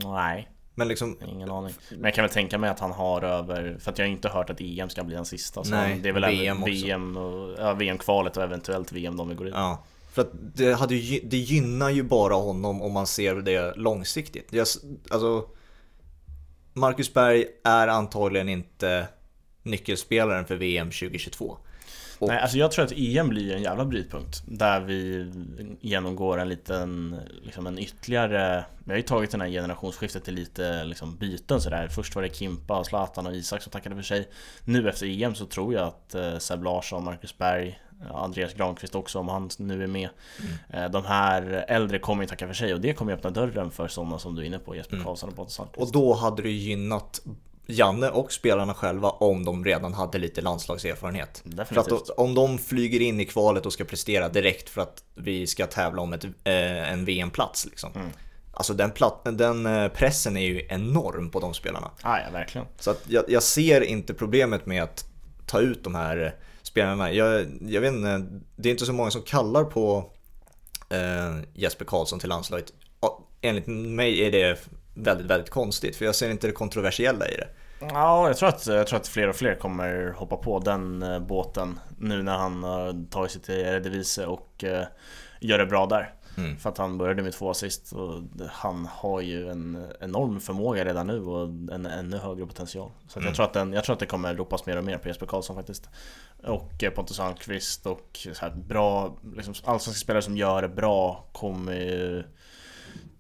Nej, 0.05 0.51
Men 0.75 0.89
liksom, 0.89 1.17
ingen 1.29 1.51
aning. 1.51 1.75
Men 1.91 2.05
jag 2.05 2.15
kan 2.15 2.23
väl 2.25 2.33
tänka 2.33 2.59
mig 2.59 2.71
att 2.71 2.81
han 2.81 2.93
har 2.93 3.23
över, 3.23 3.77
för 3.81 3.91
att 3.93 3.99
jag 3.99 4.07
har 4.07 4.11
inte 4.11 4.29
hört 4.29 4.51
att 4.51 4.61
EM 4.61 4.89
ska 4.91 5.05
bli 5.05 5.17
hans 5.17 5.29
sista. 5.29 5.65
Så 5.65 5.71
Nej, 5.71 5.99
det 6.03 6.09
är 6.09 6.13
väl 6.13 6.25
VM 6.25 6.65
VM, 6.65 7.17
och, 7.17 7.55
ja, 7.59 7.73
VM-kvalet 7.75 8.37
och 8.37 8.43
eventuellt 8.43 8.93
VM 8.93 9.17
de 9.17 9.29
vill 9.29 9.37
gå 9.37 9.47
in. 9.47 9.53
ja. 9.57 9.85
För 10.13 10.23
att 10.23 10.31
det, 10.55 10.73
hade 10.73 10.95
det 11.25 11.37
gynnar 11.37 11.91
ju 11.91 12.03
bara 12.03 12.35
honom 12.35 12.83
om 12.83 12.93
man 12.93 13.07
ser 13.07 13.35
det 13.35 13.77
långsiktigt. 13.77 14.49
Jag, 14.53 14.67
alltså, 15.11 15.45
Marcus 16.73 17.15
Berg 17.15 17.45
är 17.65 17.89
antagligen 17.89 18.49
inte 18.49 19.09
nyckelspelaren 19.63 20.45
för 20.45 20.57
VM 20.57 20.87
2022. 20.91 21.59
Och- 22.21 22.29
Nej, 22.29 22.39
alltså 22.39 22.59
jag 22.59 22.71
tror 22.73 22.85
att 22.85 22.93
EM 22.97 23.29
blir 23.29 23.55
en 23.55 23.63
jävla 23.63 23.85
brytpunkt 23.85 24.43
Där 24.47 24.81
vi 24.81 25.31
genomgår 25.81 26.39
en 26.39 26.49
liten, 26.49 27.17
liksom 27.43 27.67
en 27.67 27.79
ytterligare 27.79 28.65
Vi 28.85 28.91
har 28.93 28.97
ju 28.97 29.03
tagit 29.03 29.31
den 29.31 29.41
här 29.41 29.49
generationsskiftet 29.49 30.25
till 30.25 30.35
lite 30.35 30.85
liksom 30.85 31.17
byten 31.17 31.61
sådär. 31.61 31.89
Först 31.89 32.15
var 32.15 32.23
det 32.23 32.35
Kimpa, 32.35 32.79
och 32.79 32.87
Zlatan 32.87 33.27
och 33.27 33.33
Isak 33.35 33.63
som 33.63 33.71
tackade 33.73 33.95
för 33.97 34.03
sig. 34.03 34.29
Nu 34.65 34.89
efter 34.89 35.23
EM 35.23 35.35
så 35.35 35.47
tror 35.47 35.75
jag 35.75 35.83
att 35.89 36.15
eh, 36.15 36.39
Seb 36.39 36.65
Larsson, 36.65 37.05
Marcus 37.05 37.39
Berg 37.39 37.81
Andreas 38.15 38.55
Granqvist 38.55 38.95
också 38.95 39.19
om 39.19 39.29
han 39.29 39.51
nu 39.59 39.83
är 39.83 39.87
med. 39.87 40.09
Eh, 40.71 40.91
De 40.91 41.05
här 41.05 41.65
äldre 41.69 41.99
kommer 41.99 42.23
ju 42.23 42.27
tacka 42.29 42.47
för 42.47 42.55
sig 42.55 42.75
och 42.75 42.81
det 42.81 42.93
kommer 42.93 43.13
ju 43.13 43.19
öppna 43.19 43.31
dörren 43.31 43.71
för 43.71 43.89
sådana 43.89 44.19
som 44.19 44.35
du 44.35 44.43
är 44.43 44.47
inne 44.47 44.59
på 44.59 44.77
Jesper 44.77 44.95
Mm. 44.95 45.05
Karlsson 45.07 45.29
och 45.31 45.37
Pontus 45.37 45.61
Almqvist 45.61 45.87
Och 45.87 45.93
då 45.93 46.15
hade 46.15 46.43
det 46.43 46.51
gynnat 46.51 47.21
Janne 47.71 48.11
och 48.11 48.33
spelarna 48.33 48.75
själva 48.75 49.11
om 49.11 49.45
de 49.45 49.65
redan 49.65 49.95
hade 49.95 50.19
lite 50.19 50.41
landslagserfarenhet. 50.41 51.45
För 51.69 51.77
att 51.77 52.11
om 52.11 52.35
de 52.35 52.59
flyger 52.59 53.01
in 53.01 53.21
i 53.21 53.25
kvalet 53.25 53.67
och 53.67 53.73
ska 53.73 53.85
prestera 53.85 54.29
direkt 54.29 54.69
för 54.69 54.83
att 54.83 55.05
vi 55.15 55.47
ska 55.47 55.67
tävla 55.67 56.03
om 56.03 56.13
ett, 56.13 56.25
eh, 56.25 56.93
en 56.93 57.05
VM-plats 57.05 57.67
liksom. 57.67 57.93
Mm. 57.95 58.09
Alltså 58.53 58.75
den, 58.75 58.93
den 59.25 59.67
eh, 59.67 59.89
pressen 59.89 60.37
är 60.37 60.47
ju 60.47 60.67
enorm 60.69 61.31
på 61.31 61.41
de 61.41 61.55
spelarna. 61.55 61.91
ah, 62.03 62.19
ja, 62.19 62.31
verkligen 62.33 62.67
Så 62.79 62.95
jag, 63.07 63.25
jag 63.29 63.43
ser 63.43 63.81
inte 63.81 64.15
problemet 64.15 64.67
med 64.67 64.83
att 64.83 65.05
ta 65.47 65.61
ut 65.61 65.85
de 65.85 65.95
här 65.95 66.25
eh, 66.25 66.33
spelarna. 66.63 67.13
Jag, 67.13 67.47
jag 67.61 67.81
vet 67.81 67.95
inte, 67.95 68.27
det 68.57 68.69
är 68.69 68.71
inte 68.71 68.87
så 68.87 68.93
många 68.93 69.11
som 69.11 69.23
kallar 69.23 69.65
på 69.65 70.11
eh, 70.89 71.37
Jesper 71.55 71.85
Karlsson 71.85 72.19
till 72.19 72.29
landslaget. 72.29 72.73
Enligt 73.41 73.67
mig 73.67 74.27
är 74.27 74.31
det 74.31 74.59
väldigt, 74.95 75.27
väldigt 75.27 75.51
konstigt 75.51 75.97
för 75.97 76.05
jag 76.05 76.15
ser 76.15 76.31
inte 76.31 76.47
det 76.47 76.53
kontroversiella 76.53 77.29
i 77.29 77.37
det. 77.37 77.49
Ja, 77.81 78.27
jag 78.27 78.37
tror, 78.37 78.49
att, 78.49 78.67
jag 78.67 78.87
tror 78.87 79.01
att 79.01 79.09
fler 79.09 79.29
och 79.29 79.37
fler 79.37 79.55
kommer 79.55 80.15
hoppa 80.17 80.37
på 80.37 80.59
den 80.59 81.03
eh, 81.03 81.19
båten 81.19 81.81
nu 81.99 82.23
när 82.23 82.37
han 82.37 82.65
har 82.65 83.11
tagit 83.11 83.31
sig 83.33 83.43
till 83.43 83.55
Eredivisie 83.55 84.27
och 84.27 84.65
eh, 84.65 84.85
gör 85.41 85.59
det 85.59 85.67
bra 85.67 85.87
där. 85.87 86.15
Mm. 86.37 86.57
För 86.59 86.69
att 86.71 86.79
han 86.79 86.99
började 86.99 87.23
med 87.23 87.33
två 87.33 87.51
assist 87.51 87.93
och 87.93 88.23
han 88.51 88.87
har 88.87 89.21
ju 89.21 89.51
en 89.51 89.87
enorm 90.01 90.41
förmåga 90.41 90.85
redan 90.85 91.07
nu 91.07 91.21
och 91.25 91.49
en 91.75 91.87
ännu 91.87 92.17
högre 92.17 92.47
potential. 92.47 92.91
Så 93.09 93.19
Mm. 93.19 93.27
jag, 93.27 93.37
tror 93.37 93.47
att 93.47 93.53
den, 93.53 93.73
jag 93.73 93.85
tror 93.85 93.95
att 93.95 94.01
det 94.01 94.07
kommer 94.07 94.35
ropas 94.35 94.67
mer 94.67 94.77
och 94.77 94.85
mer 94.85 94.99
på 94.99 95.09
Jesper 95.09 95.27
Karlsson 95.27 95.57
faktiskt. 95.57 95.89
Och 96.45 96.85
eh, 96.85 96.91
Pontus 96.91 97.21
Almqvist 97.21 97.87
och 97.87 98.27
så 98.33 98.41
här 98.41 98.51
bra, 98.51 99.17
liksom, 99.37 99.55
allsvenska 99.65 100.01
spelare 100.01 100.23
som 100.23 100.37
gör 100.37 100.63
det 100.63 100.69
bra 100.69 101.29
kommer 101.33 101.73
ju 101.73 102.25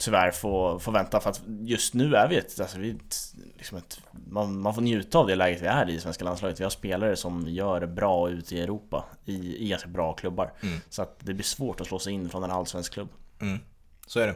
tyvärr 0.00 0.30
få, 0.30 0.78
få 0.78 0.90
vänta 0.90 1.20
för 1.20 1.30
att 1.30 1.40
just 1.60 1.94
nu 1.94 2.14
är 2.16 2.28
vi 2.28 2.36
ett, 2.36 2.60
alltså 2.60 2.78
vi 2.78 2.90
är 2.90 2.94
ett, 2.94 3.34
liksom 3.56 3.78
ett 3.78 4.00
man, 4.26 4.60
man 4.60 4.74
får 4.74 4.82
njuta 4.82 5.18
av 5.18 5.26
det 5.26 5.34
läget 5.34 5.62
vi 5.62 5.66
är 5.66 5.90
i 5.90 6.00
svenska 6.00 6.24
landslaget. 6.24 6.60
Vi 6.60 6.64
har 6.64 6.70
spelare 6.70 7.16
som 7.16 7.48
gör 7.48 7.80
det 7.80 7.86
bra 7.86 8.30
ute 8.30 8.54
i 8.54 8.60
Europa 8.60 9.04
i, 9.24 9.64
i 9.64 9.68
ganska 9.68 9.88
bra 9.88 10.12
klubbar. 10.12 10.52
Mm. 10.60 10.80
Så 10.90 11.02
att 11.02 11.16
det 11.18 11.34
blir 11.34 11.44
svårt 11.44 11.80
att 11.80 11.86
slå 11.86 11.98
sig 11.98 12.12
in 12.12 12.30
från 12.30 12.44
en 12.44 12.50
allsvensk 12.50 12.92
klubb. 12.92 13.08
Mm. 13.40 13.58
Så 14.06 14.20
är 14.20 14.26
det. 14.26 14.34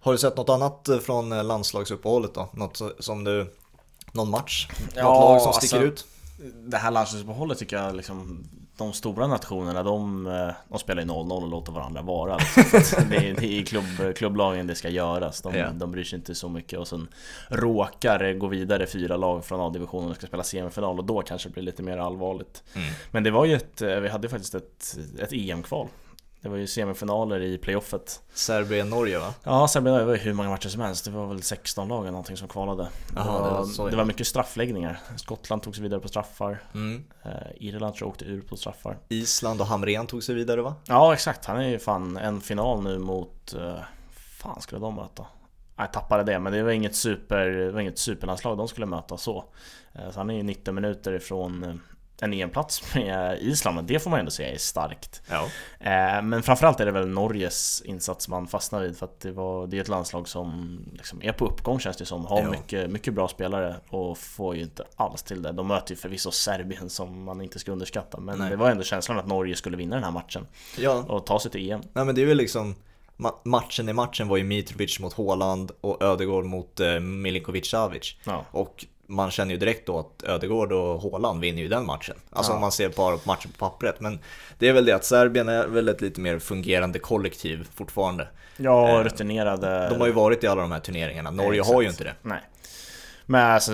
Har 0.00 0.12
du 0.12 0.18
sett 0.18 0.36
något 0.36 0.48
annat 0.48 0.88
eh, 0.88 0.98
från 0.98 1.32
eh, 1.32 1.44
landslagsuppehållet 1.44 2.34
då? 2.34 2.48
Något 2.52 2.82
som 2.98 3.24
du... 3.24 3.54
Någon 4.12 4.30
match? 4.30 4.68
Något 4.70 4.96
Ja, 4.96 5.02
lag 5.32 5.40
som 5.42 5.52
sticker 5.52 5.76
alltså- 5.76 5.92
ut? 5.92 6.06
Det 6.70 6.76
här 6.76 6.90
landslagsuppehållet 6.90 7.58
tycker 7.58 7.76
jag 7.76 7.96
liksom 7.96 8.44
de 8.82 8.92
stora 8.92 9.26
nationerna 9.26 9.82
de, 9.82 10.26
eh, 10.26 10.48
de 10.68 10.78
spelar 10.78 11.02
ju 11.02 11.08
0-0 11.08 11.42
och 11.42 11.48
låter 11.48 11.72
varandra 11.72 12.02
vara. 12.02 12.36
Liksom. 12.72 13.04
Det, 13.10 13.16
är, 13.16 13.34
det 13.34 13.46
i 13.46 13.64
klubb, 13.64 14.14
klubblagen 14.16 14.66
det 14.66 14.74
ska 14.74 14.88
göras. 14.88 15.42
De, 15.42 15.54
Ja. 15.54 15.70
de 15.70 15.90
bryr 15.92 16.04
sig 16.04 16.16
inte 16.18 16.34
så 16.34 16.48
mycket 16.48 16.78
och 16.78 16.88
sen 16.88 17.08
råkar 17.48 18.32
gå 18.32 18.46
vidare 18.46 18.86
fyra 18.86 19.16
lag 19.16 19.44
från 19.44 19.60
A-divisionen 19.60 20.10
och 20.10 20.16
ska 20.16 20.26
spela 20.26 20.42
semifinal 20.42 20.98
och 20.98 21.04
då 21.04 21.22
kanske 21.22 21.48
det 21.48 21.52
blir 21.52 21.62
lite 21.62 21.82
mer 21.82 21.98
allvarligt. 21.98 22.62
Mm. 22.74 22.88
Men 23.10 23.22
det 23.24 23.30
var 23.30 23.44
ju 23.44 23.54
ett, 23.54 23.82
eh, 23.82 23.96
vi 23.96 24.08
hade 24.08 24.28
faktiskt 24.28 24.54
ett, 24.54 24.98
ett 25.18 25.32
EM-kval. 25.32 25.88
Det 26.42 26.48
var 26.48 26.56
ju 26.56 26.66
semifinaler 26.66 27.40
i 27.40 27.58
playoffet. 27.58 28.22
Serbien-Norge 28.34 29.18
va? 29.18 29.34
Ja, 29.44 29.68
Serbien 29.68 29.96
det 29.96 30.04
var 30.04 30.12
ju 30.12 30.18
hur 30.18 30.32
många 30.32 30.48
matcher 30.48 30.68
som 30.68 30.80
helst. 30.80 31.04
Det 31.04 31.10
var 31.10 31.26
väl 31.26 31.42
16 31.42 31.88
lag 31.88 32.00
eller 32.00 32.10
någonting 32.10 32.36
som 32.36 32.48
kvalade. 32.48 32.88
Jaha, 33.14 33.42
det, 33.42 33.48
det 33.48 33.54
var, 33.54 33.84
ja. 33.86 33.90
det 33.90 33.96
var 33.96 34.04
mycket 34.04 34.26
straffläggningar. 34.26 35.00
Skottland 35.16 35.62
tog 35.62 35.74
sig 35.74 35.82
vidare 35.82 36.00
på 36.00 36.08
straffar. 36.08 36.62
Mm. 36.74 37.04
Eh, 37.24 37.30
Irland 37.56 37.94
tror 37.94 38.06
jag 38.06 38.12
åkte 38.12 38.24
ur 38.24 38.40
på 38.40 38.56
straffar. 38.56 38.98
Island 39.08 39.60
och 39.60 39.66
Hamrén 39.66 40.06
tog 40.06 40.22
sig 40.22 40.34
vidare 40.34 40.62
va? 40.62 40.74
Ja, 40.84 41.12
exakt. 41.14 41.44
Han 41.44 41.56
är 41.56 41.68
ju 41.68 41.78
fan 41.78 42.16
en 42.16 42.40
final 42.40 42.82
nu 42.82 42.98
mot... 42.98 43.54
Uh, 43.56 43.74
fan 44.42 44.60
skulle 44.60 44.80
de 44.80 44.94
möta? 44.94 45.26
Jag 45.76 45.92
tappade 45.92 46.24
det, 46.24 46.38
men 46.38 46.52
det 46.52 46.62
var 46.62 46.70
inget, 46.70 46.96
super, 46.96 47.46
det 47.46 47.70
var 47.70 47.80
inget 47.80 47.98
superlandslag 47.98 48.58
de 48.58 48.68
skulle 48.68 48.86
möta 48.86 49.16
så. 49.16 49.44
Eh, 49.94 50.10
Så 50.10 50.20
han 50.20 50.30
är 50.30 50.34
ju 50.34 50.42
90 50.42 50.72
minuter 50.74 51.12
ifrån 51.12 51.64
eh, 51.64 51.74
en 52.22 52.32
EM-plats 52.32 52.94
med 52.94 53.38
Island, 53.40 53.86
det 53.86 53.98
får 53.98 54.10
man 54.10 54.18
ändå 54.18 54.30
säga 54.30 54.52
är 54.52 54.58
starkt. 54.58 55.22
Ja. 55.30 55.42
Eh, 55.80 56.22
Men 56.22 56.42
framförallt 56.42 56.80
är 56.80 56.86
det 56.86 56.92
väl 56.92 57.08
Norges 57.08 57.82
insats 57.84 58.28
man 58.28 58.46
fastnar 58.46 58.80
vid 58.80 58.96
för 58.96 59.06
att 59.06 59.20
det, 59.20 59.32
var, 59.32 59.66
det 59.66 59.76
är 59.76 59.80
ett 59.80 59.88
landslag 59.88 60.28
som 60.28 60.78
liksom 60.92 61.22
är 61.22 61.32
på 61.32 61.46
uppgång 61.46 61.80
känns 61.80 61.96
det 61.96 62.06
som. 62.06 62.26
Har 62.26 62.42
Ja. 62.42 62.50
mycket, 62.50 62.90
mycket 62.90 63.14
bra 63.14 63.28
spelare 63.28 63.76
och 63.88 64.18
får 64.18 64.56
ju 64.56 64.62
inte 64.62 64.84
alls 64.96 65.22
till 65.22 65.42
det. 65.42 65.52
De 65.52 65.66
möter 65.68 65.90
ju 65.90 65.96
förvisso 65.96 66.30
Serbien 66.30 66.90
som 66.90 67.24
man 67.24 67.40
inte 67.40 67.58
ska 67.58 67.72
underskatta 67.72 68.20
men 68.20 68.38
Nej. 68.38 68.50
det 68.50 68.56
var 68.56 68.70
ändå 68.70 68.82
känslan 68.82 69.18
att 69.18 69.26
Norge 69.26 69.56
skulle 69.56 69.76
vinna 69.76 69.94
den 69.94 70.04
här 70.04 70.10
matchen 70.10 70.46
ja. 70.78 71.04
och 71.08 71.26
ta 71.26 71.40
sig 71.40 71.50
till 71.50 71.70
EM. 71.70 71.80
Nej 71.92 72.04
men 72.04 72.14
det 72.14 72.22
är 72.22 72.26
väl 72.26 72.36
liksom 72.36 72.74
ma- 73.16 73.34
Matchen 73.44 73.88
i 73.88 73.92
matchen 73.92 74.28
var 74.28 74.36
ju 74.36 74.44
Mitrovic 74.44 75.00
mot 75.00 75.12
Haaland 75.14 75.70
och 75.80 76.02
Ödegård 76.02 76.44
mot 76.44 76.80
eh, 76.80 77.00
Milinkovic 77.00 77.70
Savic. 77.70 78.16
Ja. 78.26 78.44
Och 78.50 78.86
man 79.12 79.30
känner 79.30 79.52
ju 79.52 79.58
direkt 79.58 79.86
då 79.86 79.98
att 79.98 80.22
Ödegård 80.28 80.72
och 80.72 81.02
Haaland 81.02 81.40
vinner 81.40 81.62
ju 81.62 81.68
den 81.68 81.86
matchen. 81.86 82.16
Alltså 82.30 82.52
Ja. 82.52 82.54
om 82.54 82.60
man 82.60 82.72
ser 82.72 82.88
bara 82.88 83.16
på 83.16 83.22
matchen 83.28 83.50
på 83.58 83.68
pappret. 83.70 84.00
Men 84.00 84.18
det 84.58 84.68
är 84.68 84.72
väl 84.72 84.84
det 84.84 84.92
att 84.92 85.04
Serbien 85.04 85.48
är 85.48 85.66
väl 85.66 85.88
ett 85.88 86.00
lite 86.00 86.20
mer 86.20 86.38
fungerande 86.38 86.98
kollektiv 86.98 87.68
fortfarande. 87.74 88.28
Ja, 88.56 88.88
Eh, 88.98 89.04
rutinerade... 89.04 89.88
De 89.88 90.00
har 90.00 90.06
ju 90.06 90.12
varit 90.12 90.44
i 90.44 90.46
alla 90.46 90.60
de 90.62 90.72
här 90.72 90.80
turneringarna. 90.80 91.30
Norge 91.30 91.60
Exakt. 91.60 91.74
har 91.74 91.82
ju 91.82 91.88
inte 91.88 92.04
det. 92.04 92.14
Nej. 92.22 92.40
Men 93.26 93.50
alltså, 93.50 93.72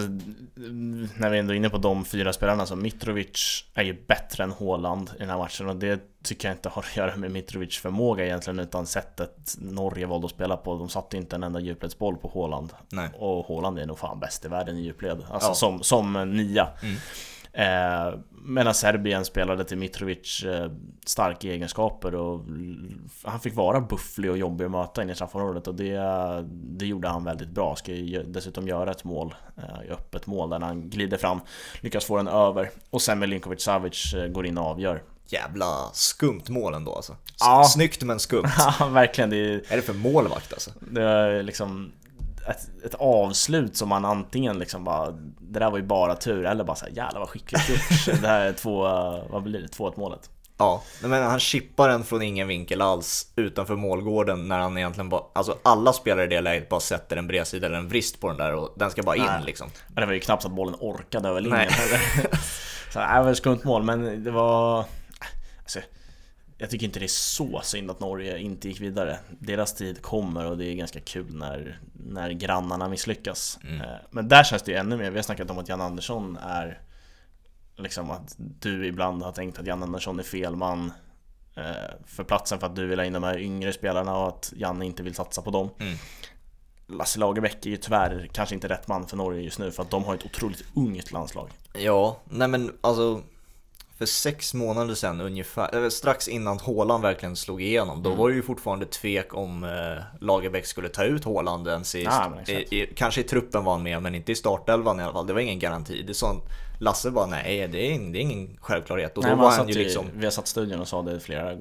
när 1.16 1.30
vi 1.30 1.38
ändå 1.38 1.52
är 1.52 1.56
inne 1.56 1.70
på 1.70 1.78
de 1.78 2.04
fyra 2.04 2.32
spelarna 2.32 2.66
så 2.66 2.76
Mitrovic 2.76 3.64
är 3.74 3.82
ju 3.82 4.04
bättre 4.06 4.44
än 4.44 4.52
Haaland 4.52 5.10
i 5.16 5.18
den 5.18 5.30
här 5.30 5.38
matchen 5.38 5.68
och 5.68 5.76
det 5.76 6.00
tycker 6.24 6.48
jag 6.48 6.56
inte 6.56 6.68
har 6.68 6.82
att 6.82 6.96
göra 6.96 7.16
med 7.16 7.30
Mitrovic 7.30 7.78
förmåga 7.78 8.24
egentligen 8.24 8.58
utan 8.58 8.86
sättet 8.86 9.54
Norge 9.58 10.06
valde 10.06 10.24
att 10.24 10.30
spela 10.30 10.56
på. 10.56 10.78
De 10.78 10.88
satte 10.88 11.16
inte 11.16 11.36
en 11.36 11.42
enda 11.42 11.60
djupledsboll 11.60 12.16
på 12.16 12.30
Haaland. 12.34 12.72
Nej. 12.92 13.08
Och 13.14 13.46
Haaland 13.46 13.78
är 13.78 13.86
nog 13.86 13.98
fan 13.98 14.20
bäst 14.20 14.44
i 14.44 14.48
världen 14.48 14.76
i 14.76 14.80
djupled. 14.80 15.24
Alltså 15.30 15.50
Ja. 15.50 15.54
som, 15.54 15.82
som 15.82 16.12
nia. 16.36 16.68
Mm. 16.82 16.96
Eh, 17.58 18.14
medan 18.30 18.74
Serbien 18.74 19.24
spelade 19.24 19.64
till 19.64 19.78
Mitrovic 19.78 20.44
eh, 20.44 20.70
starka 21.06 21.48
egenskaper 21.48 22.14
och 22.14 22.44
han 23.24 23.40
fick 23.40 23.54
vara 23.54 23.80
bufflig 23.80 24.30
och 24.30 24.38
jobbig 24.38 24.64
att 24.64 24.70
möta 24.70 25.02
in 25.02 25.10
i 25.10 25.14
straffområdet 25.14 25.68
och 25.68 25.74
det, 25.74 26.00
det 26.50 26.86
gjorde 26.86 27.08
han 27.08 27.24
väldigt 27.24 27.48
bra. 27.48 27.76
Ska 27.76 27.92
ju 27.92 28.22
dessutom 28.22 28.68
göra 28.68 28.90
ett 28.90 29.04
mål, 29.04 29.34
eh, 29.56 29.92
öppet 29.92 30.26
mål 30.26 30.50
där 30.50 30.60
han 30.60 30.90
glider 30.90 31.16
fram, 31.16 31.40
lyckas 31.80 32.04
få 32.04 32.16
den 32.16 32.28
över 32.28 32.70
och 32.90 33.02
sen 33.02 33.18
Milinkovic 33.18 33.62
Savic 33.62 34.14
eh, 34.14 34.26
går 34.26 34.46
in 34.46 34.58
och 34.58 34.64
avgör. 34.64 35.02
Jävla 35.26 35.90
skumt 35.92 36.48
mål 36.48 36.74
ändå 36.74 36.94
alltså. 36.94 37.16
Ja. 37.40 37.64
Snyggt 37.64 38.02
men 38.02 38.18
skumt. 38.18 38.50
Ja, 38.80 38.86
verkligen. 38.86 39.30
Det 39.30 39.36
är, 39.36 39.62
är 39.68 39.76
det 39.76 39.82
för 39.82 39.94
målvakt 39.94 40.52
alltså? 40.52 40.70
det 40.80 41.02
är 41.02 41.42
liksom 41.42 41.92
ett, 42.50 42.84
ett 42.84 42.94
avslut 42.94 43.76
som 43.76 43.88
man 43.88 44.04
antingen 44.04 44.58
liksom 44.58 44.84
bara 44.84 45.10
Det 45.40 45.58
där 45.60 45.70
var 45.70 45.78
ju 45.78 45.84
bara 45.84 46.16
tur 46.16 46.46
eller 46.46 46.64
bara 46.64 46.76
såhär 46.76 46.92
jävlar 46.92 47.20
vad 47.20 47.28
skickligt 47.28 47.68
gjort. 47.68 48.20
det 48.20 48.28
här 48.28 48.46
är 48.46 48.52
två, 48.52 48.82
vad 49.30 49.42
blir 49.42 49.60
det? 49.60 49.66
2-1 49.66 49.92
målet. 49.96 50.30
Ja, 50.58 50.82
men 51.02 51.22
han 51.22 51.40
chippar 51.40 51.88
den 51.88 52.04
från 52.04 52.22
ingen 52.22 52.48
vinkel 52.48 52.82
alls 52.82 53.32
utanför 53.36 53.76
målgården 53.76 54.48
när 54.48 54.58
han 54.58 54.78
egentligen 54.78 55.08
bara, 55.08 55.22
alltså 55.32 55.58
alla 55.62 55.92
spelare 55.92 56.24
i 56.24 56.28
det 56.28 56.40
läget 56.40 56.68
bara 56.68 56.80
sätter 56.80 57.16
en 57.16 57.26
bredsida 57.26 57.66
eller 57.66 57.78
en 57.78 57.88
vrist 57.88 58.20
på 58.20 58.28
den 58.28 58.36
där 58.36 58.54
och 58.54 58.74
den 58.76 58.90
ska 58.90 59.02
bara 59.02 59.16
in 59.16 59.22
Nej. 59.22 59.42
liksom. 59.46 59.68
Men 59.88 60.00
det 60.00 60.06
var 60.06 60.12
ju 60.12 60.20
knappt 60.20 60.42
så 60.42 60.48
att 60.48 60.54
bollen 60.54 60.74
orkade 60.80 61.28
över 61.28 61.40
linjen 61.40 61.58
Nej. 61.58 61.68
heller. 61.70 62.30
Så 62.92 62.98
det 62.98 63.22
var 63.22 63.30
ett 63.30 63.36
skumt 63.36 63.60
mål 63.64 63.82
men 63.82 64.24
det 64.24 64.30
var... 64.30 64.84
Alltså, 65.62 65.80
jag 66.58 66.70
tycker 66.70 66.86
inte 66.86 66.98
det 66.98 67.06
är 67.06 67.08
så 67.08 67.60
synd 67.64 67.90
att 67.90 68.00
Norge 68.00 68.38
inte 68.38 68.68
gick 68.68 68.80
vidare. 68.80 69.18
Deras 69.38 69.74
tid 69.74 70.02
kommer 70.02 70.46
och 70.46 70.58
det 70.58 70.64
är 70.64 70.74
ganska 70.74 71.00
kul 71.00 71.34
när, 71.34 71.80
när 71.98 72.30
grannarna 72.30 72.88
misslyckas. 72.88 73.58
Mm. 73.64 73.80
Eh, 73.80 73.96
Men 74.10 74.28
där 74.28 74.44
känns 74.44 74.62
det 74.62 74.72
ju 74.72 74.78
ännu 74.78 74.96
mer, 74.96 75.10
vi 75.10 75.16
har 75.18 75.22
snackat 75.22 75.50
om 75.50 75.58
att 75.58 75.68
Jan 75.68 75.80
Andersson 75.80 76.36
är 76.42 76.80
Liksom 77.76 78.10
att 78.10 78.34
du 78.38 78.86
ibland 78.86 79.22
har 79.22 79.32
tänkt 79.32 79.58
att 79.58 79.66
Jan 79.66 79.82
Andersson 79.82 80.18
är 80.18 80.22
fel 80.22 80.56
man 80.56 80.92
eh, 81.56 81.62
För 82.06 82.24
platsen 82.24 82.58
för 82.60 82.66
att 82.66 82.76
du 82.76 82.86
vill 82.86 82.98
ha 82.98 83.06
in 83.06 83.12
de 83.12 83.22
här 83.22 83.38
yngre 83.38 83.72
spelarna 83.72 84.16
och 84.16 84.28
att 84.28 84.52
Janne 84.56 84.86
inte 84.86 85.02
vill 85.02 85.14
satsa 85.14 85.42
på 85.42 85.50
dem 85.50 85.70
Mm. 85.80 85.94
Lasse 86.90 87.18
Lagerbäck 87.18 87.66
är 87.66 87.70
ju 87.70 87.76
tyvärr 87.76 88.28
kanske 88.32 88.54
inte 88.54 88.68
rätt 88.68 88.88
man 88.88 89.06
för 89.06 89.16
Norge 89.16 89.42
just 89.42 89.58
nu 89.58 89.70
för 89.70 89.82
att 89.82 89.90
de 89.90 90.04
har 90.04 90.14
ett 90.14 90.24
otroligt 90.24 90.64
ungt 90.74 91.12
landslag 91.12 91.50
Ja, 91.74 92.20
nej 92.24 92.48
men 92.48 92.78
alltså 92.80 93.22
för 93.98 94.06
sex 94.06 94.54
månader 94.54 94.94
sedan 94.94 95.20
ungefär, 95.20 95.74
eller 95.74 95.90
strax 95.90 96.28
innan 96.28 96.58
Haaland 96.58 97.02
verkligen 97.02 97.36
slog 97.36 97.62
igenom, 97.62 98.02
då 98.02 98.08
Mm. 98.10 98.18
var 98.18 98.28
det 98.28 98.34
ju 98.34 98.42
fortfarande 98.42 98.86
tvek 98.86 99.34
om 99.34 99.64
eh, 99.64 100.02
Lagerbäck 100.20 100.66
skulle 100.66 100.88
ta 100.88 101.04
ut 101.04 101.24
Haaland 101.24 101.68
ens 101.68 101.94
i, 101.94 102.02
exakt. 102.02 102.48
i, 102.48 102.52
i, 102.52 102.92
Kanske 102.96 103.20
i 103.20 103.24
truppen 103.24 103.64
var 103.64 103.72
han 103.72 103.82
med, 103.82 104.02
men 104.02 104.14
inte 104.14 104.32
i 104.32 104.34
startelvan 104.34 105.00
i 105.00 105.02
alla 105.02 105.12
fall. 105.12 105.26
Det 105.26 105.32
var 105.32 105.40
ingen 105.40 105.58
garanti. 105.58 106.02
Det 106.06 106.14
sa 106.14 106.36
Lasse 106.80 107.10
bara 107.10 107.26
nej, 107.26 107.68
det 107.68 107.86
är, 107.86 107.90
ing- 107.92 108.12
det 108.12 108.18
är 108.18 108.20
ingen 108.20 108.58
självklarhet. 108.60 109.16
Och 109.16 109.22
då 109.22 109.28
Nej, 109.28 109.36
var 109.38 109.50
han 109.50 109.68
ju 109.68 109.74
satt 109.74 109.82
liksom 109.82 110.06
Vi 110.14 110.24
har 110.26 110.30
satt 110.30 110.46
studion 110.48 110.80
och 110.80 110.88
sa 110.88 111.02
det 111.02 111.20
flera 111.20 111.52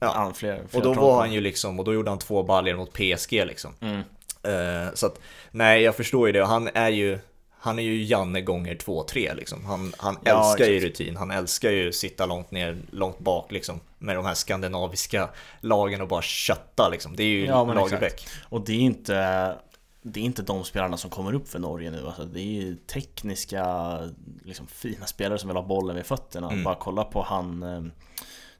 Ja. 0.00 0.12
an, 0.14 0.34
flera, 0.34 0.58
Och 0.72 0.82
då 0.82 0.92
var 0.94 1.20
han 1.20 1.32
ju 1.32 1.40
liksom, 1.40 1.78
och 1.78 1.84
då 1.84 1.94
gjorde 1.94 2.10
han 2.10 2.18
två 2.18 2.42
baljor 2.42 2.76
mot 2.76 2.92
PSG 2.92 3.32
liksom. 3.46 3.74
mm. 3.80 4.00
Eh, 4.42 4.94
så 4.94 5.06
att, 5.06 5.20
nej 5.50 5.82
jag 5.82 5.96
förstår 5.96 6.26
ju 6.26 6.32
det. 6.32 6.44
Han 6.44 6.68
är 6.74 6.88
ju, 6.88 7.18
han 7.60 7.78
är 7.78 7.82
ju 7.82 8.04
Janne 8.04 8.40
gånger 8.40 8.74
två, 8.74 9.02
tre 9.04 9.34
liksom. 9.34 9.64
Han, 9.64 9.92
han 9.98 10.16
Ja, 10.24 10.50
älskar 10.50 10.66
ju 10.70 10.76
exakt. 10.76 11.00
rutin, 11.00 11.16
han 11.16 11.30
älskar 11.30 11.70
ju 11.70 11.92
sitta 11.92 12.26
långt 12.26 12.50
ner, 12.50 12.78
långt 12.90 13.18
bak 13.18 13.52
liksom. 13.52 13.80
Med 13.98 14.16
de 14.16 14.24
här 14.26 14.34
skandinaviska 14.34 15.28
lagen 15.60 16.00
och 16.00 16.08
bara 16.08 16.22
kötta 16.22 16.88
liksom. 16.88 17.16
Det 17.16 17.22
är 17.22 17.26
ju 17.28 17.44
Ja, 17.46 17.64
Lagerbäck. 17.74 18.26
Och 18.48 18.64
det 18.64 18.72
är 18.72 18.80
inte 18.80 19.56
det 20.02 20.20
är 20.20 20.24
inte 20.24 20.42
de 20.42 20.64
spelarna 20.64 20.96
som 20.96 21.10
kommer 21.10 21.34
upp 21.34 21.48
för 21.48 21.58
Norge 21.58 21.90
nu. 21.90 22.06
Alltså, 22.06 22.24
det 22.24 22.40
är 22.40 22.62
ju 22.62 22.76
tekniska, 22.76 23.98
liksom, 24.44 24.66
fina 24.66 25.06
spelare 25.06 25.38
som 25.38 25.48
vill 25.48 25.56
ha 25.56 25.64
bollen 25.64 25.96
vid 25.96 26.06
fötterna. 26.06 26.50
Mm. 26.50 26.64
Bara 26.64 26.74
kolla 26.74 27.04
på 27.04 27.22
han, 27.22 27.62
eh, 27.62 27.82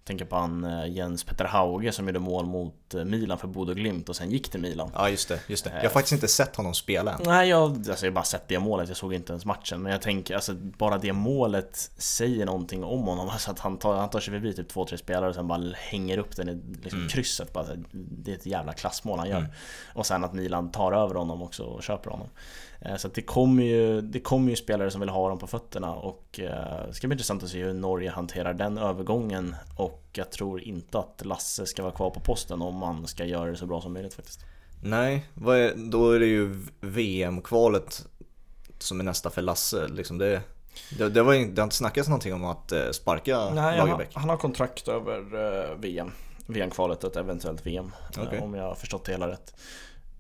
tänker 0.08 0.24
på 0.24 0.36
han 0.36 0.64
eh, 0.64 0.86
Jens 0.92 1.24
Petter 1.24 1.44
Hauge 1.44 1.92
som 1.92 2.06
gjorde 2.06 2.18
mål 2.18 2.46
mot 2.46 2.94
eh, 2.94 3.04
Milan 3.04 3.38
för 3.38 3.48
Bodø 3.48 3.74
Glimt 3.74 4.08
och 4.08 4.16
sen 4.16 4.30
gick 4.30 4.48
till 4.50 4.60
Milan. 4.60 4.90
Ja 4.94 5.08
just 5.08 5.28
det, 5.28 5.40
just 5.46 5.64
det. 5.64 5.70
Jag 5.76 5.82
har 5.82 5.88
faktiskt 5.88 6.12
inte 6.12 6.28
sett 6.28 6.56
honom 6.56 6.74
spela 6.74 7.12
än. 7.12 7.20
Nej, 7.24 7.48
jag, 7.48 7.62
alltså, 7.70 8.06
jag 8.06 8.12
har 8.12 8.14
bara 8.14 8.24
sett 8.24 8.48
det 8.48 8.58
målet, 8.58 8.88
jag 8.88 8.96
såg 8.96 9.14
inte 9.14 9.32
ens 9.32 9.44
matchen. 9.44 9.82
Men 9.82 9.92
jag 9.92 10.02
tänker, 10.02 10.34
alltså 10.34 10.54
bara 10.54 10.98
det 10.98 11.12
målet 11.12 11.90
säger 11.98 12.46
någonting 12.46 12.84
om 12.84 13.02
honom. 13.02 13.28
Alltså 13.28 13.50
att 13.50 13.58
han 13.58 13.76
tar, 13.78 13.96
han 13.96 14.10
tar 14.10 14.20
sig 14.20 14.32
förbi 14.34 14.54
typ 14.54 14.68
två, 14.68 14.84
tre 14.84 14.98
spelare 14.98 15.28
och 15.28 15.34
sen 15.34 15.48
bara 15.48 15.72
hänger 15.76 16.18
upp 16.18 16.36
den 16.36 16.48
i 16.48 16.60
liksom, 16.82 16.98
Mm. 16.98 17.08
krysset. 17.08 17.52
Bara, 17.52 17.66
det 17.92 18.30
är 18.30 18.36
ett 18.36 18.46
jävla 18.46 18.72
klassmål 18.72 19.18
han 19.18 19.28
gör. 19.28 19.38
Mm. 19.38 19.50
Och 19.94 20.06
sen 20.06 20.24
att 20.24 20.32
Milan 20.32 20.70
tar 20.70 20.92
över 20.92 21.14
honom 21.14 21.42
också 21.42 21.62
och 21.62 21.82
köper 21.82 22.10
honom. 22.10 22.28
Eh, 22.80 22.96
Så 22.96 23.08
det 23.08 23.22
kommer 23.22 23.62
ju, 23.62 24.00
det 24.00 24.20
kommer 24.20 24.50
ju 24.50 24.56
spelare 24.56 24.90
som 24.90 25.00
vill 25.00 25.10
ha 25.10 25.28
dem 25.28 25.38
på 25.38 25.46
fötterna 25.46 25.94
och 25.94 26.40
eh, 26.42 26.86
det 26.88 26.94
ska 26.94 27.06
bli 27.06 27.14
intressant 27.14 27.42
att 27.42 27.48
se 27.48 27.64
hur 27.64 27.72
Norge 27.74 28.10
hanterar 28.10 28.54
den 28.54 28.78
övergången. 28.78 29.56
Och 29.76 29.97
jag 30.12 30.30
tror 30.30 30.60
inte 30.60 30.98
att 30.98 31.24
Lasse 31.24 31.66
ska 31.66 31.82
vara 31.82 31.92
kvar 31.92 32.10
på 32.10 32.20
posten 32.20 32.62
om 32.62 32.74
man 32.74 33.06
ska 33.06 33.24
göra 33.24 33.50
det 33.50 33.56
så 33.56 33.66
bra 33.66 33.80
som 33.80 33.92
möjligt 33.92 34.14
faktiskt. 34.14 34.40
Nej, 34.82 35.26
vad 35.34 35.56
är, 35.56 35.74
då 35.76 36.10
är 36.10 36.20
det 36.20 36.26
ju 36.26 36.66
VM-kvalet 36.80 38.06
som 38.78 39.00
är 39.00 39.04
nästa 39.04 39.30
för 39.30 39.42
Lasse. 39.42 39.88
Liksom 39.88 40.18
det, 40.18 40.42
det, 40.98 41.08
det, 41.08 41.22
var, 41.22 41.34
det 41.34 41.60
har 41.60 41.64
inte 41.64 41.76
snackats 41.76 42.08
någonting 42.08 42.34
om 42.34 42.44
att 42.44 42.72
eh, 42.72 42.90
sparka 42.90 43.50
Lagerbäck. 43.50 44.10
han 44.14 44.28
har 44.28 44.36
kontrakt 44.36 44.88
över 44.88 45.18
eh, 45.18 45.76
VM. 45.76 46.12
VM-kvalet 46.46 47.04
och 47.04 47.10
ett 47.10 47.16
eventuellt 47.16 47.66
VM. 47.66 47.92
eh, 48.16 48.22
Okej. 48.22 48.40
Om 48.40 48.54
jag 48.54 48.64
har 48.64 48.74
förstått 48.74 49.04
det 49.04 49.12
hela 49.12 49.28
rätt. 49.28 49.54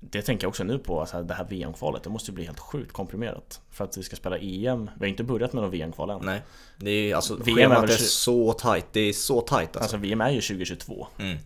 Det 0.00 0.22
tänker 0.22 0.44
jag 0.44 0.48
också 0.48 0.64
nu 0.64 0.78
på, 0.78 1.00
alltså 1.00 1.22
det 1.22 1.34
här 1.34 1.44
VM-kvalet, 1.44 2.02
det 2.02 2.10
måste 2.10 2.30
ju 2.30 2.34
bli 2.34 2.44
helt 2.44 2.58
sjukt 2.58 2.92
komprimerat. 2.92 3.60
För 3.70 3.84
att 3.84 3.98
vi 3.98 4.02
ska 4.02 4.16
spela 4.16 4.38
EM, 4.38 4.90
vi 4.94 5.00
har 5.00 5.06
inte 5.06 5.24
börjat 5.24 5.52
med 5.52 5.62
någon 5.62 5.70
VM-kval 5.70 6.10
än. 6.10 6.20
Nej, 6.22 6.42
det 6.76 6.90
är 6.90 7.14
alltså 7.14 7.36
VM 7.36 7.72
är 7.72 7.80
väl 7.80 7.90
är 7.90 7.94
så 7.94 8.52
tight. 8.52 8.86
Det 8.92 9.00
är 9.00 9.12
så 9.12 9.40
tight 9.40 9.60
alltså. 9.60 9.78
Alltså 9.78 9.96
VM 9.96 10.20
är 10.20 10.30
ju 10.30 10.40
2022. 10.40 11.06
Mm. 11.18 11.38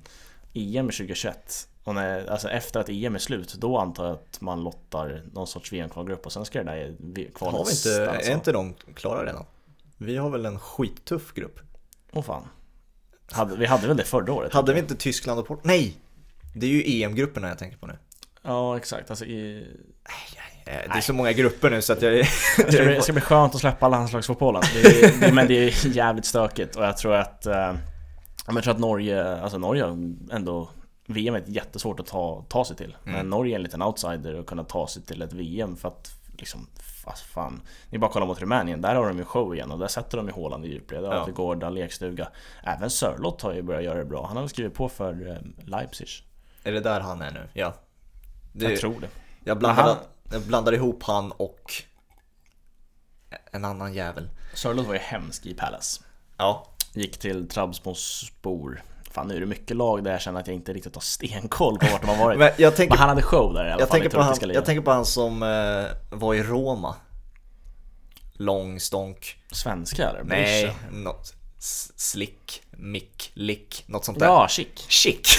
EM 0.54 0.88
är 0.88 0.92
2021. 0.92 1.68
Och 1.84 1.94
när, 1.94 2.26
alltså 2.26 2.48
efter 2.48 2.80
att 2.80 2.88
EM 2.88 3.14
är 3.14 3.18
slut, 3.18 3.54
då 3.54 3.78
antar 3.78 4.06
jag 4.06 4.14
att 4.14 4.40
man 4.40 4.64
lottar 4.64 5.22
någon 5.32 5.46
sorts 5.46 5.72
VM-kvalgrupp 5.72 6.26
och 6.26 6.32
sen 6.32 6.44
ska 6.44 6.58
det 6.58 6.64
där 6.64 6.96
kvalet 7.34 7.58
Har 7.58 7.64
vi 7.64 7.70
inte, 7.70 7.76
stannas 7.76 8.28
är 8.28 8.34
inte 8.34 8.52
de 8.52 8.74
klara 8.94 9.26
redan? 9.26 9.44
Vi 9.98 10.16
har 10.16 10.30
väl 10.30 10.46
en 10.46 10.58
skittuff 10.58 11.34
grupp? 11.34 11.60
Åh 12.12 12.22
fan. 12.22 12.48
Hade, 13.30 13.56
vi 13.56 13.66
hade 13.66 13.86
väl 13.86 13.96
det 13.96 14.04
förra 14.04 14.32
året? 14.32 14.52
Hade 14.52 14.74
vi 14.74 14.80
inte 14.80 14.94
Tyskland 14.94 15.40
och 15.40 15.46
Portugal? 15.46 15.76
Nej! 15.76 15.96
Det 16.54 16.66
är 16.66 16.70
ju 16.70 17.02
EM-grupperna 17.02 17.48
jag 17.48 17.58
tänker 17.58 17.78
på 17.78 17.86
nu. 17.86 17.98
Ja, 18.42 18.76
exakt. 18.76 19.10
Alltså 19.10 19.24
i, 19.24 19.66
Eh, 20.66 20.72
Det 20.92 20.96
är 20.96 21.00
så 21.00 21.12
måga 21.12 21.32
grupper 21.32 21.70
nu 21.70 21.82
så 21.82 21.92
att 21.92 22.02
jag... 22.02 22.12
Det 22.12 22.24
ska, 22.72 22.84
bli, 22.84 22.94
det 22.94 23.02
ska 23.02 23.12
bli 23.12 23.22
skönt 23.22 23.54
att 23.54 23.60
släppa 23.60 23.88
landslagsfotbollen. 23.88 24.62
Det 24.74 24.80
är, 24.80 25.20
det, 25.20 25.32
men 25.32 25.48
det 25.48 25.54
är 25.54 25.96
jävligt 25.96 26.24
stökigt 26.24 26.76
och 26.76 26.84
jag 26.84 26.96
tror 26.96 27.14
att... 27.14 27.46
Eh, 27.46 27.54
ja, 27.54 27.72
men 28.46 28.54
jag 28.54 28.64
tror 28.64 28.74
att 28.74 28.80
Norge, 28.80 29.36
alltså 29.42 29.58
Norge 29.58 29.84
ändå... 30.32 30.70
VM 31.06 31.34
är 31.34 31.42
jättesvårt 31.46 32.00
att 32.00 32.06
ta, 32.06 32.44
ta 32.48 32.64
sig 32.64 32.76
till. 32.76 32.96
Men 33.04 33.14
Mm. 33.14 33.28
Norge 33.30 33.54
är 33.54 33.56
en 33.56 33.62
liten 33.62 33.82
outsider 33.82 34.34
och 34.34 34.46
kunna 34.46 34.64
ta 34.64 34.86
sig 34.86 35.02
till 35.02 35.22
ett 35.22 35.32
VM 35.32 35.76
för 35.76 35.88
att 35.88 36.10
liksom... 36.38 36.66
Fast 37.04 37.22
fan. 37.22 37.62
Ni 37.90 37.98
bara 37.98 38.10
kollar 38.10 38.26
mot 38.26 38.40
Rumänien, 38.40 38.80
där 38.80 38.94
har 38.94 39.08
de 39.08 39.18
ju 39.18 39.24
show 39.24 39.54
igen 39.54 39.70
och 39.70 39.78
där 39.78 39.88
sätter 39.88 40.16
de 40.16 40.26
ju 40.26 40.32
Haaland 40.32 40.64
i 40.66 40.68
djupled. 40.68 41.04
Ja. 41.04 41.28
Gårda, 41.34 41.70
lekstuga. 41.70 42.28
Även 42.64 42.90
Sörlott 42.90 43.42
har 43.42 43.52
ju 43.54 43.62
börjat 43.62 43.84
göra 43.84 43.98
det 43.98 44.04
bra. 44.04 44.26
Han 44.26 44.36
har 44.36 44.46
skrivit 44.48 44.74
på 44.74 44.88
för 44.88 45.28
eh, 45.30 45.66
Leipzig. 45.68 46.08
Är 46.64 46.72
det 46.72 46.80
där 46.80 47.00
han 47.00 47.22
är 47.22 47.30
nu? 47.30 47.48
Ja. 47.52 47.74
Det, 48.52 48.64
Jag 48.64 48.72
jag, 48.72 48.80
tror 48.80 49.00
det. 49.44 49.54
blandar, 49.54 49.82
han- 49.82 49.96
jag 50.32 50.42
blandar 50.42 50.72
ihop 50.72 51.02
han 51.02 51.32
och 51.32 51.72
en 53.52 53.64
annan 53.64 53.94
jävel. 53.94 54.28
Sörlott 54.54 54.86
var 54.86 54.94
ju 54.94 55.00
hemsk 55.00 55.46
i 55.46 55.54
Palace. 55.54 56.02
Ja. 56.36 56.66
Gick 56.94 57.18
till 57.18 57.48
Trabzonspor 57.48 58.82
Fan 59.10 59.28
nu 59.28 59.36
är 59.36 59.40
det 59.40 59.46
mycket 59.46 59.76
lag 59.76 60.04
där 60.04 60.12
jag 60.12 60.20
känner 60.20 60.40
att 60.40 60.46
jag 60.46 60.54
inte 60.56 60.72
riktigt 60.72 60.94
har 60.94 61.02
stenkoll 61.02 61.78
på 61.78 61.86
vart 61.92 62.00
de 62.00 62.06
har 62.08 62.16
varit 62.16 62.38
Men 62.38 62.50
jag 62.58 62.60
Men 62.70 62.76
tänker, 62.76 62.96
han 62.96 63.08
hade 63.08 63.22
show 63.22 63.54
där 63.54 63.64
i 63.68 63.70
alla 63.70 63.80
jag 63.80 63.88
fall 63.88 64.00
tänker, 64.00 64.16
på 64.16 64.22
han, 64.22 64.34
ligan. 64.40 64.54
jag 64.54 64.64
tänker 64.64 64.82
på 64.82 64.90
han 64.90 65.04
som 65.06 65.42
eh, 65.42 66.18
var 66.18 66.34
i 66.34 66.42
Roma. 66.42 66.94
Lång 68.32 68.80
stånk. 68.80 69.36
Svenska 69.52 70.08
eller? 70.08 70.24
Nej, 70.24 70.76
något. 70.92 71.34
Slick, 71.96 72.62
mick, 72.70 73.30
lick, 73.34 73.84
något 73.86 74.04
sånt 74.04 74.18
där. 74.18 74.26
Ja, 74.26 74.48
chic 74.48 74.68
Chic! 74.88 75.38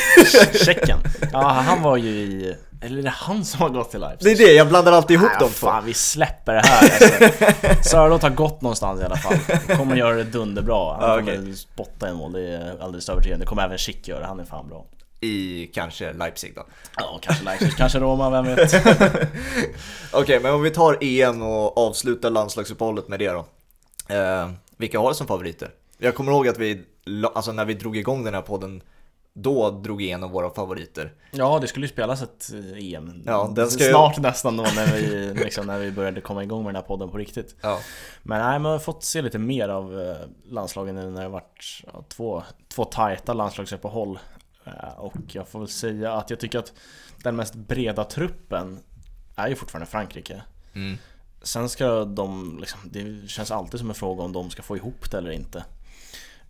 Tjecken 0.65 0.99
Ja, 1.31 1.41
han 1.49 1.81
var 1.81 1.97
ju 1.97 2.09
i... 2.09 2.55
Eller 2.83 2.97
är 2.97 3.03
det 3.03 3.09
han 3.09 3.45
som 3.45 3.61
har 3.61 3.69
gått 3.69 3.91
till 3.91 3.99
Leipzig? 3.99 4.37
Det 4.37 4.43
är 4.43 4.47
det, 4.47 4.53
jag 4.53 4.67
blandar 4.67 4.91
alltid 4.91 5.15
ihop 5.17 5.29
vad 5.39 5.49
två. 5.49 5.67
fan, 5.67 5.85
vi 5.85 5.93
släpper 5.93 6.53
det 6.53 6.61
här 6.65 6.81
alltså. 6.83 7.83
Sörlott 7.89 8.21
har 8.21 8.29
gått 8.29 8.61
någonstans 8.61 9.01
i 9.01 9.03
alla 9.03 9.15
fall 9.15 9.37
Kommer 9.77 9.95
göra 9.95 10.15
det 10.15 10.23
dunderbra 10.23 10.93
Han 10.93 11.09
Ja, 11.09 11.33
kommer 11.33 11.53
spotta 11.55 12.07
en 12.07 12.15
mål, 12.15 12.31
det 12.33 12.41
är 12.41 12.83
alldeles 12.83 13.09
övertygad 13.09 13.39
Det 13.39 13.45
kommer 13.45 13.63
även 13.63 13.77
Schick 13.77 14.07
göra, 14.07 14.25
han 14.25 14.39
är 14.39 14.43
fan 14.45 14.69
bra 14.69 14.85
I 15.21 15.65
kanske 15.73 16.13
Leipzig 16.13 16.55
då. 16.55 16.65
Ja, 16.97 17.19
kanske 17.21 17.43
Leipzig, 17.43 17.75
kanske 17.77 17.99
Roma, 17.99 18.29
vem 18.29 18.45
vet? 18.45 18.73
Okej, 20.11 20.39
men 20.39 20.53
om 20.53 20.61
vi 20.61 20.69
tar 20.69 20.97
EM 21.01 21.41
och 21.41 21.77
avslutar 21.77 22.29
landslagsuppehållet 22.29 23.07
med 23.07 23.19
det 23.19 23.29
då. 23.29 23.45
Eh, 24.15 24.49
vilka 24.77 24.99
har 24.99 25.09
det 25.09 25.15
som 25.15 25.27
favoriter? 25.27 25.69
Jag 25.97 26.15
kommer 26.15 26.31
ihåg 26.31 26.47
att 26.47 26.57
vi, 26.57 26.81
alltså 27.35 27.51
när 27.51 27.65
vi 27.65 27.73
drog 27.73 27.97
igång 27.97 28.23
den 28.23 28.33
här 28.33 28.41
podden, 28.41 28.81
då 29.33 29.71
drog 29.71 30.01
igenom 30.01 30.31
våra 30.31 30.49
favoriter. 30.49 31.13
Ja, 31.31 31.59
det 31.59 31.67
skulle 31.67 31.85
ju 31.85 31.91
spelas 31.91 32.21
ett 32.21 32.51
eh, 32.53 32.93
EM 32.93 33.23
Ja, 33.25 33.55
ska 33.69 33.83
ju- 33.83 33.89
Snart 33.89 34.17
nästan 34.17 34.57
då 34.57 34.63
när 34.63 34.85
vi, 34.95 35.33
liksom, 35.43 35.67
när 35.67 35.79
vi 35.79 35.91
började 35.91 36.21
komma 36.21 36.43
igång 36.43 36.63
med 36.63 36.69
den 36.73 36.81
här 36.81 36.87
podden 36.87 37.09
på 37.09 37.17
riktigt 37.17 37.55
Ja. 37.61 37.79
Men 38.23 38.41
nej, 38.41 38.59
man 38.59 38.71
har 38.71 38.79
fått 38.79 39.03
se 39.03 39.21
lite 39.21 39.39
mer 39.39 39.69
av 39.69 40.01
eh, 40.01 40.15
landslagen 40.45 40.95
nu 40.95 41.09
när 41.09 41.21
det 41.21 41.29
varit 41.29 41.81
ja, 41.93 42.03
två, 42.09 42.43
två 42.73 42.85
tajta 42.85 43.33
landslagsuppehåll 43.33 44.19
Eh, 44.65 44.97
Och 44.99 45.15
jag 45.27 45.47
får 45.47 45.59
väl 45.59 45.67
säga 45.67 46.13
att 46.13 46.29
jag 46.29 46.39
tycker 46.39 46.59
att 46.59 46.73
den 47.23 47.35
mest 47.35 47.55
breda 47.55 48.03
truppen 48.03 48.79
är 49.35 49.47
ju 49.47 49.55
fortfarande 49.55 49.85
Frankrike 49.91 50.41
Mm. 50.75 50.97
Sen 51.41 51.69
ska 51.69 52.05
de, 52.05 52.57
liksom, 52.59 52.79
det 52.83 53.29
känns 53.29 53.51
alltid 53.51 53.79
som 53.79 53.89
en 53.89 53.95
fråga 53.95 54.23
om 54.23 54.31
de 54.31 54.49
ska 54.49 54.61
få 54.63 54.77
ihop 54.77 55.11
det 55.11 55.17
eller 55.17 55.31
inte 55.31 55.63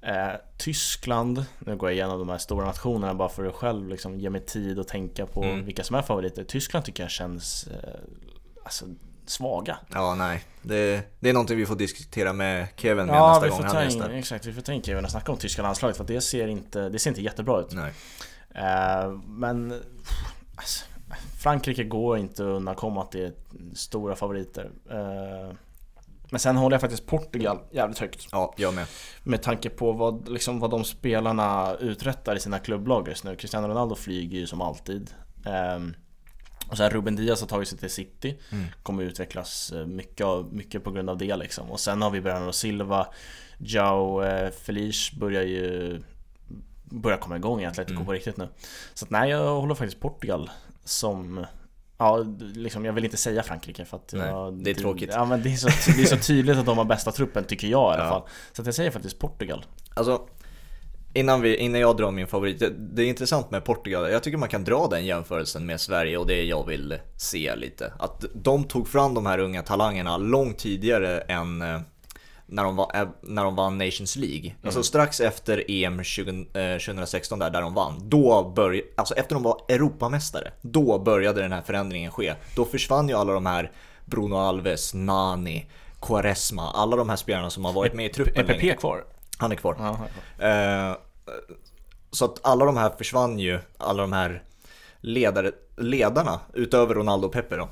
eh, 0.05 0.31
Tyskland, 0.57 1.45
nu 1.59 1.75
går 1.75 1.89
jag 1.89 1.95
igenom 1.95 2.19
de 2.19 2.29
här 2.29 2.37
stora 2.37 2.65
nationerna 2.65 3.13
bara 3.13 3.29
för 3.29 3.45
att 3.45 3.53
själv 3.55 3.87
liksom 3.89 4.19
ge 4.19 4.29
mig 4.29 4.41
tid 4.45 4.79
och 4.79 4.87
tänka 4.87 5.25
på 5.25 5.43
Mm. 5.43 5.65
vilka 5.65 5.83
som 5.83 5.95
är 5.95 6.01
favoriter 6.01 6.43
Tyskland 6.43 6.85
tycker 6.85 7.03
jag 7.03 7.11
känns 7.11 7.67
eh, 7.67 7.99
alltså, 8.63 8.85
svaga 9.25 9.77
Ja, 9.93 10.15
nej. 10.15 10.43
Det, 10.61 11.01
det 11.19 11.29
är 11.29 11.33
någonting 11.33 11.57
vi 11.57 11.65
får 11.65 11.75
diskutera 11.75 12.33
med 12.33 12.67
Kevin 12.77 13.05
med 13.05 13.15
Ja, 13.15 13.27
nästa 13.29 13.43
vi 13.43 13.49
gång 13.49 13.57
får 13.57 13.63
han 13.65 13.73
ta 13.75 13.83
gästar. 13.83 14.09
in, 14.09 14.15
exakt, 14.17 14.45
vi 14.45 14.53
får 14.53 14.61
ta 14.61 14.71
in 14.73 14.83
Kevin 14.83 15.05
och 15.05 15.11
snacka 15.11 15.31
om 15.31 15.37
tyska 15.37 15.61
landslaget 15.61 15.97
för 15.97 16.03
det 16.03 16.21
ser 16.21 16.47
inte, 16.47 16.89
det 16.89 16.99
ser 16.99 17.09
inte 17.09 17.21
jättebra 17.21 17.59
ut 17.59 17.71
Nej. 17.73 17.93
eh, 18.55 19.11
Men 19.27 19.81
alltså, 20.55 20.85
Frankrike 21.43 21.83
går 21.83 22.17
inte 22.17 22.43
att 22.43 22.47
undkomma 22.47 23.01
att 23.01 23.11
det 23.11 23.25
är 23.25 23.33
stora 23.75 24.15
favoriter 24.15 24.71
eh, 24.89 25.55
Men 26.33 26.39
sen 26.39 26.57
håller 26.57 26.73
jag 26.73 26.81
faktiskt 26.81 27.05
Portugal 27.05 27.59
jävligt 27.71 27.99
högt. 27.99 28.27
Ja, 28.31 28.53
jag 28.57 28.73
med. 28.73 28.85
Med 29.23 29.41
tanke 29.41 29.69
på 29.69 29.91
vad, 29.91 30.29
liksom, 30.29 30.59
vad 30.59 30.71
de 30.71 30.83
spelarna 30.83 31.75
uträttar 31.79 32.35
i 32.35 32.39
sina 32.39 32.59
klubblag 32.59 33.07
just 33.07 33.23
nu. 33.23 33.35
Cristiano 33.35 33.67
Ronaldo 33.67 33.95
flyger 33.95 34.39
ju 34.39 34.47
som 34.47 34.61
alltid. 34.61 35.13
Um, 35.75 35.93
och 36.69 36.77
sen 36.77 36.89
Ruben 36.89 37.15
Diaz 37.15 37.41
har 37.41 37.47
tagit 37.47 37.67
sig 37.67 37.77
till 37.77 37.89
City. 37.89 38.37
Mm. 38.51 38.65
Kommer 38.83 39.03
utvecklas 39.03 39.71
eh, 39.71 39.85
mycket, 39.85 40.27
mycket 40.51 40.83
på 40.83 40.91
grund 40.91 41.09
av 41.09 41.17
det 41.17 41.35
liksom. 41.35 41.71
Och 41.71 41.79
sen 41.79 42.01
har 42.01 42.09
vi 42.09 42.21
Bernardo 42.21 42.51
Silva. 42.51 43.07
Jao 43.57 44.23
eh, 44.23 44.51
Felice 44.51 45.11
börjar 45.13 45.43
ju 45.43 46.01
börjar 46.83 47.17
komma 47.17 47.35
igång 47.35 47.61
i 47.61 47.65
Atletico 47.65 47.93
Mm. 47.95 48.05
på 48.05 48.11
riktigt 48.11 48.37
nu. 48.37 48.47
Så 48.93 49.05
att, 49.05 49.11
nej, 49.11 49.29
jag 49.29 49.55
håller 49.61 49.75
faktiskt 49.75 50.01
Portugal 50.01 50.49
som 50.83 51.45
Ja, 52.03 52.25
liksom, 52.55 52.85
jag 52.85 52.93
vill 52.93 53.05
inte 53.05 53.17
säga 53.17 53.43
Frankrike 53.43 53.85
för 53.85 53.97
att 53.97 54.13
Nej, 54.13 54.27
jag, 54.27 54.53
det 54.63 54.69
är 54.69 54.73
tråkigt. 54.73 55.09
Ja 55.13 55.25
men 55.25 55.43
det 55.43 55.53
är, 55.53 55.55
så, 55.55 55.67
det 55.97 56.01
är 56.01 56.05
så 56.05 56.17
tydligt 56.17 56.57
att 56.57 56.65
de 56.65 56.77
har 56.77 56.85
bästa 56.85 57.11
truppen 57.11 57.43
tycker 57.43 57.67
jag 57.67 57.93
i 57.93 57.95
alla 57.95 58.03
Ja. 58.03 58.09
fall 58.09 58.21
Så 58.53 58.61
att 58.61 58.65
jag 58.65 58.75
säger 58.75 58.91
faktiskt 58.91 59.19
Portugal 59.19 59.65
Alltså, 59.93 60.21
innan, 61.13 61.41
vi, 61.41 61.55
innan 61.57 61.81
jag 61.81 61.97
drar 61.97 62.11
min 62.11 62.27
favorit, 62.27 62.59
det, 62.59 62.69
det 62.69 63.03
är 63.03 63.07
intressant 63.07 63.51
med 63.51 63.63
Portugal. 63.65 64.11
Jag 64.11 64.23
tycker 64.23 64.37
man 64.37 64.49
kan 64.49 64.63
dra 64.63 64.87
den 64.87 65.05
jämförelsen 65.05 65.65
med 65.65 65.81
Sverige 65.81 66.17
och 66.17 66.27
det 66.27 66.43
jag 66.43 66.67
vill 66.67 66.97
se 67.17 67.55
lite. 67.55 67.93
Att 67.99 68.25
de 68.33 68.63
tog 68.63 68.87
fram 68.87 69.13
de 69.13 69.25
här 69.25 69.39
unga 69.39 69.61
talangerna 69.61 70.17
långt 70.17 70.57
tidigare 70.57 71.19
än 71.21 71.61
eh, 71.61 71.79
när 72.45 72.63
de, 72.63 72.75
var, 72.75 72.91
eh, 72.95 73.07
när 73.21 73.43
de 73.43 73.55
vann 73.55 73.77
Nations 73.77 74.15
League. 74.15 74.55
Alltså 74.65 74.83
strax 74.83 75.19
efter 75.19 75.63
EM 75.71 76.03
20, 76.03 76.29
eh, 76.31 76.79
2016 76.79 77.39
där, 77.39 77.49
där 77.49 77.61
de 77.61 77.73
vann. 77.73 78.09
Då 78.09 78.53
började, 78.55 78.87
alltså 78.95 79.13
efter 79.13 79.35
de 79.35 79.43
var 79.43 79.61
Europamästare, 79.67 80.51
då 80.61 80.99
började 80.99 81.41
den 81.41 81.51
här 81.51 81.61
förändringen 81.61 82.11
ske. 82.11 82.33
Då 82.55 82.65
försvann 82.65 83.09
ju 83.09 83.15
alla 83.15 83.33
de 83.33 83.45
här 83.45 83.71
Bruno 84.05 84.35
Alves, 84.35 84.93
Nani, 84.93 85.69
Quaresma, 86.01 86.71
alla 86.71 86.95
de 86.95 87.09
här 87.09 87.15
spelarna 87.15 87.49
som 87.49 87.65
har 87.65 87.73
varit 87.73 87.93
med 87.93 88.05
i 88.05 88.09
truppen 88.09 88.45
länge. 88.45 88.71
EPP 88.71 88.79
kvar? 88.79 89.03
Han 89.37 89.51
är 89.51 89.55
kvar. 89.55 89.75
Ja, 89.79 89.97
Eh, 90.47 90.95
så 92.11 92.25
att 92.25 92.39
alla 92.45 92.65
de 92.65 92.77
här 92.77 92.89
försvann 92.97 93.39
ju, 93.39 93.59
alla 93.77 94.01
de 94.01 94.13
här 94.13 94.43
ledare, 94.99 95.51
ledarna 95.77 96.39
utöver 96.53 96.95
Ronaldo 96.95 97.27
och 97.27 97.33
Pepe 97.33 97.55
då. 97.55 97.69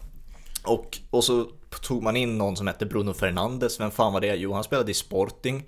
Och, 0.65 0.97
och 1.09 1.23
så 1.23 1.47
tog 1.79 2.03
man 2.03 2.15
in 2.15 2.37
någon 2.37 2.55
som 2.55 2.67
hette 2.67 2.85
Bruno 2.85 3.13
Fernandes, 3.13 3.79
vem 3.79 3.91
fan 3.91 4.13
var 4.13 4.21
det? 4.21 4.35
Jo, 4.35 4.53
han 4.53 4.63
spelade 4.63 4.91
i 4.91 4.93
Sporting. 4.93 5.63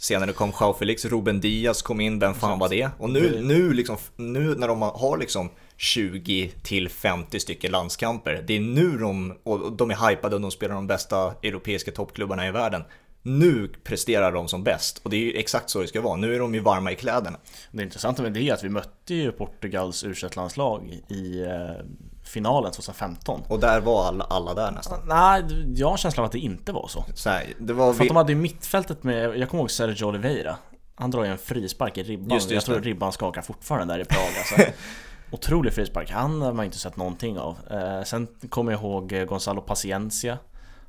Senare 0.00 0.32
kom 0.32 0.52
Joao 0.60 0.74
Felix, 0.74 1.04
Ruben 1.04 1.40
Diaz 1.40 1.82
kom 1.82 2.00
in, 2.00 2.18
vem 2.18 2.34
fan 2.34 2.58
var 2.58 2.68
det? 2.68 2.90
Och 2.98 3.10
nu, 3.10 3.40
nu, 3.42 3.72
liksom, 3.72 3.96
nu 4.16 4.54
när 4.54 4.68
de 4.68 4.82
har 4.82 5.18
liksom 5.18 5.50
20 5.76 6.52
till 6.62 6.88
50 6.88 7.40
stycken 7.40 7.72
landskamper, 7.72 8.44
det 8.46 8.56
är 8.56 8.60
nu 8.60 8.98
de, 8.98 9.38
och 9.42 9.72
de 9.72 9.90
är 9.90 10.08
hypade 10.08 10.34
och 10.34 10.40
de 10.40 10.50
spelar 10.50 10.74
de 10.74 10.86
bästa 10.86 11.34
europeiska 11.42 11.90
toppklubbarna 11.90 12.48
i 12.48 12.50
världen. 12.50 12.82
Nu 13.22 13.68
presterar 13.84 14.32
de 14.32 14.48
som 14.48 14.64
bäst 14.64 15.00
och 15.02 15.10
det 15.10 15.16
är 15.16 15.20
ju 15.20 15.32
exakt 15.32 15.70
så 15.70 15.80
det 15.80 15.86
ska 15.86 16.00
vara. 16.00 16.16
Nu 16.16 16.34
är 16.34 16.38
de 16.38 16.54
ju 16.54 16.60
varma 16.60 16.92
i 16.92 16.96
kläderna. 16.96 17.38
Det 17.70 17.82
intressanta 17.82 18.22
med 18.22 18.32
det 18.32 18.48
är 18.48 18.54
att 18.54 18.64
vi 18.64 18.68
mötte 18.68 19.14
ju 19.14 19.32
Portugals 19.32 20.04
u 20.04 20.14
landslag 20.36 21.00
i 21.08 21.40
eh, 21.40 21.84
finalen 22.28 22.72
2015 22.72 23.40
Och 23.48 23.60
där 23.60 23.80
var 23.80 24.04
alla, 24.06 24.24
alla 24.24 24.54
där 24.54 24.70
nästan. 24.70 25.00
Nej, 25.06 25.44
jag 25.76 25.88
har 25.90 25.96
känslan 25.96 26.22
av 26.24 26.26
att 26.26 26.32
det 26.32 26.38
inte 26.38 26.72
var 26.72 26.88
så 26.88 27.04
Så 27.14 27.30
här, 27.30 27.44
det 27.58 27.72
var 27.72 27.92
För 27.92 28.00
att 28.00 28.04
vi... 28.04 28.08
de 28.08 28.16
hade 28.16 28.32
ju 28.32 28.38
mittfältet 28.38 29.02
med, 29.04 29.36
jag 29.38 29.48
kommer 29.48 29.62
ihåg 29.62 29.70
Sergio 29.70 30.04
Oliveira 30.04 30.56
Han 30.94 31.10
drar 31.10 31.24
ju 31.24 31.30
en 31.30 31.38
frispark 31.38 31.98
i 31.98 32.02
ribban, 32.02 32.30
Just 32.34 32.48
det, 32.48 32.52
jag 32.52 32.56
just 32.56 32.66
tror 32.66 32.76
det. 32.80 32.82
ribban 32.88 33.12
skakar 33.12 33.42
fortfarande 33.42 33.94
där 33.94 34.00
i 34.00 34.04
Prag 34.04 34.20
alltså. 34.38 34.72
Otrolig 35.30 35.72
frispark, 35.72 36.10
han 36.10 36.42
har 36.42 36.52
man 36.52 36.64
inte 36.64 36.78
sett 36.78 36.96
någonting 36.96 37.38
av 37.38 37.56
eh, 37.70 38.02
Sen 38.04 38.26
kommer 38.48 38.72
jag 38.72 38.80
ihåg 38.80 39.12
eh, 39.12 39.24
Gonzalo 39.24 39.60
Paciencia 39.60 40.38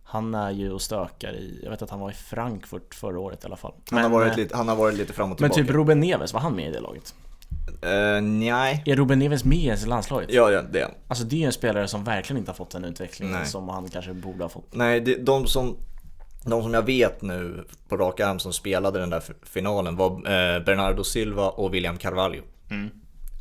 Han 0.04 0.36
är 0.36 0.52
ju 0.52 0.72
och 0.72 0.82
stökar 0.82 1.34
i, 1.34 1.60
jag 1.64 1.70
vet 1.72 1.82
att 1.82 1.90
han 1.90 2.00
var 2.00 2.10
i 2.10 2.14
Frankfurt 2.14 2.96
förra 2.96 3.20
året 3.20 3.44
i 3.44 3.48
alla 3.48 3.56
fall 3.58 3.74
han, 3.92 4.04
har 4.04 4.10
varit 4.10 4.32
eh, 4.32 4.38
lite, 4.38 4.58
han 4.58 4.68
har 4.68 4.76
varit 4.76 4.96
lite 4.98 5.14
fram 5.14 5.32
och 5.32 5.42
Men 5.42 5.50
tillbaka. 5.50 5.68
typ 5.68 5.76
Ruben 5.76 6.00
Neves, 6.00 6.34
var 6.34 6.40
han 6.42 6.56
med 6.56 6.70
i 6.70 6.72
det 6.72 6.80
laget? 6.80 7.14
Eh, 7.82 8.22
nej. 8.22 8.84
Är 8.86 8.96
Ruben 8.96 9.20
Neves 9.20 9.44
med 9.44 9.80
i 9.80 9.86
landslaget? 9.86 10.30
Ja, 10.34 10.52
ja, 10.52 10.62
det. 10.62 10.88
Alltså 11.08 11.24
det 11.24 11.44
är 11.44 11.46
en 11.46 11.54
spelare 11.54 11.88
som 11.88 12.04
verkligen 12.04 12.38
inte 12.38 12.52
har 12.52 12.56
fått 12.56 12.72
den 12.72 12.86
utveckling 12.86 13.32
Nej. 13.32 13.46
som 13.46 13.70
han 13.70 13.90
kanske 13.90 14.14
borde 14.14 14.44
ha 14.44 14.50
fått 14.50 14.68
Nej, 14.72 15.00
det, 15.02 15.16
de 15.16 15.48
som 15.48 15.78
de 16.46 16.64
som 16.64 16.74
jag 16.74 16.82
vet 16.86 17.22
nu 17.22 17.64
på 17.88 17.98
rak 17.98 18.20
arm 18.20 18.40
som 18.40 18.54
spelade 18.54 19.00
den 19.00 19.10
där 19.10 19.24
finalen 19.44 19.96
var 19.96 20.10
eh, 20.12 20.64
Bernardo 20.64 21.04
Silva 21.04 21.50
och 21.50 21.74
William 21.74 21.98
Carvalho. 21.98 22.42
Mm. 22.72 22.90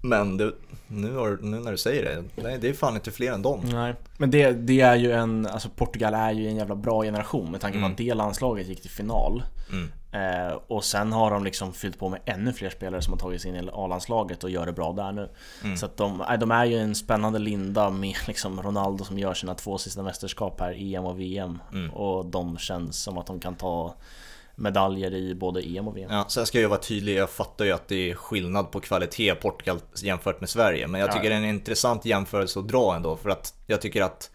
Men 0.03 0.37
det, 0.37 0.53
nu, 0.87 1.15
har, 1.17 1.39
nu 1.43 1.59
när 1.61 1.71
du 1.71 1.79
säger 1.79 2.05
det, 2.05 2.43
nej 2.43 2.59
det 2.61 2.69
är 2.69 2.73
fan 2.73 2.95
inte 2.95 3.11
fler 3.11 3.33
än 3.33 3.43
dem. 3.43 3.61
Nej, 3.73 3.95
men 4.19 4.31
det, 4.31 4.51
det 4.53 4.81
är 4.81 4.97
ju 4.97 5.13
en, 5.13 5.47
alltså 5.47 5.69
Portugal 5.77 6.15
är 6.15 6.33
ju 6.33 6.49
en 6.49 6.57
jävla 6.57 6.75
bra 6.75 7.03
generation 7.03 7.51
med 7.51 7.61
tanke 7.61 7.75
på 7.75 7.79
Mm. 7.79 7.91
att 7.93 7.99
det 7.99 8.15
landslaget 8.15 8.67
gick 8.67 8.81
till 8.83 8.91
final. 8.91 9.43
Mm. 9.73 9.89
Eh, 10.13 10.59
och 10.67 10.85
sen 10.85 11.13
har 11.13 11.31
de 11.31 11.45
liksom 11.45 11.73
fyllt 11.73 11.99
på 11.99 12.09
med 12.09 12.21
ännu 12.25 12.53
fler 12.53 12.71
spelare 12.71 13.03
som 13.03 13.13
har 13.13 13.19
tagit 13.21 13.43
sig 13.43 13.51
in 13.51 13.57
i 13.65 13.71
A-landslaget 13.73 14.45
och 14.45 14.51
gör 14.51 14.67
det 14.67 14.73
bra 14.73 14.93
där 14.93 15.13
nu. 15.13 15.29
Mm. 15.65 15.77
Så 15.77 15.89
de, 15.97 16.25
de 16.41 16.51
är 16.51 16.65
ju 16.65 16.79
en 16.79 16.95
spännande 16.95 17.39
linda 17.39 17.91
med 17.91 18.15
liksom 18.27 18.63
Ronaldo 18.63 19.05
som 19.05 19.19
gör 19.19 19.35
sina 19.35 19.55
två 19.55 19.79
sista 19.79 20.03
mästerskap 20.03 20.61
här, 20.61 20.95
EM 20.95 21.05
och 21.05 21.21
VM. 21.21 21.59
Mm. 21.73 21.91
Och 21.95 22.27
de 22.27 22.59
känns 22.59 23.03
som 23.03 23.19
att 23.19 23.27
de 23.27 23.41
kan 23.41 23.55
ta 23.55 23.95
medaljer 24.55 25.15
i 25.15 25.35
både 25.35 25.61
EM 25.61 25.89
och 25.89 25.97
VM. 25.97 26.11
Ja, 26.13 26.25
sen 26.29 26.47
ska 26.47 26.61
jag 26.61 26.69
vara 26.69 26.81
tydlig, 26.81 27.17
jag 27.17 27.31
fattar 27.31 27.65
ju 27.65 27.73
att 27.73 27.89
det 27.89 28.11
är 28.11 28.15
skillnad 28.15 28.71
på 28.71 28.81
kvalitet 28.81 29.35
Portugal 29.35 29.79
jämfört 30.03 30.41
med 30.41 30.49
Sverige. 30.49 30.87
Men 30.87 31.01
jag 31.01 31.09
Ja. 31.09 31.13
tycker 31.13 31.31
det 31.31 31.35
är 31.37 31.39
en 31.41 31.45
intressant 31.49 32.05
jämförelse 32.05 32.59
att 32.59 32.69
dra 32.69 32.97
ändå. 32.97 33.17
För 33.17 33.31
att 33.31 33.55
jag 33.67 33.81
tycker 33.81 34.03
att 34.03 34.31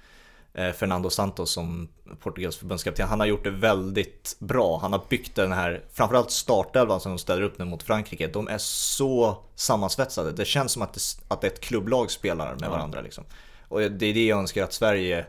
Fernando 0.53 1.09
Santos 1.09 1.51
som 1.51 1.87
Portugals 2.19 2.57
förbundskapten, 2.57 3.07
han 3.07 3.19
har 3.19 3.27
gjort 3.27 3.43
det 3.43 3.49
väldigt 3.51 4.35
bra. 4.39 4.79
Han 4.81 4.93
har 4.93 5.01
byggt 5.09 5.35
den 5.35 5.51
här, 5.51 5.83
framförallt 5.91 6.31
startelvan 6.31 6.99
som 6.99 7.11
de 7.11 7.17
ställer 7.17 7.41
upp 7.41 7.59
nu 7.59 7.65
mot 7.65 7.83
Frankrike. 7.83 8.27
De 8.27 8.47
är 8.47 8.57
så 8.57 9.37
sammansvetsade. 9.55 10.31
Det 10.31 10.45
känns 10.45 10.71
som 10.71 10.81
att, 10.81 10.93
det, 10.93 11.01
att 11.27 11.43
ett 11.43 11.59
klubblag 11.61 12.11
spelar 12.11 12.53
med 12.53 12.63
Ja. 12.63 12.69
varandra. 12.69 13.01
Liksom. 13.01 13.23
Och 13.67 13.79
det 13.79 14.05
är 14.05 14.13
det 14.13 14.25
jag 14.25 14.39
önskar 14.39 14.63
att 14.63 14.73
Sverige 14.73 15.25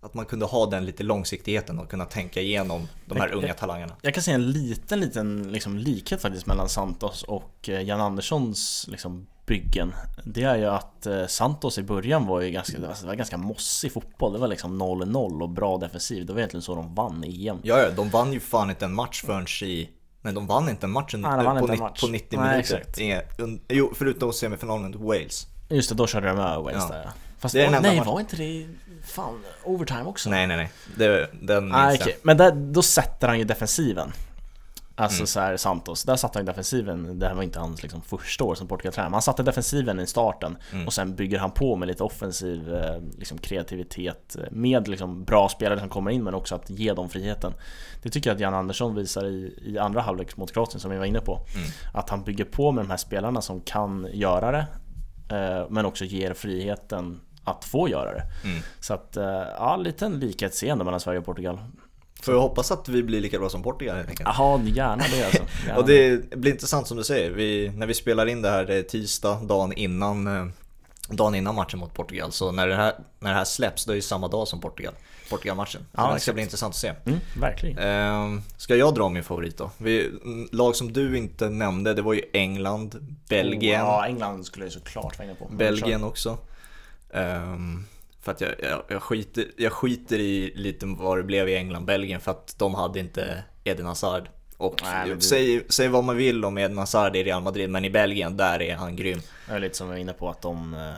att 0.00 0.14
man 0.14 0.24
kunde 0.26 0.46
ha 0.46 0.66
den 0.66 0.84
lite 0.84 1.02
långsiktigheten 1.02 1.78
och 1.78 1.90
kunna 1.90 2.04
tänka 2.04 2.40
igenom 2.40 2.88
de 3.06 3.18
här 3.20 3.32
unga 3.32 3.54
talangerna. 3.54 3.96
Jag 4.02 4.14
kan 4.14 4.22
se 4.22 4.32
en 4.32 4.50
liten, 4.50 5.00
liten 5.00 5.52
liksom 5.52 5.78
likhet 5.78 6.22
faktiskt 6.22 6.46
mellan 6.46 6.68
Santos 6.68 7.22
och 7.22 7.68
eh, 7.68 7.80
Jan 7.82 8.00
Anderssons 8.00 8.86
liksom 8.88 9.26
byggen. 9.46 9.94
Det 10.24 10.42
är 10.42 10.56
ju 10.56 10.66
att 10.66 11.06
eh, 11.06 11.26
Santos 11.26 11.78
i 11.78 11.82
början 11.82 12.26
var 12.26 12.40
ju 12.40 12.50
ganska, 12.50 12.78
det 12.78 13.06
var 13.06 13.14
ganska 13.14 13.36
mossig 13.36 13.92
fotboll. 13.92 14.32
Det 14.32 14.38
var 14.38 14.48
liksom 14.48 14.82
0-0 14.82 15.42
och 15.42 15.48
bra 15.48 15.78
defensiv. 15.78 16.26
Det 16.26 16.32
var 16.32 16.40
egentligen 16.40 16.62
så 16.62 16.74
de 16.74 16.94
vann 16.94 17.24
EM. 17.24 17.58
Ja, 17.62 17.78
ja, 17.78 17.90
de 17.90 18.10
vann 18.10 18.32
ju 18.32 18.40
fan 18.40 18.70
inte 18.70 18.84
en 18.84 18.94
match 18.94 19.22
förrän 19.26 19.46
i... 19.62 19.90
Nej, 20.22 20.32
de 20.34 20.46
vann 20.46 20.68
inte 20.68 20.86
en 20.86 20.90
match, 20.90 21.14
Nej, 21.14 21.36
de 21.36 21.44
vann 21.44 21.56
på, 21.56 21.62
inte 21.62 21.72
en 21.72 21.78
match. 21.78 22.00
på 22.00 22.06
90 22.06 22.38
Nej, 22.40 22.48
minuter. 22.50 22.76
exakt. 22.76 22.98
Jo, 23.68 23.92
förutom 23.94 24.32
semifinalen 24.32 24.90
mot 24.90 25.00
Wales. 25.00 25.46
Just 25.68 25.88
det, 25.88 25.94
då 25.94 26.06
körde 26.06 26.26
de 26.26 26.38
över 26.38 26.62
Wales 26.62 26.82
Ja. 26.88 26.94
där 26.94 27.02
ja. 27.04 27.10
Fast 27.38 27.54
Det 27.54 27.70
var, 27.70 27.80
nej, 27.80 28.02
var 28.06 28.20
inte 28.20 28.36
det 28.36 28.66
fan 29.04 29.40
overtime 29.64 30.04
också? 30.04 30.30
Nej, 30.30 30.46
nej, 30.46 30.56
nej. 30.56 30.70
Det, 30.96 31.28
den 31.42 31.68
Nej, 31.68 31.96
jag. 31.96 32.02
okej. 32.02 32.18
Men 32.22 32.36
där, 32.36 32.52
då 32.52 32.82
sätter 32.82 33.28
han 33.28 33.38
ju 33.38 33.44
defensiven. 33.44 34.12
Alltså 34.96 35.18
Mm. 35.20 35.26
så 35.26 35.40
här 35.40 35.56
Santos, 35.56 36.02
där 36.04 36.16
satte 36.16 36.38
han 36.38 36.46
defensiven, 36.46 37.18
det 37.18 37.26
här 37.28 37.34
var 37.34 37.42
inte 37.42 37.58
hans 37.58 37.82
liksom, 37.82 38.02
första 38.02 38.44
år 38.44 38.54
som 38.54 38.68
Portugal-tränare, 38.68 39.08
men 39.10 39.14
han 39.14 39.22
satte 39.22 39.42
defensiven 39.42 40.00
i 40.00 40.06
starten 40.06 40.56
Mm. 40.72 40.86
och 40.86 40.92
sen 40.92 41.14
bygger 41.14 41.38
han 41.38 41.50
på 41.50 41.76
med 41.76 41.88
lite 41.88 42.02
offensiv 42.02 42.74
eh, 42.74 43.00
liksom, 43.18 43.38
kreativitet 43.38 44.36
eh, 44.36 44.44
med 44.50 44.88
liksom, 44.88 45.24
bra 45.24 45.48
spelare 45.48 45.80
som 45.80 45.88
kommer 45.88 46.10
in 46.10 46.24
men 46.24 46.34
också 46.34 46.54
att 46.54 46.70
ge 46.70 46.92
dem 46.92 47.08
friheten. 47.08 47.52
Det 48.02 48.10
tycker 48.10 48.30
jag 48.30 48.34
att 48.34 48.40
Jan 48.40 48.54
Andersson 48.54 48.94
visar 48.94 49.26
i, 49.26 49.58
i 49.64 49.78
andra 49.78 50.00
halvlek 50.00 50.36
mot 50.36 50.52
Kroatien 50.52 50.80
som 50.80 50.90
vi 50.90 50.96
var 50.98 51.04
inne 51.04 51.20
på. 51.20 51.34
Mm. 51.54 51.68
Att 51.94 52.10
han 52.10 52.22
bygger 52.24 52.44
på 52.44 52.72
med 52.72 52.84
de 52.84 52.90
här 52.90 52.96
spelarna 52.96 53.40
som 53.40 53.60
kan 53.60 54.08
göra 54.12 54.50
det 54.52 54.66
eh, 55.36 55.66
men 55.70 55.86
också 55.86 56.04
ger 56.04 56.34
friheten 56.34 57.20
att 57.44 57.64
få 57.64 57.88
göra 57.88 58.12
det. 58.12 58.22
Mm. 58.44 58.58
Så 58.80 58.94
att, 58.94 59.16
ja, 59.58 59.76
liten 59.76 60.18
likhetsseende 60.18 60.84
mellan 60.84 61.00
Sverige 61.00 61.18
och 61.18 61.24
Portugal. 61.24 61.58
Får 62.24 62.34
jag 62.34 62.40
hoppas 62.40 62.70
att 62.70 62.88
vi 62.88 63.02
blir 63.02 63.20
lika 63.20 63.38
bra 63.38 63.48
som 63.48 63.62
Portugal 63.62 63.96
helt 63.96 64.08
enkelt. 64.08 64.28
Jaha, 64.38 64.60
gärna 64.64 65.04
det 65.12 65.24
alltså. 65.24 65.42
Gärna. 65.66 65.78
Och 65.78 65.86
det 65.86 66.30
blir 66.30 66.52
intressant 66.52 66.86
som 66.88 66.96
du 66.96 67.04
säger. 67.04 67.30
Vi, 67.30 67.72
när 67.76 67.86
vi 67.86 67.94
spelar 67.94 68.26
in 68.26 68.42
det 68.42 68.50
här, 68.50 68.64
det 68.64 68.74
är 68.74 68.82
tisdag, 68.82 69.40
dagen 69.42 69.72
innan, 69.72 70.26
eh, 70.26 70.46
dagen 71.08 71.34
innan 71.34 71.54
matchen 71.54 71.78
mot 71.78 71.94
Portugal. 71.94 72.32
Så 72.32 72.52
när 72.52 72.68
det 72.68 72.74
här, 72.74 72.94
när 73.18 73.30
det 73.30 73.36
här 73.36 73.44
släpps, 73.44 73.84
då 73.84 73.92
är 73.92 73.96
det 73.96 74.02
samma 74.02 74.28
dag 74.28 74.48
som 74.48 74.60
Portugal. 74.60 74.94
Portugal-matchen. 75.30 75.86
Ja, 75.92 76.14
det 76.14 76.20
ska 76.20 76.32
bli 76.32 76.42
intressant 76.42 76.74
att 76.74 76.80
se. 76.80 76.92
Mm, 77.06 77.18
verkligen. 77.40 77.78
Ehm, 77.78 78.42
ska 78.56 78.76
jag 78.76 78.94
dra 78.94 79.08
min 79.08 79.24
favorit 79.24 79.58
då? 79.58 79.70
Vi, 79.78 80.10
lag 80.52 80.76
som 80.76 80.92
du 80.92 81.18
inte 81.18 81.48
nämnde, 81.48 81.94
det 81.94 82.02
var 82.02 82.12
ju 82.12 82.22
England, 82.32 83.16
Belgien. 83.28 83.80
Ja, 83.80 84.06
England 84.06 84.46
skulle 84.46 84.64
jag 84.64 84.72
såklart 84.72 85.18
vara 85.18 85.28
inne 85.28 85.34
på. 85.34 85.48
Belgien 85.48 86.04
också. 86.04 86.38
Ehm, 87.12 87.84
för 88.24 88.32
att 88.32 88.40
jag, 88.40 88.50
jag, 88.62 88.82
jag, 88.88 89.02
skiter, 89.02 89.44
jag 89.56 89.72
skiter 89.72 90.18
i 90.18 90.52
lite 90.54 90.86
vad 90.86 91.18
det 91.18 91.22
blev 91.22 91.48
i 91.48 91.56
England, 91.56 91.84
Belgien 91.84 92.20
för 92.20 92.30
att 92.30 92.54
de 92.58 92.74
hade 92.74 93.00
inte 93.00 93.44
Eden 93.64 93.86
Hazard. 93.86 94.28
Och 94.56 94.80
Nej, 94.84 95.08
du- 95.08 95.20
säg, 95.20 95.64
säg 95.68 95.88
vad 95.88 96.04
man 96.04 96.16
vill 96.16 96.44
om 96.44 96.58
Eden 96.58 96.78
Hazard 96.78 97.16
i 97.16 97.24
Real 97.24 97.42
Madrid, 97.42 97.70
men 97.70 97.84
i 97.84 97.90
Belgien, 97.90 98.36
där 98.36 98.62
är 98.62 98.74
han 98.76 98.96
grym. 98.96 99.20
Det 99.48 99.54
är 99.54 99.60
lite 99.60 99.76
som 99.76 99.86
jag 99.86 99.94
var 99.94 100.00
inne 100.00 100.12
på 100.12 100.30
att 100.30 100.42
de, 100.42 100.74
eh, 100.74 100.92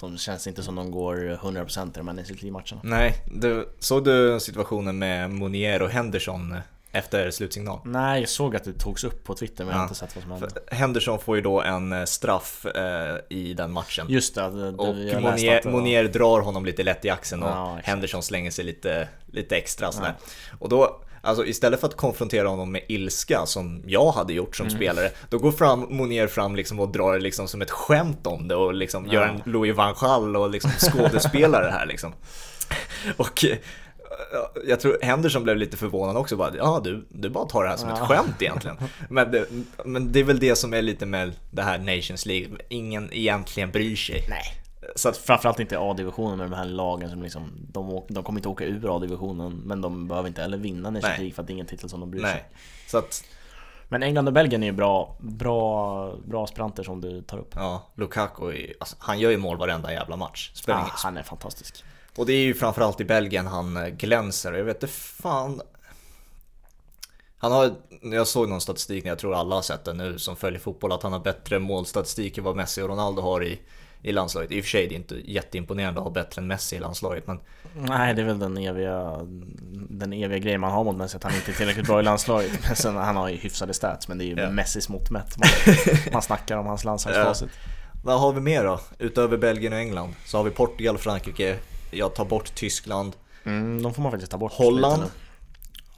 De 0.00 0.18
känns 0.18 0.46
inte 0.46 0.62
som 0.62 0.74
de 0.74 0.90
går 0.90 1.38
100% 1.42 1.88
i 1.88 1.98
de 1.98 2.08
här 2.08 2.14
Nations 2.14 2.42
League-matcherna. 2.42 2.80
Nej, 2.82 3.14
du, 3.26 3.68
såg 3.78 4.04
du 4.04 4.40
situationen 4.40 4.98
med 4.98 5.30
Monier 5.30 5.82
och 5.82 5.90
Henderson 5.90 6.56
efter 6.94 7.30
slutsignal? 7.30 7.78
Nej, 7.84 8.20
jag 8.20 8.28
såg 8.28 8.56
att 8.56 8.64
det 8.64 8.72
togs 8.72 9.04
upp 9.04 9.24
på 9.24 9.34
Twitter 9.34 9.64
men 9.64 9.72
jag 9.72 9.74
har 9.74 9.80
Ja. 9.80 9.88
inte 9.88 9.94
sett 9.94 10.14
vad 10.16 10.22
som 10.22 10.32
hände. 10.32 10.48
Henderson 10.70 11.18
får 11.18 11.36
ju 11.36 11.42
då 11.42 11.62
en 11.62 11.92
eh, 11.92 12.04
straff 12.04 12.66
eh, 12.66 13.16
i 13.28 13.54
den 13.54 13.72
matchen. 13.72 14.06
Just 14.08 14.34
det, 14.34 14.40
det, 14.50 14.70
det 14.72 14.76
Och 14.76 14.94
Monier, 15.22 15.60
det 15.62 15.70
Monier 15.70 16.04
drar 16.04 16.40
honom 16.40 16.64
lite 16.64 16.82
lätt 16.82 17.04
i 17.04 17.10
axeln 17.10 17.42
och 17.42 17.48
Ja. 17.50 17.78
Henderson 17.82 18.22
slänger 18.22 18.50
sig 18.50 18.64
lite, 18.64 19.08
lite 19.32 19.56
extra 19.56 19.92
sådär. 19.92 20.14
Och 20.58 20.68
då, 20.68 21.00
alltså 21.22 21.46
istället 21.46 21.80
för 21.80 21.86
att 21.86 21.96
konfrontera 21.96 22.48
honom 22.48 22.72
med 22.72 22.82
ilska 22.88 23.46
som 23.46 23.82
jag 23.86 24.12
hade 24.12 24.32
gjort 24.32 24.60
Mm. 24.60 24.70
som 24.70 24.78
spelare, 24.78 25.10
då 25.30 25.38
går 25.38 25.52
fram, 25.52 25.80
Monier 25.90 26.26
fram 26.26 26.56
liksom 26.56 26.80
och 26.80 26.88
drar 26.88 27.18
liksom 27.18 27.48
som 27.48 27.62
ett 27.62 27.70
skämt 27.70 28.26
om 28.26 28.48
det 28.48 28.54
och 28.54 28.74
liksom 28.74 29.06
gör 29.06 29.22
en 29.22 29.42
Louis 29.52 29.76
van 29.76 29.94
Gaal 30.00 30.36
och 30.36 30.50
liksom 30.50 30.70
skådespelare 30.70 31.70
här 31.70 31.86
liksom. 31.86 32.12
Och 33.16 33.44
jag 34.66 34.80
tror 34.80 34.98
Henderson 35.02 35.42
blev 35.42 35.56
lite 35.56 35.76
förvånad 35.76 36.16
också, 36.16 36.36
bara, 36.36 36.56
ja 36.56 36.80
du, 36.84 37.06
du 37.08 37.28
bara 37.30 37.44
tar 37.44 37.62
det 37.62 37.68
här 37.68 37.76
som 37.76 37.88
ett 37.88 37.98
Ja. 38.00 38.06
skämt 38.06 38.42
egentligen. 38.42 38.76
Men 39.08 39.30
det, 39.30 39.46
men 39.84 40.12
det 40.12 40.20
är 40.20 40.24
väl 40.24 40.38
det 40.38 40.56
som 40.56 40.74
är 40.74 40.82
lite 40.82 41.06
med 41.06 41.32
det 41.50 41.62
här 41.62 41.78
Nations 41.78 42.26
League, 42.26 42.48
ingen 42.68 43.08
egentligen 43.12 43.70
bryr 43.70 43.96
sig. 43.96 44.26
Nej. 44.28 44.42
Så 44.96 45.08
att, 45.08 45.16
Framförallt 45.16 45.60
inte 45.60 45.78
A-divisionen 45.78 46.38
med 46.38 46.50
de 46.50 46.56
här 46.56 46.64
lagen 46.64 47.10
som 47.10 47.22
liksom 47.22 47.50
de, 47.72 48.02
de 48.08 48.24
kommer 48.24 48.38
inte 48.38 48.48
åka 48.48 48.64
ur 48.64 48.96
A-divisionen 48.96 49.52
men 49.64 49.80
de 49.80 50.08
behöver 50.08 50.28
inte 50.28 50.42
heller 50.42 50.58
vinna 50.58 50.90
Nations 50.90 51.02
Nej. 51.04 51.18
League 51.18 51.34
för 51.34 51.42
att 51.42 51.46
det 51.46 51.50
är 51.50 51.54
ingen 51.54 51.66
titel 51.66 51.88
som 51.88 52.00
de 52.00 52.10
bryr 52.10 52.22
nej. 52.22 52.32
sig. 52.32 52.44
Så 52.86 52.98
att, 52.98 53.24
Men 53.88 54.02
England 54.02 54.26
och 54.28 54.34
Belgien 54.34 54.62
är 54.62 54.66
ju 54.66 54.72
bra, 54.72 55.16
bra, 55.20 56.16
bra 56.24 56.44
aspiranter 56.44 56.82
som 56.82 57.00
du 57.00 57.22
tar 57.22 57.38
upp. 57.38 57.52
ja, 57.54 57.92
Lukaku, 57.96 58.72
alltså, 58.80 58.96
han 58.98 59.18
gör 59.18 59.30
ju 59.30 59.36
mål 59.36 59.56
varenda 59.56 59.92
jävla 59.92 60.16
match. 60.16 60.52
Ah, 60.68 60.86
han 60.90 61.16
är 61.16 61.22
fantastisk. 61.22 61.84
Och 62.16 62.26
det 62.26 62.32
är 62.32 62.44
ju 62.44 62.54
framförallt 62.54 63.00
i 63.00 63.04
Belgien 63.04 63.46
han 63.46 63.76
eh, 63.76 63.86
glänser. 63.88 64.52
Jag 64.52 64.64
vet 64.64 64.82
inte 64.82 64.94
fan. 64.94 65.60
Han 67.38 67.52
har, 67.52 67.74
jag 68.02 68.26
såg 68.26 68.48
någon 68.48 68.60
statistik, 68.60 69.06
jag 69.06 69.18
tror 69.18 69.34
alla 69.34 69.54
har 69.54 69.62
sett 69.62 69.84
den 69.84 69.96
nu 69.96 70.18
som 70.18 70.36
följer 70.36 70.60
fotboll, 70.60 70.92
att 70.92 71.02
han 71.02 71.12
har 71.12 71.20
bättre 71.20 71.58
målstatistik 71.58 72.38
än 72.38 72.44
vad 72.44 72.56
Messi 72.56 72.82
och 72.82 72.88
Ronaldo 72.88 73.22
har 73.22 73.44
i, 73.44 73.60
i 74.02 74.12
landslaget. 74.12 74.50
I 74.52 74.60
och 74.60 74.64
för 74.64 74.70
sig 74.70 74.86
det 74.86 74.94
är 74.94 74.96
inte 74.96 75.32
jätteimponerande 75.32 76.00
att 76.00 76.04
ha 76.04 76.12
bättre 76.12 76.40
än 76.42 76.46
Messi 76.46 76.76
i 76.76 76.78
landslaget, 76.78 77.26
men 77.26 77.40
Nej, 77.74 78.14
det 78.14 78.22
är 78.22 78.26
väl 78.26 78.38
den 78.38 78.56
eviga, 78.58 79.20
den 79.90 80.12
eviga 80.12 80.38
grejen 80.38 80.60
man 80.60 80.72
har 80.72 80.84
mot 80.84 80.96
Messi, 80.96 81.16
att 81.16 81.24
han 81.24 81.34
inte 81.34 81.50
är 81.50 81.54
tillräckligt 81.54 81.86
bra 81.86 82.00
i 82.00 82.02
landslaget. 82.02 82.50
Men 82.66 82.76
sen, 82.76 82.96
han 82.96 83.16
har 83.16 83.28
ju 83.28 83.36
hyfsade 83.36 83.74
stats, 83.74 84.08
men 84.08 84.18
det 84.18 84.24
är 84.24 84.26
ju 84.26 84.40
Ja. 84.40 84.50
Messis 84.50 84.88
mått 84.88 85.10
mätt. 85.10 85.36
Man, 85.38 85.48
man 86.12 86.22
snackar 86.22 86.56
om 86.56 86.66
hans 86.66 86.84
landslagsfacit. 86.84 87.50
vad 88.04 88.20
har 88.20 88.32
vi 88.32 88.40
mer 88.40 88.64
då? 88.64 88.80
Utöver 88.98 89.36
Belgien 89.36 89.72
och 89.72 89.78
England 89.78 90.14
så 90.26 90.36
har 90.36 90.44
vi 90.44 90.50
Portugal, 90.50 90.98
Frankrike, 90.98 91.58
jag 91.94 92.14
tar 92.14 92.24
bort 92.24 92.54
Tyskland, 92.54 93.16
Mm, 93.46 93.82
de 93.82 93.94
får 93.94 94.02
man 94.02 94.10
faktiskt 94.12 94.32
ta 94.32 94.38
bort. 94.38 94.52
Holland. 94.52 95.02
lite 95.02 95.04
nu. 95.14 95.20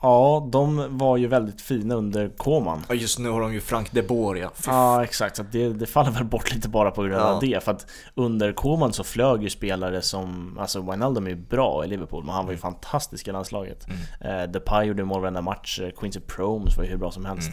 Ja, 0.03 0.49
de 0.53 0.99
var 0.99 1.17
ju 1.17 1.27
väldigt 1.27 1.61
fina 1.61 1.95
under 1.95 2.29
Koman. 2.37 2.83
och 2.89 2.97
just 2.97 3.19
nu 3.19 3.29
har 3.31 3.41
de 3.41 3.53
ju 3.55 3.61
Frank 3.61 3.89
de 3.93 4.03
Boer 4.03 4.35
ja. 4.37 4.51
Ja 4.67 5.05
exakt, 5.05 5.37
så 5.37 5.43
det, 5.53 5.69
det 5.69 5.87
faller 5.87 6.11
väl 6.11 6.25
bort 6.25 6.55
lite 6.55 6.69
bara 6.69 6.91
på 6.91 7.03
grund 7.03 7.15
Ja. 7.21 7.25
av 7.25 7.41
det. 7.41 7.65
För 7.65 7.73
att 7.73 7.87
under 8.15 8.53
Koman 8.53 8.93
så 8.93 9.05
flög 9.05 9.43
ju 9.43 9.51
spelare 9.51 10.03
som, 10.03 10.59
alltså 10.61 10.81
Wijnaldum 10.91 11.27
är 11.27 11.31
ju 11.31 11.37
bra 11.37 11.85
i 11.85 11.89
Liverpool, 11.89 12.25
men 12.25 12.35
han 12.35 12.45
var 12.45 12.53
ju 12.53 12.59
fantastisk 12.59 13.29
i 13.29 13.33
landslaget. 13.33 13.87
Mm. 14.21 14.41
Eh, 14.41 14.51
Depay 14.51 14.87
gjorde 14.87 15.05
mål 15.05 15.21
varenda 15.21 15.43
match, 15.43 15.81
eh, 15.81 15.91
Quincy 15.91 16.21
Promes 16.21 16.77
var 16.77 16.85
ju 16.85 16.91
hur 16.91 16.97
bra 16.99 17.11
som 17.11 17.25
helst. 17.25 17.51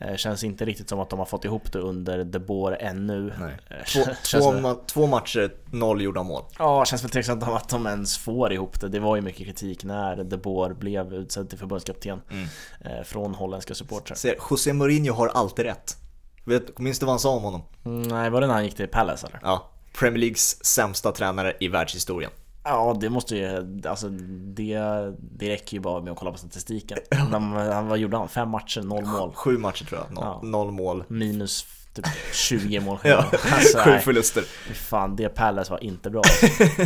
Eh, 0.00 0.16
känns 0.16 0.44
inte 0.44 0.64
riktigt 0.64 0.88
som 0.88 1.00
att 1.00 1.10
de 1.10 1.18
har 1.18 1.26
fått 1.26 1.44
ihop 1.44 1.72
det 1.72 1.78
under 1.78 2.24
De 2.24 2.38
Boer 2.38 2.72
ännu. 2.80 3.28
Eh, 3.70 3.76
Två, 3.92 4.04
två, 4.24 4.52
ma- 4.52 4.78
två 4.86 5.06
matcher, 5.06 5.52
noll 5.70 6.02
gjorda 6.02 6.22
mål. 6.22 6.42
Ja, 6.58 6.84
känns 6.84 7.02
väl 7.04 7.10
tveksamt 7.10 7.42
om 7.42 7.54
att 7.54 7.68
de 7.68 7.86
ens 7.86 8.18
får 8.18 8.52
ihop 8.52 8.80
det. 8.80 8.88
Det 8.88 9.00
var 9.00 9.16
ju 9.16 9.22
mycket 9.22 9.46
kritik 9.46 9.84
när 9.84 10.16
De 10.24 10.36
Boer 10.36 10.74
blev 10.74 11.14
utsedd 11.14 11.48
till 11.50 11.58
förbundskapten 11.58 12.20
Mm. 12.30 12.48
eh, 12.80 13.02
från 13.04 13.34
holländska 13.34 13.74
supportrar. 13.74 14.16
Ser, 14.16 14.36
José 14.50 14.72
Mourinho 14.72 15.12
har 15.14 15.28
alltid 15.28 15.64
rätt. 15.64 15.96
Vet, 16.44 16.78
minns 16.78 16.98
du 16.98 17.06
vad 17.06 17.12
han 17.12 17.20
sa 17.20 17.30
om 17.36 17.42
honom? 17.42 17.62
Mm, 17.84 18.02
nej, 18.02 18.30
var 18.30 18.40
det 18.40 18.46
när 18.46 18.54
han 18.54 18.64
gick 18.64 18.76
till 18.76 18.88
Palace 18.88 19.26
eller? 19.26 19.40
Ja, 19.42 19.70
Premier 19.98 20.18
Leagues 20.20 20.64
sämsta 20.64 21.12
tränare 21.12 21.54
i 21.60 21.68
världshistorien. 21.68 22.30
Ja, 22.68 22.96
det 23.00 23.10
måste 23.10 23.36
ju, 23.36 23.66
alltså 23.88 24.08
det, 24.08 24.78
det 25.20 25.50
räcker 25.50 25.74
ju 25.76 25.80
bara 25.80 26.00
med 26.02 26.12
att 26.12 26.18
kolla 26.18 26.32
på 26.32 26.38
statistiken. 26.38 26.98
De, 27.32 27.52
han, 27.52 27.88
vad 27.88 27.98
gjorde 27.98 28.16
han? 28.16 28.28
Fem 28.28 28.48
matcher, 28.48 28.82
noll 28.82 29.04
mål. 29.06 29.32
Sju 29.34 29.58
matcher 29.58 29.84
tror 29.84 30.00
jag, 30.00 30.14
noll, 30.14 30.24
Ja. 30.24 30.40
noll 30.48 30.70
mål. 30.70 31.04
Minus 31.08 31.66
typ 31.94 32.06
20 32.32 32.80
mål 32.80 32.98
Ja, 33.04 33.24
alltså, 33.52 33.78
sju 33.78 33.90
nej, 33.90 34.00
förluster. 34.00 34.42
fy 34.68 34.74
fan, 34.74 35.16
det 35.16 35.28
Palace 35.28 35.70
var 35.70 35.84
inte 35.84 36.10
bra. 36.10 36.22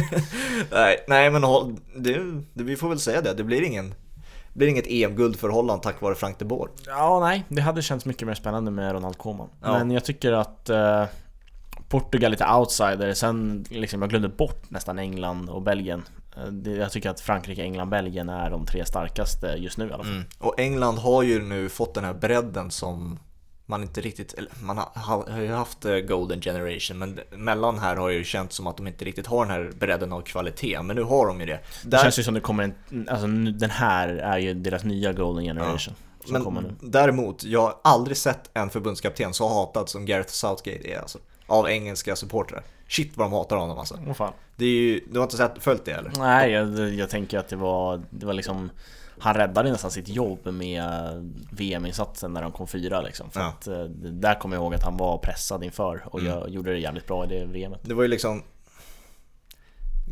nej, 0.70 1.04
nej, 1.08 1.30
men 1.30 1.44
håll- 1.44 1.76
det, 1.96 2.20
det, 2.54 2.64
vi 2.64 2.76
får 2.76 2.88
väl 2.88 2.98
säga 3.00 3.20
det. 3.20 3.34
Det 3.34 3.44
blir 3.44 3.62
ingen 3.62 3.94
blir 4.54 4.68
inget 4.68 4.86
EM-guld 4.88 5.36
för 5.38 5.48
Holland 5.48 5.82
tack 5.82 6.00
vare 6.00 6.14
Frank 6.14 6.38
de 6.38 6.44
Boer. 6.44 6.68
Ja, 6.86 7.20
nej, 7.20 7.44
det 7.48 7.62
hade 7.62 7.82
känts 7.82 8.04
mycket 8.06 8.26
mer 8.28 8.34
spännande 8.34 8.70
med 8.70 8.92
Ronald 8.92 9.18
Koeman. 9.18 9.48
Ja. 9.62 9.78
Men 9.78 9.90
jag 9.90 10.04
tycker 10.04 10.32
att 10.32 10.68
eh, 10.70 11.04
Portugal 11.92 12.30
lite 12.30 12.46
outsider, 12.46 13.14
sen 13.14 13.64
liksom, 13.70 14.02
jag 14.02 14.10
glömde 14.10 14.28
bort 14.28 14.70
nästan 14.70 14.98
England 14.98 15.48
och 15.48 15.62
Belgien. 15.62 16.02
Eh, 16.36 16.44
det, 16.44 16.70
jag 16.70 16.92
tycker 16.92 17.10
att 17.10 17.20
Frankrike, 17.20 17.62
England, 17.62 17.88
Belgien 17.88 18.28
är 18.28 18.50
de 18.50 18.66
tre 18.66 18.84
starkaste 18.84 19.46
just 19.46 19.78
nu 19.78 19.88
i 19.88 19.92
alla 19.92 20.04
fall. 20.04 20.12
Mm. 20.12 20.24
Och 20.38 20.60
England 20.60 20.98
har 20.98 21.22
ju 21.22 21.42
nu 21.42 21.68
fått 21.68 21.94
den 21.94 22.04
här 22.04 22.14
bredden 22.14 22.70
som 22.70 23.18
man 23.66 23.82
inte 23.82 24.00
riktigt, 24.00 24.34
man 24.62 24.78
har, 24.94 25.40
ju 25.40 25.52
haft 25.52 25.84
eh, 25.84 25.96
Golden 25.96 26.40
Generation 26.40 26.98
men 26.98 27.20
mellan 27.30 27.78
här 27.78 27.96
har 27.96 28.08
ju 28.08 28.24
känt 28.24 28.52
som 28.52 28.66
att 28.66 28.76
de 28.76 28.86
inte 28.86 29.04
riktigt 29.04 29.26
har 29.26 29.46
den 29.46 29.54
här 29.54 29.72
bredden 29.78 30.12
av 30.12 30.20
kvalitet 30.20 30.82
men 30.82 30.96
nu 30.96 31.02
har 31.02 31.26
de 31.26 31.40
ju 31.40 31.46
det. 31.46 31.60
Det 31.82 31.88
Där, 31.90 31.98
känns 31.98 32.18
ju 32.18 32.22
som 32.22 32.34
det 32.34 32.40
kommer 32.40 32.64
en, 32.64 33.08
alltså 33.08 33.26
den 33.52 33.70
här 33.70 34.08
är 34.08 34.38
ju 34.38 34.54
deras 34.54 34.84
nya 34.84 35.12
golden 35.12 35.44
generation 35.44 35.94
nu. 36.26 36.38
men 36.50 36.76
däremot, 36.80 37.44
jag 37.44 37.60
har 37.60 37.74
aldrig 37.84 38.16
sett 38.16 38.50
en 38.54 38.70
förbundskapten 38.70 39.34
så 39.34 39.48
hatad 39.48 39.88
som 39.88 40.06
Gareth 40.06 40.32
Southgate 40.32 40.88
är 40.88 40.98
alltså. 40.98 41.18
Av 41.46 41.68
engelska 41.70 42.16
supportrar. 42.16 42.62
Shit 42.88 43.16
vad 43.16 43.26
de 43.26 43.32
hatar 43.32 43.56
honom 43.56 43.78
alltså. 43.78 43.98
Åh 44.08 44.12
fan. 44.14 44.32
Det 44.56 44.64
är 44.64 44.68
ju, 44.68 45.00
du 45.10 45.18
har 45.18 45.24
inte 45.24 45.36
sett, 45.36 45.52
följt 45.62 45.84
det 45.84 45.92
eller? 45.92 46.12
Nej, 46.18 46.50
jag, 46.50 46.94
jag 46.94 47.10
tänker 47.10 47.38
att 47.38 47.48
det 47.48 47.56
var, 47.56 48.02
det 48.10 48.26
var 48.26 48.32
liksom 48.32 48.70
han 49.18 49.34
räddade 49.34 49.70
nästan 49.72 49.90
sitt 49.90 50.08
jobb 50.08 50.46
med 50.46 50.84
VM-insatsen 51.52 52.32
när 52.32 52.42
de 52.42 52.52
kom 52.52 52.66
fyra 52.66 53.00
liksom. 53.00 53.30
För 53.30 53.40
Ja. 53.40 53.46
att 53.46 53.66
eh, 53.66 53.84
där 53.84 54.34
kommer 54.38 54.56
jag 54.56 54.62
ihåg 54.62 54.74
att 54.74 54.82
han 54.84 54.96
var 54.96 55.18
pressad 55.18 55.64
inför 55.64 56.02
och 56.06 56.20
Mm. 56.20 56.32
jag 56.32 56.50
gjorde 56.50 56.72
det 56.72 56.78
jävligt 56.78 57.06
bra 57.06 57.24
i 57.24 57.28
det 57.28 57.44
VMet. 57.44 57.80
Det 57.82 57.94
var 57.94 58.02
ju 58.02 58.08
liksom 58.08 58.42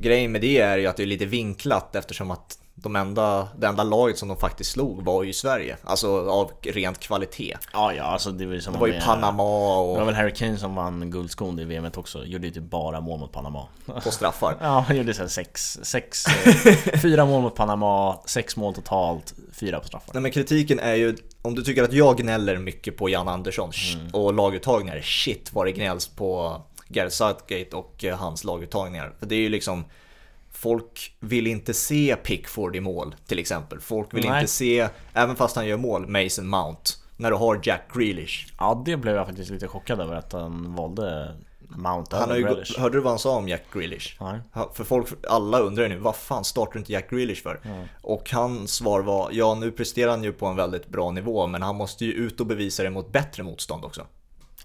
Grejen 0.01 0.33
med 0.33 0.41
det 0.41 0.59
är 0.59 0.79
ju 0.79 0.87
att 0.87 0.97
det 0.97 1.03
är 1.03 1.07
lite 1.07 1.27
vinklat 1.27 1.95
eftersom 1.97 2.31
att 2.31 2.59
de 2.75 2.97
enda, 2.97 3.49
det 3.59 3.67
enda 3.67 3.83
laget 3.85 4.19
som 4.19 4.29
de 4.29 4.37
faktiskt 4.37 4.71
slog 4.71 5.05
var 5.05 5.23
ju 5.23 5.33
Sverige. 5.33 5.77
Alltså 5.85 6.31
av 6.31 6.51
rent 6.63 6.99
kvalitet. 7.01 7.57
Ja, 7.73 7.93
ja, 7.95 8.03
alltså 8.05 8.31
det 8.31 8.47
var 8.47 8.55
ju 8.55 8.61
som 8.61 8.73
Det 8.73 8.79
var 8.79 8.87
ju 8.87 9.01
Panama 9.01 9.43
Det 9.43 9.49
var 9.49 10.01
och 10.01 10.09
väl 10.09 10.15
Harry 10.15 10.35
Kane 10.35 10.57
som 10.57 10.75
vann 10.75 11.11
guldskon 11.11 11.59
i 11.59 11.65
VMet 11.65 11.97
också, 11.97 12.25
gjorde 12.25 12.47
ju 12.47 12.53
typ 12.53 12.63
bara 12.63 13.01
mål 13.01 13.21
mot 13.21 13.33
Panama. 13.33 13.67
på 14.05 14.11
straffar. 14.11 14.57
Ja, 14.61 14.85
han 14.89 14.97
gjorde 14.97 15.13
här 15.13 15.27
sex, 15.27 15.79
sex, 15.83 16.25
eh, 16.27 16.99
fyra 17.03 17.25
mål 17.25 17.43
mot 17.43 17.55
Panama, 17.55 18.19
sex 18.27 18.57
mål 18.57 18.75
totalt, 18.75 19.35
fyra 19.53 19.81
på 19.81 19.87
straffar. 19.87 20.11
Nej 20.15 20.23
men 20.23 20.31
kritiken 20.33 20.79
är 20.79 20.95
ju, 20.95 21.17
om 21.43 21.55
du 21.55 21.63
tycker 21.63 21.83
att 21.83 21.93
jag 21.93 22.17
gnäller 22.17 22.59
mycket 22.59 22.97
på 22.97 23.09
Jan 23.09 23.29
Andersson 23.29 23.71
Mm. 23.95 24.15
och 24.15 24.35
laguttagningar, 24.35 25.01
shit 25.01 25.51
vad 25.53 25.67
det 25.67 25.73
gnälls 25.73 26.09
på 26.09 26.61
Gareth 26.89 27.15
Southgate 27.15 27.77
och 27.77 28.05
eh, 28.05 28.17
hans 28.19 28.45
laguttagningar. 28.45 29.13
För 29.19 29.27
det 29.27 29.35
är 29.35 29.41
ju 29.41 29.49
liksom 29.49 29.85
Folk 30.53 31.17
vill 31.21 31.47
inte 31.47 31.75
se 31.75 32.17
Pickford 32.17 32.77
i 32.77 32.81
mål 32.81 33.15
till 33.27 33.39
exempel. 33.39 33.81
Folk 33.81 34.15
vill 34.15 34.29
Nej. 34.29 34.41
inte 34.41 34.53
se, 34.53 34.89
även 35.13 35.37
fast 35.37 35.57
han 35.57 35.67
gör 35.67 35.77
mål, 35.77 36.07
Mason 36.07 36.49
Mount. 36.49 36.91
När 37.17 37.31
du 37.31 37.37
har 37.37 37.61
Jack 37.63 37.83
Grealish. 37.95 38.47
Ja, 38.59 38.83
det 38.87 38.97
blev 38.97 39.17
jag 39.17 39.27
faktiskt 39.27 39.51
lite 39.51 39.69
chockad 39.69 40.01
över 40.01 40.15
att 40.15 40.33
han 40.33 40.75
valde 40.75 41.35
Mount 41.77 42.17
Han 42.17 42.29
har 42.29 42.37
ju, 42.37 42.43
Grealish. 42.43 42.79
hörde 42.79 42.97
du 42.97 43.01
vad 43.01 43.13
han 43.13 43.19
sa 43.19 43.37
om 43.37 43.49
Jack 43.49 43.65
Grealish? 43.73 44.17
Nej. 44.21 44.41
För 44.75 44.85
folk, 44.85 45.09
alla 45.29 45.59
undrar 45.59 45.83
ju 45.83 45.89
nu, 45.89 45.99
vad 45.99 46.17
fan 46.17 46.45
startar 46.45 46.73
du 46.73 46.79
inte 46.79 46.93
Jack 46.93 47.11
Grealish 47.11 47.43
för? 47.43 47.61
Och 48.03 48.31
hans 48.31 48.73
svar 48.73 49.01
var, 49.01 49.29
ja 49.33 49.55
nu 49.55 49.71
presterar 49.71 50.11
han 50.11 50.25
ju 50.25 50.33
på 50.33 50.47
en 50.47 50.57
väldigt 50.57 50.89
bra 50.89 51.11
nivå 51.11 51.47
men 51.47 51.63
han 51.63 51.77
måste 51.77 52.05
ju 52.05 52.13
ut 52.13 52.41
och 52.41 52.47
bevisa 52.47 52.83
det 52.83 52.91
mot 52.91 53.13
bättre 53.13 53.43
motstånd 53.43 53.85
också. 53.85 54.07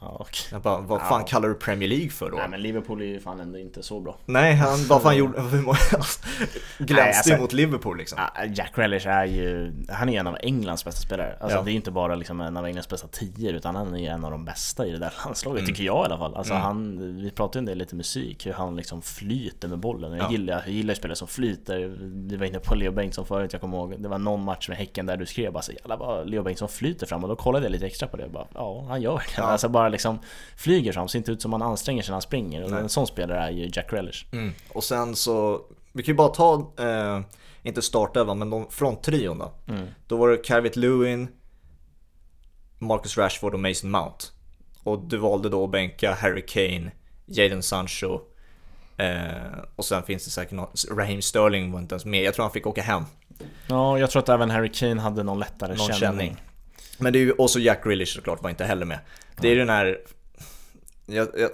Ja, 0.05 0.17
okej. 0.19 0.47
Jag 0.51 0.61
bara, 0.61 0.81
vad 0.81 1.01
fan 1.01 1.19
Ja. 1.21 1.27
kallar 1.27 1.49
du 1.49 1.55
Premier 1.55 1.89
League 1.89 2.09
för 2.09 2.29
då? 2.31 2.37
Nej 2.37 2.49
men 2.49 2.61
Liverpool 2.61 3.01
är 3.01 3.05
ju 3.05 3.19
fan 3.19 3.39
ändå 3.39 3.59
inte 3.59 3.83
så 3.83 3.99
bra. 3.99 4.17
Nej, 4.25 4.53
han, 4.55 4.85
vad 4.87 5.01
fan 5.01 5.17
gjorde, 5.17 5.37
glänste 6.77 7.17
alltså- 7.17 7.29
ju 7.29 7.37
mot 7.37 7.53
Liverpool 7.53 7.97
liksom. 7.97 8.19
Jack 8.55 8.75
Grealish 8.75 9.07
är 9.07 9.25
ju, 9.25 9.73
han 9.89 10.09
är 10.09 10.19
en 10.19 10.27
av 10.27 10.37
Englands 10.41 10.85
bästa 10.85 11.01
spelare. 11.01 11.37
Alltså 11.39 11.57
Ja. 11.57 11.63
det 11.63 11.71
är 11.71 11.73
inte 11.73 11.91
bara 11.91 12.15
liksom 12.15 12.41
en 12.41 12.57
av 12.57 12.65
Englands 12.65 12.89
bästa 12.89 13.07
tior 13.07 13.53
utan 13.53 13.75
han 13.75 13.93
är 13.95 13.99
ju 13.99 14.05
en 14.05 14.25
av 14.25 14.31
de 14.31 14.45
bästa 14.45 14.85
i 14.87 14.91
det 14.91 14.97
där 14.97 15.13
landslaget, 15.25 15.59
Mm. 15.59 15.67
tycker 15.67 15.83
jag 15.83 16.03
i 16.03 16.05
alla 16.05 16.17
fall. 16.17 16.35
Alltså 16.35 16.53
han, 16.53 16.97
vi 17.21 17.31
pratade 17.31 17.57
ju 17.57 17.59
en 17.59 17.65
del 17.65 17.77
lite 17.77 17.95
musik, 17.95 18.45
hur 18.45 18.53
han 18.53 18.75
liksom 18.75 19.01
flyter 19.01 19.67
med 19.67 19.79
bollen. 19.79 20.11
Jag 20.11 20.21
Ja. 20.27 20.31
gillar, 20.31 20.53
jag 20.65 20.73
gillar 20.73 20.93
spelare 20.93 21.15
som 21.15 21.27
flyter. 21.27 21.95
Vi 22.29 22.35
var 22.35 22.45
inne 22.45 22.59
på 22.59 22.75
Leo 22.75 22.91
Bengtsson 22.91 23.25
förut, 23.25 23.53
jag 23.53 23.61
kommer 23.61 23.77
ihåg, 23.77 23.95
det 23.99 24.07
var 24.09 24.17
någon 24.17 24.43
match 24.43 24.69
med 24.69 24.77
Häcken 24.77 25.05
där 25.05 25.17
du 25.17 25.25
skrev 25.25 25.51
bara 25.53 25.63
så 25.63 25.71
jävla 25.71 25.95
vad 25.97 26.29
Leo 26.29 26.43
Bengtsson 26.43 26.69
flyter 26.69 27.05
fram 27.07 27.23
och 27.23 27.29
då 27.29 27.35
kollade 27.35 27.65
jag 27.65 27.71
lite 27.71 27.85
extra 27.85 28.07
på 28.07 28.17
det 28.17 28.23
och 28.25 28.31
bara, 28.31 28.47
ja 28.53 28.85
han 28.89 29.01
gör 29.01 29.13
verkligen 29.13 29.43
Ja. 29.45 29.51
Alltså 29.51 29.69
bara 29.69 29.89
liksom 29.95 30.19
flyger 30.57 30.91
fram, 30.91 31.07
ser 31.07 31.19
inte 31.19 31.31
ut 31.31 31.41
som 31.41 31.53
han 31.53 31.61
anstränger 31.61 32.03
sig 32.03 32.11
när 32.11 32.15
han 32.15 32.21
springer. 32.21 32.63
Och 32.63 32.79
en 32.79 32.89
sån 32.89 33.07
spelare 33.07 33.39
är 33.39 33.49
ju 33.49 33.69
Jack 33.73 33.93
Relish. 33.93 34.25
Mm. 34.31 34.53
Och 34.73 34.83
sen 34.83 35.15
så, 35.15 35.61
vi 35.93 36.03
kan 36.03 36.11
ju 36.13 36.17
bara 36.17 36.29
ta, 36.29 36.73
eh, 36.79 37.21
inte 37.63 37.81
startelvan, 37.81 38.39
men 38.39 38.49
de 38.49 38.67
fronttrion 38.69 39.37
då. 39.37 39.53
Mm. 39.67 39.87
Då 40.07 40.17
var 40.17 40.29
det 40.29 40.37
Calvert 40.37 40.75
Lewin, 40.75 41.27
Marcus 42.79 43.17
Rashford 43.17 43.53
och 43.53 43.59
Mason 43.59 43.91
Mount. 43.91 44.25
Och 44.83 45.07
du 45.07 45.17
valde 45.17 45.49
då 45.49 45.63
att 45.63 45.71
bänka 45.71 46.13
Harry 46.13 46.45
Kane, 46.45 46.91
Jadon 47.25 47.63
Sancho 47.63 48.19
eh, 48.97 49.59
och 49.75 49.85
sen 49.85 50.03
finns 50.03 50.25
det 50.25 50.31
säkert 50.31 50.51
någon, 50.51 50.67
Raheem 50.91 51.21
Sterling 51.21 51.71
var 51.71 51.79
inte 51.79 51.95
ens 51.95 52.05
med. 52.05 52.23
Jag 52.23 52.33
tror 52.33 52.43
han 52.43 52.51
fick 52.51 52.67
åka 52.67 52.81
hem. 52.81 53.03
Ja, 53.67 53.99
jag 53.99 54.11
tror 54.11 54.21
att 54.21 54.29
även 54.29 54.49
Harry 54.49 54.71
Kane 54.71 55.01
hade 55.01 55.23
någon 55.23 55.39
lättare 55.39 55.75
Någon 55.75 55.87
känning. 55.87 55.99
känning. 55.99 56.41
Men 56.97 57.13
det 57.13 57.19
är 57.19 57.21
ju, 57.21 57.31
och 57.31 57.49
så 57.49 57.59
Jack 57.59 57.83
Grealish 57.83 58.15
såklart 58.15 58.43
var 58.43 58.49
inte 58.49 58.65
heller 58.65 58.85
med. 58.85 58.99
Det 59.41 59.47
är 59.47 59.55
den 59.55 59.69
här, 59.69 59.99
jag, 61.05 61.27
jag, 61.37 61.49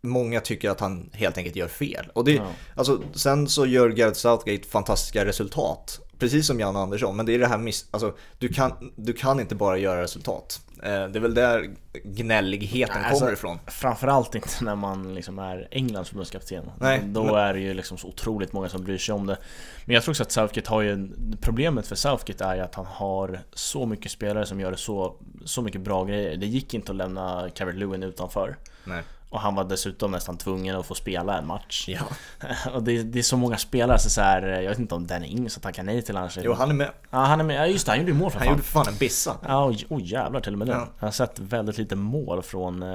många 0.00 0.40
tycker 0.40 0.70
att 0.70 0.80
han 0.80 1.10
helt 1.12 1.38
enkelt 1.38 1.56
gör 1.56 1.68
fel. 1.68 2.06
Och 2.14 2.24
det, 2.24 2.32
Ja. 2.32 2.52
alltså, 2.74 3.02
sen 3.14 3.48
så 3.48 3.66
gör 3.66 3.88
Gareth 3.90 4.18
Southgate 4.18 4.68
fantastiska 4.68 5.24
resultat. 5.24 6.00
Precis 6.18 6.46
som 6.46 6.60
Jan 6.60 6.76
Andersson, 6.76 7.16
men 7.16 7.26
det 7.26 7.34
är 7.34 7.38
det 7.38 7.46
här 7.46 7.58
miss, 7.58 7.88
alltså, 7.90 8.14
du, 8.38 8.48
kan, 8.48 8.92
du 8.96 9.12
kan 9.12 9.40
inte 9.40 9.54
bara 9.54 9.78
göra 9.78 10.02
resultat. 10.02 10.60
Eh, 10.82 11.06
det 11.08 11.18
är 11.18 11.20
väl 11.20 11.34
där 11.34 11.70
gnälligheten 12.04 12.96
Nej, 13.00 13.10
alltså, 13.10 13.24
kommer 13.24 13.32
ifrån. 13.32 13.58
Framförallt 13.66 14.34
inte 14.34 14.64
när 14.64 14.74
man 14.74 15.14
liksom 15.14 15.38
är 15.38 15.68
Englands 15.70 16.08
förbundskapten. 16.10 16.70
Nej, 16.80 17.00
Då 17.04 17.24
men- 17.24 17.34
är 17.34 17.54
det 17.54 17.60
ju 17.60 17.74
liksom 17.74 17.98
så 17.98 18.08
otroligt 18.08 18.52
många 18.52 18.68
som 18.68 18.84
bryr 18.84 18.98
sig 18.98 19.14
om 19.14 19.26
det. 19.26 19.36
Men 19.84 19.94
jag 19.94 20.02
tror 20.02 20.12
också 20.12 20.22
att 20.22 20.32
Southgate 20.32 20.70
har 20.70 20.82
ju... 20.82 21.08
Problemet 21.40 21.86
för 21.86 21.96
Southgate 21.96 22.44
är 22.44 22.54
ju 22.54 22.60
att 22.60 22.74
han 22.74 22.86
har 22.86 23.40
så 23.52 23.86
mycket 23.86 24.12
spelare 24.12 24.46
som 24.46 24.60
gör 24.60 24.74
så, 24.74 25.16
så 25.44 25.62
mycket 25.62 25.80
bra 25.80 26.04
grejer. 26.04 26.36
Det 26.36 26.46
gick 26.46 26.74
inte 26.74 26.92
att 26.92 26.96
lämna 26.96 27.50
Calvert 27.54 27.76
Lewin 27.76 28.02
utanför. 28.02 28.56
Nej. 28.84 29.02
Och 29.34 29.40
han 29.40 29.54
var 29.54 29.64
dessutom 29.64 30.10
nästan 30.10 30.36
tvungen 30.38 30.76
att 30.76 30.86
få 30.86 30.94
spela 30.94 31.38
en 31.38 31.46
match. 31.46 31.84
Ja. 31.88 32.00
Och 32.74 32.82
det, 32.82 33.02
det 33.02 33.18
är 33.18 33.22
så 33.22 33.36
många 33.36 33.56
spelare, 33.56 33.98
så, 33.98 34.10
så 34.10 34.20
här, 34.20 34.42
jag 34.42 34.70
vet 34.70 34.78
inte 34.78 34.94
om 34.94 35.06
Danny 35.06 35.26
Ings 35.26 35.56
har 35.56 35.60
tackat 35.60 35.84
nej 35.84 36.02
till 36.02 36.16
annars. 36.16 36.38
Jo, 36.42 36.52
han 36.52 36.70
är 36.70 36.74
med. 36.74 36.90
Ja, 37.10 37.18
han 37.18 37.40
är 37.40 37.44
med. 37.44 37.56
Ja, 37.56 37.66
just 37.66 37.86
det, 37.86 37.92
han 37.92 37.98
gjorde 37.98 38.12
ju 38.12 38.18
mål 38.18 38.30
för 38.30 38.38
Han 38.38 38.46
fan. 38.46 38.52
gjorde 38.54 38.62
för 38.62 38.72
fan 38.72 38.88
en 38.88 38.98
bissa. 38.98 39.36
Ja, 39.46 39.66
oj 39.66 39.86
oh, 39.88 40.00
jävlar 40.02 40.40
till 40.40 40.52
och 40.52 40.58
med. 40.58 40.68
Ja. 40.68 40.88
Jag 41.00 41.06
har 41.06 41.12
sett 41.12 41.38
väldigt 41.38 41.78
lite 41.78 41.96
mål 41.96 42.42
från 42.42 42.82
eh, 42.82 42.88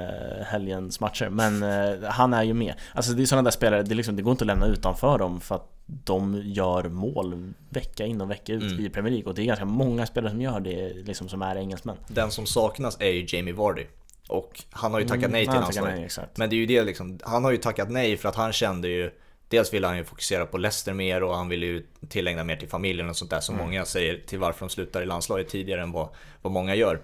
helgens 0.46 1.00
matcher, 1.00 1.28
men 1.28 1.62
eh, 1.62 2.08
han 2.10 2.34
är 2.34 2.42
ju 2.42 2.54
med. 2.54 2.74
Alltså 2.94 3.12
det 3.12 3.22
är 3.22 3.26
sådana 3.26 3.42
där 3.42 3.50
spelare, 3.50 3.82
det, 3.82 3.94
liksom, 3.94 4.16
det 4.16 4.22
går 4.22 4.30
inte 4.30 4.42
att 4.42 4.46
lämna 4.46 4.66
utanför 4.66 5.18
dem 5.18 5.40
för 5.40 5.54
att 5.54 5.66
de 5.86 6.42
gör 6.44 6.88
mål 6.88 7.52
vecka 7.68 8.06
in 8.06 8.20
och 8.20 8.30
vecka 8.30 8.52
ut 8.52 8.62
Mm. 8.62 8.86
i 8.86 8.90
Premier 8.90 9.10
League 9.12 9.28
och 9.28 9.34
det 9.34 9.42
är 9.42 9.46
ganska 9.46 9.64
många 9.64 10.06
spelare 10.06 10.30
som 10.30 10.40
gör 10.40 10.60
det, 10.60 10.92
liksom 11.06 11.28
som 11.28 11.42
är 11.42 11.56
engelsmän. 11.56 11.96
Den 12.08 12.30
som 12.30 12.46
saknas 12.46 12.96
är 13.00 13.10
ju 13.10 13.26
Jamie 13.36 13.54
Vardy. 13.54 13.86
Och 14.30 14.62
han 14.70 14.92
har 14.92 15.00
ju 15.00 15.08
tackat 15.08 15.30
nej 15.30 15.44
till 15.44 15.50
Mm, 15.50 15.62
landslaget. 15.62 16.16
nej. 16.16 16.26
Men 16.34 16.50
det 16.50 16.56
är 16.56 16.58
ju 16.58 16.66
det 16.66 16.82
liksom, 16.84 17.18
han 17.22 17.44
har 17.44 17.50
ju 17.50 17.56
tackat 17.56 17.90
nej 17.90 18.16
för 18.16 18.28
att 18.28 18.36
han 18.36 18.52
kände 18.52 18.88
ju 18.88 19.10
Dels 19.48 19.74
ville 19.74 19.86
han 19.86 19.96
ju 19.96 20.04
fokusera 20.04 20.46
på 20.46 20.58
Leicester 20.58 20.92
mer 20.92 21.22
och 21.22 21.36
han 21.36 21.48
ville 21.48 21.66
ju 21.66 21.86
tillägna 22.08 22.44
mer 22.44 22.56
till 22.56 22.68
familjen 22.68 23.08
och 23.10 23.16
sånt 23.16 23.30
där 23.30 23.40
som 23.40 23.56
många 23.56 23.84
säger 23.84 24.20
till 24.26 24.38
varför 24.38 24.60
de 24.60 24.68
slutar 24.70 25.02
i 25.02 25.06
landslaget 25.06 25.48
tidigare 25.48 25.82
än 25.82 25.92
vad, 25.92 26.08
vad 26.42 26.52
många 26.52 26.74
gör. 26.74 27.00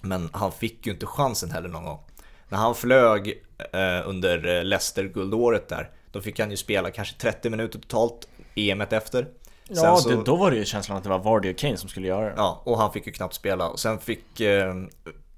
Men 0.00 0.28
han 0.32 0.52
fick 0.52 0.86
ju 0.86 0.92
inte 0.92 1.06
chansen 1.06 1.50
heller 1.50 1.68
någon 1.68 1.84
gång. 1.84 1.98
När 2.48 2.58
han 2.58 2.74
flög 2.74 3.42
eh, 3.72 4.08
under 4.08 4.46
eh, 4.58 4.64
Leicester-guldåret 4.64 5.68
där, 5.68 5.90
då 6.12 6.20
fick 6.20 6.40
han 6.40 6.50
ju 6.50 6.56
spela 6.56 6.90
kanske 6.90 7.16
30 7.18 7.50
minuter 7.50 7.78
totalt, 7.78 8.28
EMet 8.54 8.92
efter. 8.92 9.26
Ja, 9.68 9.96
så- 9.96 10.08
det, 10.08 10.22
då 10.24 10.36
var 10.36 10.50
det 10.50 10.56
ju 10.56 10.64
känslan 10.64 10.98
att 10.98 11.04
det 11.04 11.10
var 11.10 11.18
Vardy 11.18 11.52
och 11.52 11.58
Kane 11.58 11.76
som 11.76 11.88
skulle 11.88 12.06
göra 12.08 12.24
det. 12.26 12.34
Ja, 12.36 12.62
och 12.64 12.78
han 12.78 12.92
fick 12.92 13.06
ju 13.06 13.12
knappt 13.12 13.34
spela. 13.34 13.68
Och 13.68 13.80
sen 13.80 13.98
fick 13.98 14.40
eh, 14.40 14.74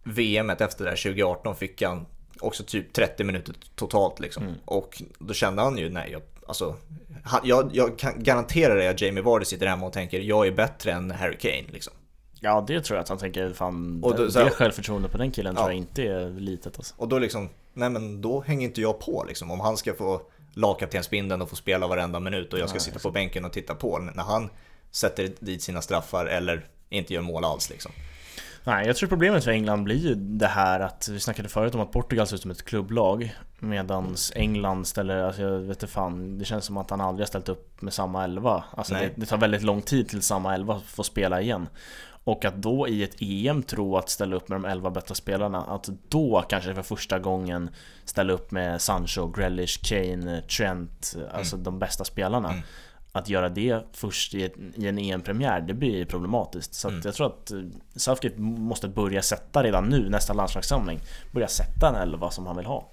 VM 0.07 0.51
efter 0.51 0.85
det 0.85 0.91
där 0.91 0.97
2018 0.97 1.57
fick 1.57 1.83
han 1.83 2.07
också 2.41 2.63
typ 2.65 2.93
30 2.93 3.25
minuter 3.25 3.55
totalt 3.75 4.21
liksom. 4.21 4.43
Mm. 4.43 4.55
Och 4.65 5.03
då 5.19 5.35
kände 5.35 5.63
han 5.63 5.79
ju, 5.79 5.91
nej, 5.91 6.09
jag, 6.13 6.23
alltså, 6.49 6.77
han, 7.25 7.41
jag, 7.45 7.71
jag 7.73 7.99
kan 7.99 8.23
garantera 8.23 8.75
dig 8.75 8.89
att 8.89 9.01
Jamie 9.01 9.23
Vardy 9.23 9.45
sitter 9.45 9.67
hemma 9.67 9.87
och 9.87 9.93
tänker 9.93 10.21
jag 10.21 10.47
är 10.47 10.53
bättre 10.53 10.93
än 10.93 11.11
Harry 11.11 11.37
Kane 11.39 11.65
liksom. 11.73 11.93
Ja, 12.41 12.65
det 12.69 12.81
tror 12.81 12.97
jag 12.97 13.03
att 13.03 13.09
han 13.09 13.19
tänker, 13.19 13.51
fan, 13.53 14.01
Och 14.05 14.17
då- 14.17 14.25
det, 14.25 14.33
så 14.33 14.39
här- 14.39 14.47
det 14.47 14.51
självförtroendet 14.53 15.13
på 15.13 15.19
den 15.19 15.31
killen 15.31 15.55
Ja. 15.55 15.61
tror 15.61 15.71
jag 15.71 15.79
inte 15.79 16.03
är 16.03 16.41
litet 16.41 16.77
alltså. 16.77 16.95
Och 16.99 17.09
då 17.09 17.19
liksom, 17.19 17.49
nej 17.73 17.91
men 17.91 18.21
då 18.23 18.41
hänger 18.41 18.67
inte 18.69 18.81
jag 18.81 19.01
på 19.01 19.25
liksom. 19.29 19.51
Om 19.51 19.61
han 19.61 19.77
ska 19.77 19.95
få 19.95 20.23
lagkaptensbindeln 20.55 21.43
och 21.43 21.51
få 21.51 21.57
spela 21.57 21.87
varenda 21.87 22.21
minut 22.21 22.53
och 22.53 22.59
jag 22.59 22.69
ska 22.69 22.77
Nej, 22.77 22.85
sitta 22.85 22.99
på 22.99 23.11
bänken 23.11 23.45
och 23.45 23.53
titta 23.53 23.75
på 23.75 23.99
när 23.99 24.23
han 24.23 24.51
sätter 24.91 25.31
dit 25.41 25.63
sina 25.63 25.83
straffar 25.83 26.27
eller 26.27 26.67
inte 26.89 27.15
gör 27.15 27.21
mål 27.21 27.45
alls 27.45 27.71
liksom. 27.71 27.93
Nej, 28.67 28.87
jag 28.87 28.97
tror 28.97 29.09
problemet 29.09 29.45
för 29.45 29.51
England 29.51 29.85
blir 29.85 29.97
ju 29.97 30.15
det 30.15 30.47
här 30.47 30.81
att 30.81 31.09
vi 31.13 31.21
snackade 31.21 31.49
förut 31.49 31.75
om 31.75 31.81
att 31.81 31.93
Portugal 31.93 32.27
ser 32.27 32.35
ut 32.35 32.43
som 32.43 32.51
ett 32.51 32.65
klubblag 32.65 33.37
medan 33.59 34.17
England 34.35 34.87
ställer, 34.87 35.23
alltså 35.23 35.43
jag 35.43 35.59
vet 35.59 35.77
inte 35.77 35.87
fan, 35.87 36.39
det 36.39 36.45
känns 36.45 36.65
som 36.65 36.77
att 36.77 36.91
han 36.91 37.01
aldrig 37.01 37.25
har 37.25 37.29
ställt 37.29 37.49
upp 37.49 37.83
med 37.83 37.93
samma 37.93 38.25
elva. 38.25 38.65
Alltså 38.71 38.95
det, 38.95 39.11
det 39.17 39.27
tar 39.27 39.37
väldigt 39.37 39.63
lång 39.63 39.83
tid 39.83 40.09
till 40.09 40.23
samma 40.23 40.55
elva 40.55 40.81
får 40.87 41.03
spela 41.03 41.41
igen. 41.41 41.69
Och 42.25 42.45
att 42.45 42.55
då 42.55 42.89
i 42.89 43.03
ett 43.03 43.17
EM 43.19 43.63
tro 43.63 43.97
att 43.97 44.09
ställa 44.09 44.37
upp 44.37 44.49
med 44.49 44.61
de 44.61 44.65
elva 44.65 44.91
bästa 44.91 45.15
spelarna, 45.15 45.63
att 45.63 45.89
då 46.09 46.45
kanske 46.49 46.75
för 46.75 46.83
första 46.83 47.19
gången 47.19 47.71
ställa 48.05 48.33
upp 48.33 48.51
med 48.51 48.81
Sancho, 48.81 49.27
Grealish, 49.27 49.81
Kane, 49.83 50.43
Trent, 50.43 51.17
alltså 51.33 51.57
de 51.57 51.79
bästa 51.79 52.05
spelarna. 52.05 52.49
Mm. 52.49 52.63
Att 53.17 53.29
göra 53.29 53.49
det 53.49 53.83
först 53.93 54.35
i, 54.35 54.51
en 54.77 54.99
EM-premiär, 54.99 55.61
det 55.61 55.75
blir 55.75 56.05
problematiskt. 56.05 56.75
Så 56.75 56.89
Mm. 56.89 57.01
jag 57.05 57.15
tror 57.15 57.27
att 57.27 57.51
eh, 57.51 57.59
Southgate 57.97 58.41
måste 58.41 58.89
börja 58.89 59.23
sätta 59.23 59.63
redan 59.63 59.85
nu, 59.85 60.09
nästa 60.11 60.33
landslagssamling, 60.33 61.01
börja 61.33 61.49
sätta 61.49 61.89
en 61.89 61.95
elva 61.95 62.31
som 62.31 62.47
han 62.47 62.57
vill 62.57 62.67
ha. 62.67 62.93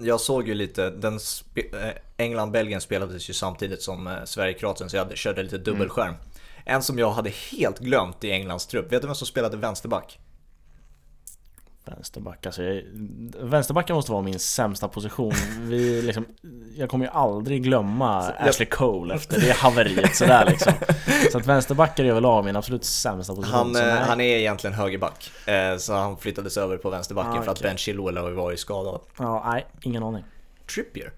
Jag 0.00 0.20
såg 0.20 0.48
ju 0.48 0.54
lite, 0.54 0.90
den 0.90 1.18
spe- 1.18 1.86
eh, 1.88 1.94
England-Belgien 2.16 2.80
spelades 2.80 3.30
ju 3.30 3.34
samtidigt 3.34 3.82
som 3.82 4.06
eh, 4.06 4.12
Sverige-Kroatien 4.24 4.90
så 4.90 4.96
jag 4.96 5.16
körde 5.16 5.42
lite 5.42 5.58
dubbelskärm. 5.58 6.14
En 6.64 6.82
som 6.82 6.98
jag 6.98 7.10
hade 7.10 7.30
helt 7.30 7.78
glömt 7.78 8.24
i 8.24 8.30
Englands 8.30 8.66
trupp, 8.66 8.92
vet 8.92 9.02
du 9.02 9.06
vem 9.08 9.14
som 9.14 9.26
spelade 9.26 9.56
vänsterback? 9.56 10.18
Vänsterback, 11.86 12.46
alltså 12.46 12.62
jag, 12.62 12.82
vänsterbacken 13.40 13.96
måste 13.96 14.12
vara 14.12 14.22
min 14.22 14.38
sämsta 14.38 14.88
position. 14.88 15.32
Vi 15.60 16.02
liksom, 16.02 16.26
jag 16.76 16.90
kommer 16.90 17.04
ju 17.04 17.10
aldrig 17.10 17.62
glömma 17.62 18.32
jag- 18.38 18.48
Ashley 18.48 18.68
Cole 18.68 19.14
efter 19.14 19.40
det 19.40 19.52
haveriet 19.56 20.16
sådär 20.16 20.44
liksom. 20.50 20.72
Så 21.32 21.38
att 21.38 21.46
vänsterbackar 21.46 22.04
är 22.04 22.08
överlag 22.08 22.44
min 22.44 22.56
absolut 22.56 22.84
sämsta 22.84 23.34
position. 23.34 23.54
Han, 23.54 23.74
Så 23.74 23.80
eh, 23.80 23.86
nej. 23.86 24.02
han 24.08 24.20
är 24.20 24.36
egentligen 24.36 24.74
högerback, 24.74 25.30
eh, 25.46 25.76
så 25.76 25.94
han 25.94 26.16
flyttades 26.16 26.56
över 26.56 26.76
på 26.76 26.90
vänsterbacken 26.90 27.38
Ah, 27.38 27.42
för 27.42 27.52
att. 27.52 27.62
Ben 27.62 27.76
Chilwell 27.76 28.16
har 28.16 28.28
ju 28.28 28.34
varit 28.34 28.58
skadad. 28.60 29.00
Ja, 29.18 29.42
nej, 29.52 29.66
ingen 29.82 30.02
aning. 30.02 30.24
Trippier? 30.74 31.12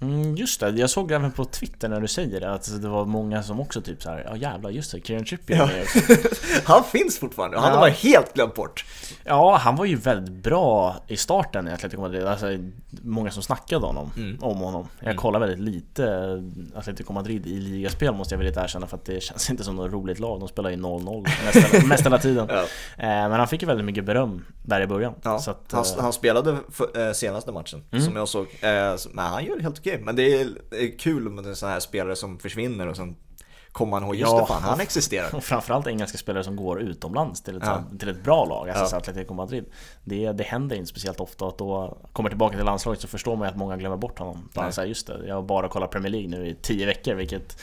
Mm, 0.00 0.34
just 0.36 0.60
det, 0.60 0.70
jag 0.70 0.90
såg 0.90 1.12
även 1.12 1.32
på 1.32 1.44
Twitter 1.44 1.88
när 1.88 2.00
du 2.00 2.08
säger 2.08 2.40
det 2.40 2.52
att 2.52 2.82
det 2.82 2.88
var 2.88 3.04
många 3.04 3.42
som 3.42 3.60
också 3.60 3.80
typ 3.80 4.02
så 4.02 4.10
här, 4.10 4.26
ja 4.30 4.36
jävlar 4.36 4.70
just 4.70 4.92
det, 4.92 5.06
Kieran 5.06 5.24
Trippier 5.24 5.56
Ja. 5.58 5.64
är 5.64 5.68
med 5.74 5.82
också. 6.26 6.40
han 6.64 6.84
finns 6.84 7.18
fortfarande, 7.18 7.58
han 7.60 7.72
Ja. 7.72 7.78
bara 7.78 7.90
helt 7.90 8.34
glömt 8.34 8.54
bort. 8.54 8.84
Ja, 9.24 9.56
han 9.56 9.76
var 9.76 9.84
ju 9.84 9.96
väldigt 9.96 10.34
bra 10.34 10.96
i 11.06 11.16
starten 11.16 11.68
i 11.68 11.72
Atletico 11.72 12.00
Madrid. 12.02 12.24
Alltså, 12.26 12.46
många 13.02 13.30
som 13.30 13.42
snackade 13.42 13.86
honom, 13.86 14.10
Mm. 14.16 14.38
om 14.42 14.58
honom. 14.58 14.88
Jag 14.98 15.06
Mm. 15.06 15.16
kollar 15.16 15.40
väldigt 15.40 15.58
lite 15.58 16.42
Atletico 16.74 17.12
Madrid 17.12 17.46
i 17.46 17.60
ligaspel 17.60 18.14
måste 18.14 18.34
jag 18.34 18.38
väl 18.38 18.46
lite 18.46 18.60
erkänna 18.60 18.86
för 18.86 18.96
att 18.96 19.04
det 19.04 19.22
känns 19.22 19.50
inte 19.50 19.64
som 19.64 19.76
något 19.76 19.92
roligt 19.92 20.18
lag. 20.18 20.40
De 20.40 20.48
spelar 20.48 20.70
ju 20.70 20.76
0-0 20.76 21.26
mest, 21.44 21.86
mest 21.86 22.04
hela 22.06 22.18
tiden. 22.18 22.46
Ja. 22.56 22.60
Eh, 22.96 23.28
Men 23.28 23.32
han 23.32 23.48
fick 23.48 23.62
ju 23.62 23.66
väldigt 23.68 23.84
mycket 23.86 24.04
beröm 24.04 24.44
där 24.62 24.80
i 24.80 24.86
början. 24.86 25.14
Ja, 25.22 25.36
att, 25.36 25.72
han, 25.72 25.84
eh, 25.84 26.02
han 26.02 26.12
spelade 26.12 26.56
för, 26.72 27.06
eh, 27.08 27.12
senaste 27.12 27.52
matchen 27.52 27.82
Mm. 27.90 28.04
som 28.04 28.16
jag 28.16 28.28
såg. 28.28 28.46
Så- 28.96 29.08
men 29.12 29.24
han 29.24 29.44
gör 29.44 29.60
helt 29.60 29.85
okej. 29.88 30.00
Men 30.04 30.16
det 30.16 30.40
är, 30.40 30.48
det 30.70 30.76
är 30.84 30.98
kul 30.98 31.28
med 31.28 31.56
sådana 31.56 31.72
här 31.72 31.80
spelare 31.80 32.16
som 32.16 32.38
försvinner 32.38 32.86
och 32.88 32.96
sen 32.96 33.16
kommer 33.72 33.90
man 33.90 34.02
ihåg, 34.04 34.14
just 34.16 34.32
Ja. 34.32 34.40
det 34.40 34.46
fan, 34.46 34.62
han 34.62 34.80
existerar. 34.80 35.34
Och 35.34 35.44
framförallt 35.52 35.86
engelska 35.86 36.18
spelare 36.18 36.44
som 36.44 36.56
går 36.56 36.80
utomlands 36.80 37.42
till 37.42 37.56
ett, 37.56 37.62
Ja. 37.66 37.84
till 37.98 38.08
ett 38.08 38.24
bra 38.24 38.44
lag, 38.44 38.68
alltså 38.68 38.84
Ja. 38.84 38.88
så 38.88 38.96
Atletico 38.96 39.34
Madrid. 39.34 39.64
Det, 40.04 40.32
det 40.32 40.44
händer 40.44 40.76
inte 40.76 40.88
speciellt 40.88 41.20
ofta 41.20 41.46
att 41.46 41.58
då 41.58 41.98
kommer 42.12 42.28
tillbaka 42.30 42.56
till 42.56 42.64
landslaget 42.64 43.00
så 43.00 43.08
förstår 43.08 43.36
man 43.36 43.46
ju 43.48 43.50
att 43.50 43.56
många 43.58 43.76
glömmer 43.76 43.96
bort 43.96 44.18
honom. 44.18 44.48
Nej. 44.54 44.62
han 44.62 44.72
säger 44.72 44.88
just 44.88 45.06
det, 45.06 45.20
jag 45.26 45.34
har 45.34 45.42
bara 45.42 45.68
kollat 45.68 45.90
Premier 45.90 46.10
League 46.12 46.28
nu 46.28 46.48
i 46.48 46.54
tio 46.62 46.86
veckor 46.86 47.14
vilket 47.14 47.58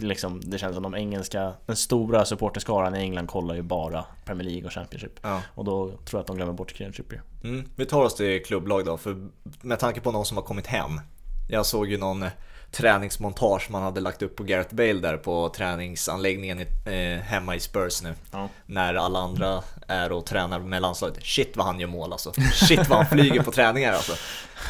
liksom, 0.00 0.40
det 0.44 0.58
känns 0.58 0.74
som 0.74 0.82
de 0.82 0.94
engelska, 0.94 1.52
den 1.66 1.76
stora 1.76 2.24
supporterskaran 2.24 2.94
i 2.96 2.98
England 2.98 3.26
kollar 3.26 3.54
ju 3.54 3.62
bara 3.62 4.04
Premier 4.24 4.44
League 4.48 4.64
och 4.66 4.72
Championship. 4.72 5.20
Ja. 5.22 5.42
Och 5.54 5.64
då 5.64 5.86
tror 5.88 5.98
jag 6.12 6.20
att 6.20 6.26
de 6.26 6.36
glömmer 6.36 6.52
bort 6.52 6.76
Kieran 6.76 6.92
Trippier. 6.92 7.22
Mm. 7.44 7.68
Vi 7.76 7.86
tar 7.86 8.04
oss 8.04 8.14
till 8.14 8.44
klubblag 8.44 8.84
då, 8.84 8.96
för 8.96 9.28
med 9.60 9.78
tanke 9.78 10.00
på 10.00 10.12
någon 10.12 10.24
som 10.24 10.36
har 10.36 10.44
kommit 10.44 10.66
hem. 10.66 11.00
Jag 11.48 11.66
såg 11.66 11.90
ju 11.90 11.98
någon 11.98 12.22
eh, 12.22 12.30
träningsmontage 12.70 13.70
man 13.70 13.82
hade 13.82 14.00
lagt 14.00 14.22
upp 14.22 14.36
på 14.36 14.42
Gareth 14.44 14.74
Bale 14.74 14.92
där 14.92 15.16
på 15.16 15.48
träningsanläggningen 15.48 16.60
i, 16.60 16.66
eh, 16.84 17.24
hemma 17.24 17.54
i 17.56 17.60
Spurs 17.60 18.02
nu. 18.02 18.14
Ja. 18.32 18.48
När 18.66 18.94
alla 18.94 19.18
andra 19.18 19.62
är 19.88 20.12
och 20.12 20.26
tränar 20.26 20.58
med 20.58 20.82
landslaget. 20.82 21.24
Shit 21.24 21.56
vad 21.56 21.66
han 21.66 21.80
gör 21.80 21.88
mål 21.88 22.12
alltså. 22.12 22.32
Shit 22.52 22.88
vad 22.88 22.98
han 22.98 23.06
flyger 23.06 23.42
på 23.42 23.52
träningar 23.52 23.92
alltså. 23.92 24.12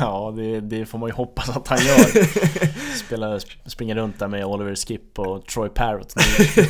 Ja, 0.01 0.32
det, 0.37 0.61
det 0.61 0.87
får 0.87 0.99
man 0.99 1.09
ju 1.09 1.12
hoppas 1.14 1.49
att 1.57 1.68
han 1.68 1.78
gör. 1.78 2.24
Spelar, 2.97 3.41
springer 3.68 3.95
runt 3.95 4.18
där 4.18 4.28
med 4.28 4.45
Oliver 4.45 4.74
Skip 4.74 5.18
och 5.18 5.47
Troy 5.47 5.68
Parrott. 5.68 6.14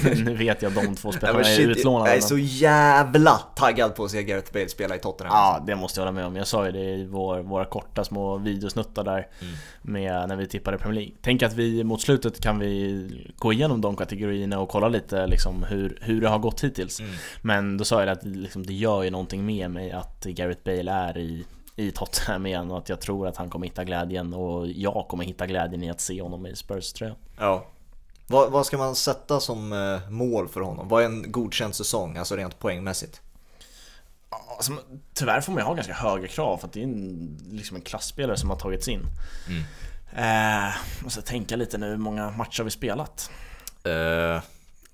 Nu, 0.04 0.14
nu 0.24 0.34
vet 0.34 0.62
jag 0.62 0.72
de 0.72 0.94
två 0.96 1.08
Ja, 1.08 1.16
spelarna 1.18 1.40
är 1.48 1.60
utlånade. 1.60 2.10
jag 2.10 2.16
är 2.16 2.20
så 2.20 2.38
jävla 2.38 3.30
taggad 3.56 3.94
på 3.94 4.04
att 4.04 4.10
se 4.10 4.22
Gareth 4.22 4.52
Bale 4.52 4.68
spela 4.68 4.96
i 4.96 4.98
Tottenham. 4.98 5.32
Ja, 5.36 5.64
det 5.66 5.76
måste 5.76 6.00
jag 6.00 6.06
hålla 6.06 6.12
med 6.14 6.26
om. 6.26 6.36
Jag 6.36 6.46
sa 6.46 6.66
ju 6.66 6.72
det 6.72 6.78
i 6.94 7.06
vår, 7.06 7.38
våra 7.38 7.64
korta 7.64 8.04
små 8.04 8.36
videosnuttar 8.36 9.04
där 9.04 9.14
Mm. 9.40 9.54
med 9.82 10.28
när 10.28 10.36
vi 10.36 10.46
tippade 10.48 10.78
Premier 10.78 11.00
League. 11.00 11.14
Tänk 11.22 11.42
att 11.42 11.52
vi 11.54 11.84
mot 11.84 12.00
slutet 12.00 12.40
kan 12.40 12.58
vi 12.58 13.32
gå 13.38 13.52
igenom 13.52 13.80
de 13.80 13.96
kategorierna 13.96 14.58
och 14.60 14.68
kolla 14.68 14.88
lite 14.88 15.26
liksom 15.26 15.62
hur, 15.62 15.98
hur 16.02 16.20
det 16.20 16.28
har 16.28 16.38
gått 16.38 16.64
hittills. 16.64 17.00
Mm. 17.00 17.12
Men 17.42 17.76
då 17.76 17.84
sa 17.84 18.00
jag 18.00 18.08
att 18.08 18.24
liksom, 18.24 18.66
det 18.66 18.72
gör 18.74 19.02
ju 19.02 19.10
någonting 19.10 19.46
med 19.46 19.70
mig 19.70 19.90
att 19.92 20.24
Gareth 20.24 20.60
Bale 20.64 20.92
är 20.92 21.18
i, 21.18 21.44
i 21.76 21.90
Tottenham 21.90 22.46
igen 22.46 22.70
och 22.70 22.78
att 22.78 22.88
jag 22.88 23.00
tror 23.00 23.26
att 23.28 23.36
han 23.36 23.50
kommer 23.50 23.66
hitta 23.66 23.84
glädjen 23.84 24.34
och 24.34 24.66
jag 24.68 25.06
kommer 25.08 25.24
hitta 25.24 25.46
glädjen 25.46 25.82
i 25.82 25.90
att 25.90 26.00
se 26.00 26.22
honom 26.22 26.46
i 26.46 26.56
Spurs-tröjan. 26.56 27.16
Ja. 27.38 27.66
Vad, 28.26 28.50
vad 28.52 28.66
ska 28.66 28.78
man 28.78 28.94
sätta 28.94 29.40
som 29.40 29.72
eh, 29.72 30.10
mål 30.10 30.48
för 30.48 30.60
honom? 30.60 30.88
Vad 30.88 31.02
är 31.02 31.06
en 31.06 31.32
godkänd 31.32 31.74
säsong, 31.74 32.16
alltså 32.16 32.36
rent 32.36 32.58
poängmässigt? 32.58 33.20
Alltså, 34.56 34.72
tyvärr 35.14 35.40
får 35.40 35.52
man 35.52 35.60
ju 35.62 35.66
ha 35.66 35.74
ganska 35.74 35.94
höga 35.94 36.28
krav 36.28 36.56
för 36.56 36.66
att 36.66 36.72
det 36.72 36.80
är 36.80 36.84
en, 36.84 37.38
liksom 37.50 37.76
en 37.76 37.82
klassspelare 37.82 38.36
som 38.36 38.50
har 38.50 38.56
tagits 38.56 38.88
in. 38.88 39.00
Mm. 39.48 39.64
Eh, 40.68 40.74
måste 41.02 41.22
tänka 41.22 41.56
lite 41.56 41.78
nu 41.78 41.86
hur 41.88 41.96
många 41.96 42.30
matcher 42.30 42.58
har 42.60 42.64
vi 42.64 42.70
spelat? 42.70 43.30
Eh, 43.84 44.42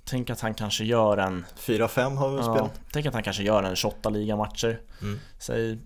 Tänk 0.04 0.30
att 0.30 0.40
han 0.40 0.54
kanske 0.54 0.84
gör 0.84 1.16
en... 1.16 1.44
4-5 1.58 2.16
har 2.16 2.28
vi 2.30 2.36
Ja, 2.36 2.42
spelat? 2.42 2.80
tänk 2.92 3.06
att 3.06 3.14
han 3.14 3.22
kanske 3.22 3.42
gör 3.42 3.62
en 3.62 3.76
28 3.76 4.08
ligamatcher. 4.08 4.80
Mm. 5.02 5.18
Säg 5.38 5.78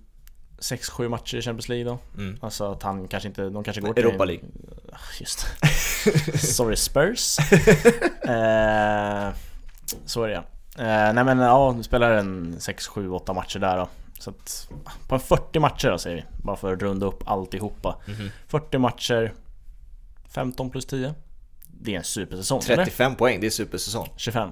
6-7 0.59 1.09
matcher 1.09 1.37
i 1.37 1.43
Champions 1.43 1.69
League 1.69 1.85
då. 1.85 1.99
Mm. 2.23 2.39
Alltså 2.41 2.73
att 2.73 2.83
han 2.83 3.09
kanske 3.09 3.29
inte... 3.29 3.43
De 3.49 3.65
kanske 3.65 3.81
går 3.81 3.99
Europa 3.99 4.25
League. 4.25 4.45
Ah, 4.93 4.99
Just. 5.21 5.47
Sorry 6.57 6.77
Spurs. 6.77 7.39
eh, 8.23 9.29
så 10.07 10.23
är 10.23 10.29
det. 10.29 10.45
Eh, 10.79 11.13
nej 11.13 11.25
men 11.25 11.39
ja, 11.39 11.75
du 11.77 11.83
spelar 11.83 12.11
en 12.11 12.57
6, 12.61 12.87
7, 12.87 13.11
8 13.11 13.33
matcher 13.33 13.59
där 13.59 13.77
då. 13.77 13.89
Så 14.19 14.31
att, 14.31 14.69
på 15.09 15.15
en 15.15 15.21
40 15.21 15.59
matcher 15.59 15.91
då 15.91 15.99
säger 15.99 16.17
vi. 16.17 16.25
Bara 16.43 16.57
för 16.57 16.73
att 16.73 16.83
runda 16.83 17.07
upp 17.07 17.29
alltihopa. 17.29 17.97
Mhm. 18.07 18.31
40 18.49 18.79
matcher, 18.79 19.33
15 20.29 20.71
plus 20.71 20.87
10. 20.87 21.15
Det 21.67 21.95
är 21.95 21.99
en 21.99 22.05
supersäsong 22.05 22.61
eller? 22.69 22.85
35 22.85 23.15
poäng, 23.15 23.41
det 23.41 23.47
är 23.47 23.51
supersäsong. 23.51 24.09
25. 24.17 24.51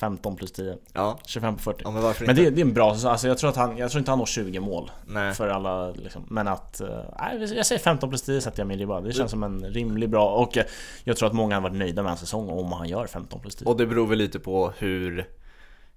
15 0.00 0.36
plus 0.36 0.52
10. 0.52 0.76
Ja, 0.92 1.18
25 1.26 1.56
på 1.56 1.62
40. 1.62 1.80
ja 1.84 1.90
men 1.90 2.02
varför 2.02 2.26
Men 2.26 2.30
inte? 2.38 2.42
det, 2.42 2.50
det 2.50 2.60
är 2.60 2.64
en 2.64 2.74
bra 2.74 2.94
säsong. 2.94 3.10
Alltså 3.10 3.28
jag 3.28 3.38
tror 3.38 3.50
att 3.50 3.56
han, 3.56 3.76
jag 3.76 3.90
tror 3.90 3.98
inte 3.98 4.10
han 4.10 4.18
når 4.18 4.26
20 4.26 4.60
mål. 4.60 4.90
Nej. 5.06 5.34
För 5.34 5.48
alla 5.48 5.90
liksom. 5.90 6.24
Men 6.28 6.48
att, 6.48 6.80
eh, 6.80 6.88
nej, 7.18 7.54
jag 7.56 7.66
säger 7.66 7.80
15 7.80 8.08
plus 8.08 8.22
10 8.22 8.40
sätter 8.40 8.60
jag 8.60 8.66
mig 8.66 8.76
i 8.76 8.80
ribban. 8.80 9.04
Det 9.04 9.12
känns 9.12 9.30
som 9.30 9.42
en 9.42 9.64
rimlig 9.64 10.10
bra 10.10 10.28
och 10.30 10.58
jag 11.04 11.16
tror 11.16 11.28
att 11.28 11.34
många 11.34 11.54
har 11.56 11.62
varit 11.62 11.76
nöjda 11.76 12.02
med 12.02 12.10
en 12.12 12.16
säsong 12.18 12.48
om 12.50 12.72
han 12.72 12.88
gör 12.88 13.06
15 13.06 13.40
plus 13.40 13.54
10. 13.54 13.68
Och 13.68 13.76
det 13.76 13.86
beror 13.86 14.06
väl 14.06 14.18
lite 14.18 14.38
på 14.38 14.72
hur, 14.78 15.26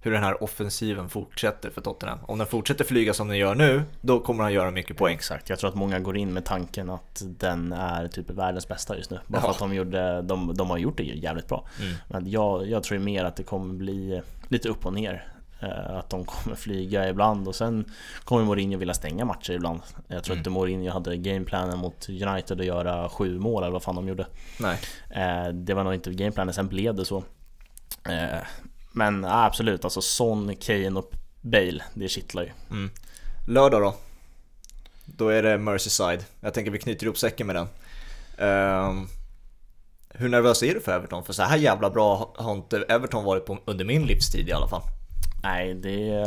hur 0.04 0.12
den 0.12 0.24
här 0.24 0.44
offensiven 0.44 1.10
fortsätter 1.10 1.70
för 1.70 1.82
Tottenham. 1.82 2.20
Om 2.28 2.38
den 2.38 2.48
fortsätter 2.48 2.84
flyga 2.86 3.14
som 3.14 3.28
den 3.28 3.38
gör 3.38 3.56
nu, 3.56 3.84
då 4.02 4.20
kommer 4.20 4.44
han 4.44 4.54
göra 4.54 4.72
mycket 4.72 4.98
poäng. 4.98 5.16
Exakt, 5.16 5.50
jag 5.50 5.60
tror 5.60 5.70
att 5.70 5.76
många 5.76 6.00
går 6.00 6.18
in 6.18 6.34
med 6.34 6.46
tanken 6.46 6.90
att 6.90 7.22
den 7.26 7.74
är 7.74 8.08
typ 8.08 8.30
världens 8.30 8.68
bästa 8.68 8.98
just 8.98 9.12
nu. 9.12 9.20
Bara 9.28 9.42
för 9.42 9.48
Ja. 9.48 9.52
att 9.52 9.60
de, 9.60 9.74
gjorde, 9.74 10.22
de, 10.22 10.54
de 10.56 10.70
har 10.70 10.78
gjort 10.78 10.98
det 10.98 11.04
jävligt 11.04 11.48
bra. 11.48 11.68
Mm. 11.82 11.94
Men 12.08 12.30
jag, 12.32 12.68
jag 12.70 12.84
tror 12.84 13.00
mer 13.00 13.24
att 13.26 13.36
det 13.36 13.44
kommer 13.44 13.74
bli 13.74 14.22
lite 14.48 14.70
upp 14.70 14.86
och 14.86 14.94
ner. 14.94 15.28
Eh, 15.60 15.96
Att 15.98 16.10
de 16.10 16.26
kommer 16.26 16.56
flyga 16.56 17.10
ibland 17.10 17.48
och 17.48 17.56
sen 17.56 17.86
kommer 18.24 18.44
Mourinho 18.44 18.78
vilja 18.78 18.94
stänga 18.94 19.26
matcher 19.26 19.52
ibland. 19.54 19.80
Jag 20.08 20.24
tror 20.24 20.34
Mm. 20.34 20.40
inte 20.40 20.50
Mourinho 20.50 20.92
hade 20.92 21.18
gameplanen 21.18 21.78
mot 21.80 22.10
United 22.10 22.60
att 22.60 22.66
göra 22.66 23.10
sju 23.10 23.40
mål 23.40 23.64
eller 23.64 23.72
vad 23.74 23.84
fan 23.84 23.96
de 23.96 24.08
gjorde. 24.08 24.26
Nej. 24.60 24.78
Eh, 25.10 25.54
Det 25.54 25.74
var 25.74 25.84
nog 25.84 25.94
inte 25.94 26.12
gameplanen, 26.12 26.54
sen 26.54 26.68
blev 26.68 26.96
det 26.96 27.06
så. 27.06 27.24
Men 28.96 29.24
ja, 29.24 29.46
absolut, 29.46 29.84
alltså 29.84 30.02
Son, 30.02 30.56
Kane 30.56 31.00
och 31.00 31.12
Bale, 31.42 31.84
det 31.94 32.08
kittlar 32.08 32.44
ju. 32.44 32.52
Mm. 32.72 32.90
Lördag 33.48 33.82
då? 33.82 33.96
Då 35.06 35.30
är 35.30 35.44
det 35.44 35.58
Merseyside. 35.58 36.26
Jag 36.40 36.54
tänker 36.54 36.72
vi 36.72 36.80
knyter 36.80 37.06
ihop 37.06 37.18
säcken 37.18 37.48
med 37.48 37.56
den. 37.56 37.68
Um, 38.50 39.08
hur 40.10 40.30
nervös 40.30 40.64
är 40.64 40.74
du 40.74 40.82
för 40.82 40.92
Everton? 40.92 41.24
För 41.24 41.34
så 41.34 41.44
här 41.44 41.58
jävla 41.58 41.90
bra 41.90 42.34
har 42.38 42.56
inte 42.56 42.78
Everton 42.78 43.24
varit 43.24 43.46
på 43.46 43.60
under 43.66 43.86
min 43.86 44.06
livstid 44.06 44.50
i 44.50 44.52
alla 44.52 44.68
fall. 44.68 44.82
Nej, 45.44 45.74
det, 45.74 46.26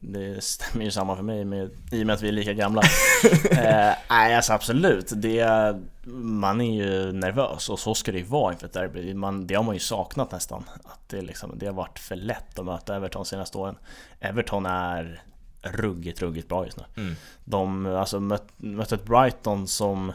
det 0.00 0.44
stämmer 0.44 0.84
ju 0.84 0.90
samma 0.90 1.16
för 1.16 1.22
mig 1.22 1.44
med, 1.44 1.70
i 1.92 2.02
och 2.02 2.06
med 2.06 2.14
att 2.14 2.22
vi 2.22 2.28
är 2.28 2.32
lika 2.32 2.52
gamla. 2.52 2.82
eh, 3.50 3.94
nej, 4.10 4.34
alltså 4.34 4.52
absolut. 4.52 5.12
Det, 5.16 5.74
man 6.22 6.60
är 6.60 6.74
ju 6.74 7.12
nervös 7.12 7.68
och 7.68 7.78
så 7.78 7.94
ska 7.94 8.12
det 8.12 8.18
ju 8.18 8.24
vara 8.24 8.52
inför 8.52 8.66
ett 8.66 8.72
derby. 8.72 9.14
Man, 9.14 9.46
det 9.46 9.54
har 9.54 9.62
man 9.62 9.74
ju 9.74 9.80
saknat 9.80 10.32
nästan. 10.32 10.64
Att 10.84 11.08
det, 11.08 11.22
liksom, 11.22 11.52
det 11.58 11.66
har 11.66 11.72
varit 11.72 11.98
för 11.98 12.16
lätt 12.16 12.58
att 12.58 12.64
möta 12.64 12.96
Everton 12.96 13.26
senaste 13.26 13.58
åren. 13.58 13.76
Everton 14.20 14.66
är 14.66 15.22
ruggigt, 15.62 16.22
ruggigt 16.22 16.48
bra 16.48 16.64
just 16.64 16.76
nu. 16.76 16.84
Mm. 16.96 17.14
De 17.44 17.86
alltså, 17.86 18.20
mött, 18.20 18.48
mötte 18.56 18.94
ett 18.94 19.04
Brighton 19.04 19.66
som 19.66 20.12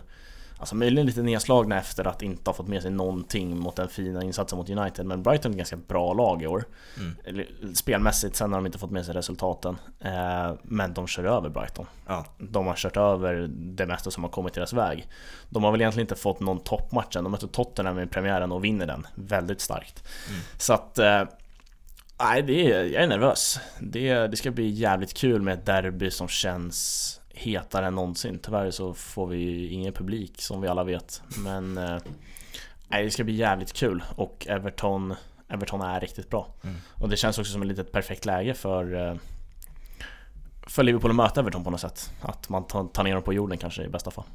Alltså 0.58 0.76
möjligen 0.76 1.06
lite 1.06 1.22
nedslagna 1.22 1.78
efter 1.78 2.08
att 2.08 2.22
inte 2.22 2.50
ha 2.50 2.56
fått 2.56 2.68
med 2.68 2.82
sig 2.82 2.92
någonting 2.92 3.60
mot 3.60 3.76
den 3.76 3.90
fina 3.90 4.24
insatsen 4.24 4.58
mot 4.58 4.70
United 4.70 5.06
Men 5.06 5.24
Brighton 5.24 5.52
är 5.52 5.54
ett 5.54 5.58
ganska 5.58 5.76
bra 5.76 6.14
lag 6.14 6.44
i 6.44 6.48
år 6.48 6.66
Mm. 6.98 7.46
Spelmässigt, 7.76 8.36
sen 8.36 8.54
har 8.54 8.60
de 8.60 8.66
inte 8.66 8.78
fått 8.78 8.92
med 8.92 9.06
sig 9.06 9.14
resultaten 9.14 9.78
eh, 10.00 10.54
Men 10.64 10.94
de 10.94 11.08
kör 11.08 11.24
över 11.24 11.50
Brighton 11.50 11.86
Ja. 12.08 12.26
De 12.38 12.68
har 12.68 12.76
kört 12.76 12.98
över 12.98 13.48
det 13.52 13.86
mesta 13.86 14.12
som 14.12 14.24
har 14.24 14.32
kommit 14.32 14.54
deras 14.54 14.74
väg 14.74 15.08
De 15.50 15.64
har 15.64 15.72
väl 15.72 15.82
egentligen 15.82 16.04
inte 16.04 16.16
fått 16.16 16.40
någon 16.40 16.60
toppmatch 16.60 17.16
än 17.16 17.24
De 17.24 17.32
mötte 17.32 17.48
Tottenham 17.48 18.00
i 18.00 18.08
premiären 18.08 18.52
och 18.52 18.64
vinner 18.64 18.86
den 18.86 19.08
väldigt 19.16 19.62
starkt 19.62 20.04
Mm. 20.30 20.42
Så 20.58 20.74
att 20.74 21.00
eh, 21.00 21.24
Nej, 22.20 22.42
det 22.42 22.72
är, 22.72 22.84
jag 22.84 23.04
är 23.04 23.08
nervös. 23.08 23.60
Det, 23.80 24.28
det 24.28 24.38
ska 24.38 24.52
bli 24.52 24.70
jävligt 24.70 25.14
kul 25.14 25.42
med 25.42 25.54
ett 25.54 25.66
derby 25.66 26.12
som 26.12 26.28
känns 26.28 27.22
hetare 27.36 27.88
än 27.88 27.96
någonsin. 27.96 28.40
Tyvärr 28.44 28.72
så 28.72 28.94
får 28.94 29.28
vi 29.28 29.68
ingen 29.68 29.94
publik 29.94 30.42
som 30.42 30.62
vi 30.62 30.68
alla 30.68 30.84
vet. 30.84 31.22
Men 31.38 31.78
eh, 31.78 31.98
det 32.90 33.12
ska 33.12 33.24
bli 33.24 33.34
jävligt 33.34 33.74
kul 33.74 34.04
och 34.16 34.48
Everton, 34.50 35.16
Everton 35.48 35.82
är 35.82 36.00
riktigt 36.00 36.30
bra. 36.30 36.48
Mm. 36.64 36.76
Och 37.02 37.10
det 37.10 37.18
känns 37.18 37.40
också 37.40 37.52
som 37.52 37.62
ett 37.62 37.68
litet 37.68 37.92
perfekt 37.92 38.26
läge 38.26 38.54
för 38.54 39.10
eh, 39.10 39.16
för 40.68 40.84
Liverpool 40.84 41.12
att 41.12 41.16
möta 41.16 41.40
Everton 41.40 41.64
på 41.64 41.70
något 41.70 41.82
sätt. 41.82 42.12
Att 42.22 42.50
man 42.50 42.68
tar 42.68 43.04
ner 43.04 43.14
dem 43.14 43.24
på 43.24 43.34
jorden 43.34 43.58
kanske 43.58 43.84
i 43.84 43.88
bästa 43.88 44.12
fall. 44.12 44.26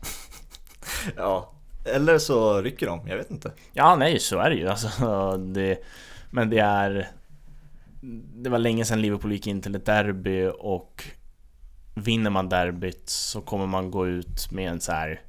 ja. 1.17 1.53
Eller 1.85 2.19
så 2.19 2.63
rycker 2.63 2.87
de, 2.87 3.09
jag 3.09 3.17
vet 3.17 3.31
inte. 3.31 3.53
Ja, 3.73 3.97
nej, 3.97 4.19
så 4.19 4.39
är 4.39 4.51
det 4.51 4.57
ju. 4.57 4.69
Alltså, 4.69 5.37
det, 5.55 5.85
men 6.31 6.51
det 6.51 6.59
är... 6.59 7.09
Det 8.35 8.51
var 8.51 8.59
länge 8.59 8.85
sedan 8.85 9.03
Liverpool 9.03 9.33
gick 9.33 9.47
in 9.47 9.63
till 9.63 9.75
ett 9.75 9.87
derby 9.87 10.51
och 10.59 11.05
vinner 11.95 12.31
man 12.31 12.49
derbyt 12.49 13.09
så 13.09 13.41
kommer 13.41 13.67
man 13.67 13.91
gå 13.91 14.07
ut 14.07 14.51
med 14.51 14.71
en 14.71 14.81
så 14.81 14.93
här 14.93 15.21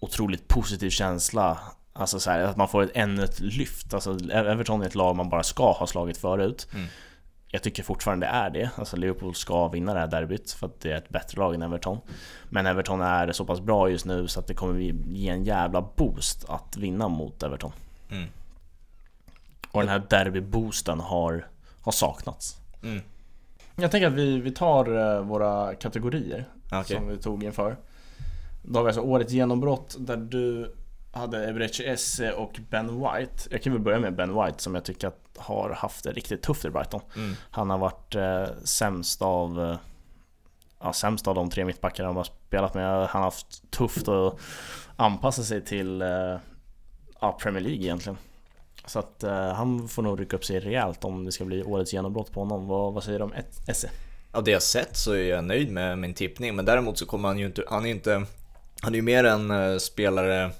otroligt 0.00 0.48
positiv 0.48 0.90
känsla. 0.90 1.58
Alltså 1.92 2.20
så 2.20 2.30
här, 2.30 2.40
att 2.40 2.56
man 2.56 2.68
får 2.68 2.82
ett, 2.82 2.90
ännu 2.94 3.24
ett 3.24 3.40
lyft. 3.40 3.94
Alltså 3.94 4.18
Everton 4.30 4.82
är 4.82 4.86
ett 4.86 4.94
lag 4.94 5.16
man 5.16 5.28
bara 5.28 5.42
ska 5.42 5.72
ha 5.72 5.86
slagit 5.86 6.16
förut. 6.16 6.68
Mm. 6.74 6.86
Jag 7.48 7.62
tycker 7.62 7.82
fortfarande 7.82 8.26
det 8.26 8.30
är 8.30 8.50
det. 8.50 8.70
Alltså 8.76 8.96
Liverpool 8.96 9.34
ska 9.34 9.68
vinna 9.68 9.94
det 9.94 10.00
här 10.00 10.06
derbyt 10.06 10.50
för 10.50 10.66
att 10.66 10.80
det 10.80 10.92
är 10.92 10.96
ett 10.96 11.08
bättre 11.08 11.38
lag 11.38 11.54
än 11.54 11.62
Everton. 11.62 11.98
Men 12.48 12.66
Everton 12.66 13.00
är 13.00 13.32
så 13.32 13.44
pass 13.44 13.60
bra 13.60 13.90
just 13.90 14.04
nu 14.04 14.28
så 14.28 14.40
att 14.40 14.46
det 14.46 14.54
kommer 14.54 14.80
ge 14.80 15.28
en 15.28 15.44
jävla 15.44 15.82
boost 15.96 16.44
att 16.48 16.76
vinna 16.76 17.08
mot 17.08 17.42
Everton. 17.42 17.72
Mm. 18.10 18.28
Och 19.70 19.80
den 19.80 19.88
här 19.88 20.02
derbyboosten 20.10 21.00
har, 21.00 21.46
har 21.80 21.92
saknats. 21.92 22.56
Mm. 22.82 23.02
Jag 23.76 23.90
tänker 23.90 24.06
att 24.06 24.12
vi, 24.12 24.40
vi 24.40 24.50
tar 24.50 25.16
eh, 25.16 25.22
våra 25.22 25.74
kategorier 25.74 26.48
Okej. 26.72 26.96
som 26.96 27.08
vi 27.08 27.18
tog 27.18 27.44
inför. 27.44 27.76
Då 28.62 28.78
har 28.78 28.84
vi 28.84 28.88
alltså 28.88 29.02
årets 29.02 29.32
genombrott 29.32 29.96
där 29.98 30.16
du 30.16 30.74
hade 31.12 31.48
Ebrechi 31.48 31.86
Esse 31.86 32.32
och 32.32 32.60
Ben 32.70 33.00
White. 33.00 33.48
Jag 33.50 33.62
kan 33.62 33.72
väl 33.72 33.82
börja 33.82 33.98
med 33.98 34.16
Ben 34.16 34.44
White 34.44 34.62
som 34.62 34.74
jag 34.74 34.84
tycker 34.84 35.08
att 35.08 35.20
har 35.36 35.70
haft 35.70 36.04
det 36.04 36.12
riktigt 36.12 36.42
tufft 36.42 36.64
i 36.64 36.70
Brighton. 36.70 37.00
Mm. 37.16 37.34
Han 37.50 37.70
har 37.70 37.78
varit 37.78 38.14
eh, 38.14 38.46
sämst 38.64 39.22
av 39.22 39.60
eh, 39.62 39.76
Ja, 40.84 40.92
sämst 40.92 41.28
av 41.28 41.34
de 41.34 41.50
tre 41.50 41.64
mittbackarna 41.64 42.08
de 42.08 42.16
har 42.16 42.24
spelat 42.24 42.74
med. 42.74 42.86
Han 42.86 43.22
har 43.22 43.22
haft 43.22 43.70
tufft 43.70 44.08
att 44.08 44.38
anpassa 44.96 45.42
sig 45.42 45.64
till 45.64 46.02
eh, 46.02 46.36
ja, 47.20 47.38
Premier 47.40 47.62
League 47.62 47.82
egentligen. 47.82 48.18
Så 48.86 48.98
att 48.98 49.22
eh, 49.22 49.52
han 49.52 49.88
får 49.88 50.02
nog 50.02 50.20
rycka 50.20 50.36
upp 50.36 50.44
sig 50.44 50.60
rejält 50.60 51.04
om 51.04 51.24
det 51.24 51.32
ska 51.32 51.44
bli 51.44 51.62
årets 51.62 51.92
genombrott 51.92 52.32
på 52.32 52.40
honom. 52.40 52.66
Vad, 52.68 52.92
vad 52.94 53.04
säger 53.04 53.18
du 53.18 53.24
om 53.24 53.32
ett- 53.32 53.68
Esse? 53.68 53.90
Av 54.32 54.44
det 54.44 54.50
jag 54.50 54.62
sett 54.62 54.96
så 54.96 55.12
är 55.12 55.24
jag 55.30 55.44
nöjd 55.44 55.70
med 55.72 55.98
min 55.98 56.14
tippning, 56.14 56.56
men 56.56 56.64
däremot 56.64 56.98
så 56.98 57.06
kommer 57.06 57.28
han 57.28 57.38
ju 57.38 57.46
inte, 57.46 57.64
han 57.68 57.86
är 57.86 57.90
inte, 57.90 58.24
han 58.80 58.92
är 58.92 58.96
ju 58.96 59.02
mer 59.02 59.24
en 59.24 59.50
eh, 59.50 59.78
spelare 59.78 60.50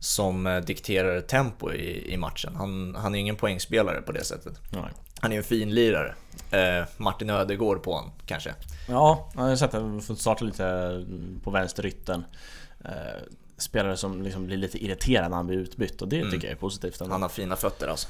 som 0.00 0.46
eh, 0.46 0.60
dikterar 0.60 1.20
tempo 1.20 1.72
i, 1.72 2.12
i 2.12 2.16
matchen. 2.16 2.54
Han, 2.56 2.94
han 2.98 3.14
är 3.14 3.18
ingen 3.18 3.36
poängspelare 3.36 4.00
på 4.02 4.12
det 4.12 4.24
sättet. 4.24 4.52
Nej. 4.72 4.90
Han 5.20 5.32
är 5.32 5.36
en 5.36 5.42
fin 5.44 5.74
lirare. 5.74 6.14
Eh, 6.50 6.84
Martin 6.96 7.30
Ödegård 7.30 7.82
på 7.82 7.92
honom 7.92 8.10
kanske. 8.26 8.54
Ja, 8.88 9.30
jag 9.34 9.42
har 9.42 9.56
sett 9.56 9.74
att 9.74 10.04
får 10.04 10.14
starta 10.14 10.44
lite 10.44 11.06
på 11.44 11.50
vänsterytten. 11.50 12.24
Eh, 12.84 13.22
spelare 13.58 13.96
som 13.96 14.22
liksom 14.22 14.46
blir 14.46 14.56
lite 14.56 14.84
irriterade 14.84 15.28
när 15.28 15.36
han 15.36 15.46
blir 15.46 15.58
utbytt 15.58 16.02
och 16.02 16.08
det 16.08 16.18
Mm. 16.18 16.30
tycker 16.30 16.46
jag 16.48 16.52
är 16.52 16.60
positivt. 16.60 17.00
Han 17.10 17.22
har 17.22 17.28
fina 17.28 17.56
fötter 17.56 17.88
alltså. 17.88 18.08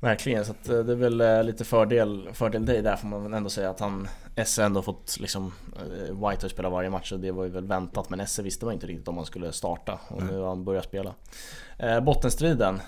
Verkligen, 0.00 0.44
så 0.44 0.52
eh, 0.52 0.78
det 0.84 0.92
är 0.92 0.96
väl 0.96 1.20
eh, 1.20 1.44
lite 1.44 1.64
fördel, 1.64 2.28
fördel 2.32 2.66
dig 2.66 2.82
där 2.82 2.96
får 2.96 3.08
man 3.08 3.22
väl 3.22 3.34
ändå 3.34 3.50
säga 3.50 3.70
att 3.70 3.80
han 3.80 4.08
Esse 4.36 4.64
ändå 4.64 4.82
fått 4.82 5.16
liksom 5.20 5.52
eh, 5.76 6.28
White 6.28 6.44
har 6.44 6.48
spelat 6.48 6.72
varje 6.72 6.90
match 6.90 7.12
och 7.12 7.20
det 7.20 7.30
var 7.30 7.44
ju 7.44 7.50
väl 7.50 7.66
väntat 7.66 8.10
men 8.10 8.20
Esse 8.20 8.42
visste 8.42 8.64
man 8.64 8.74
inte 8.74 8.86
riktigt 8.86 9.08
om 9.08 9.16
han 9.16 9.26
skulle 9.26 9.52
starta 9.52 9.98
och 10.08 10.22
nu 10.22 10.38
har 10.38 10.48
han 10.48 10.64
börjat 10.64 10.84
spela. 10.84 11.14
Eh, 11.78 12.00
bottenstriden, 12.00 12.80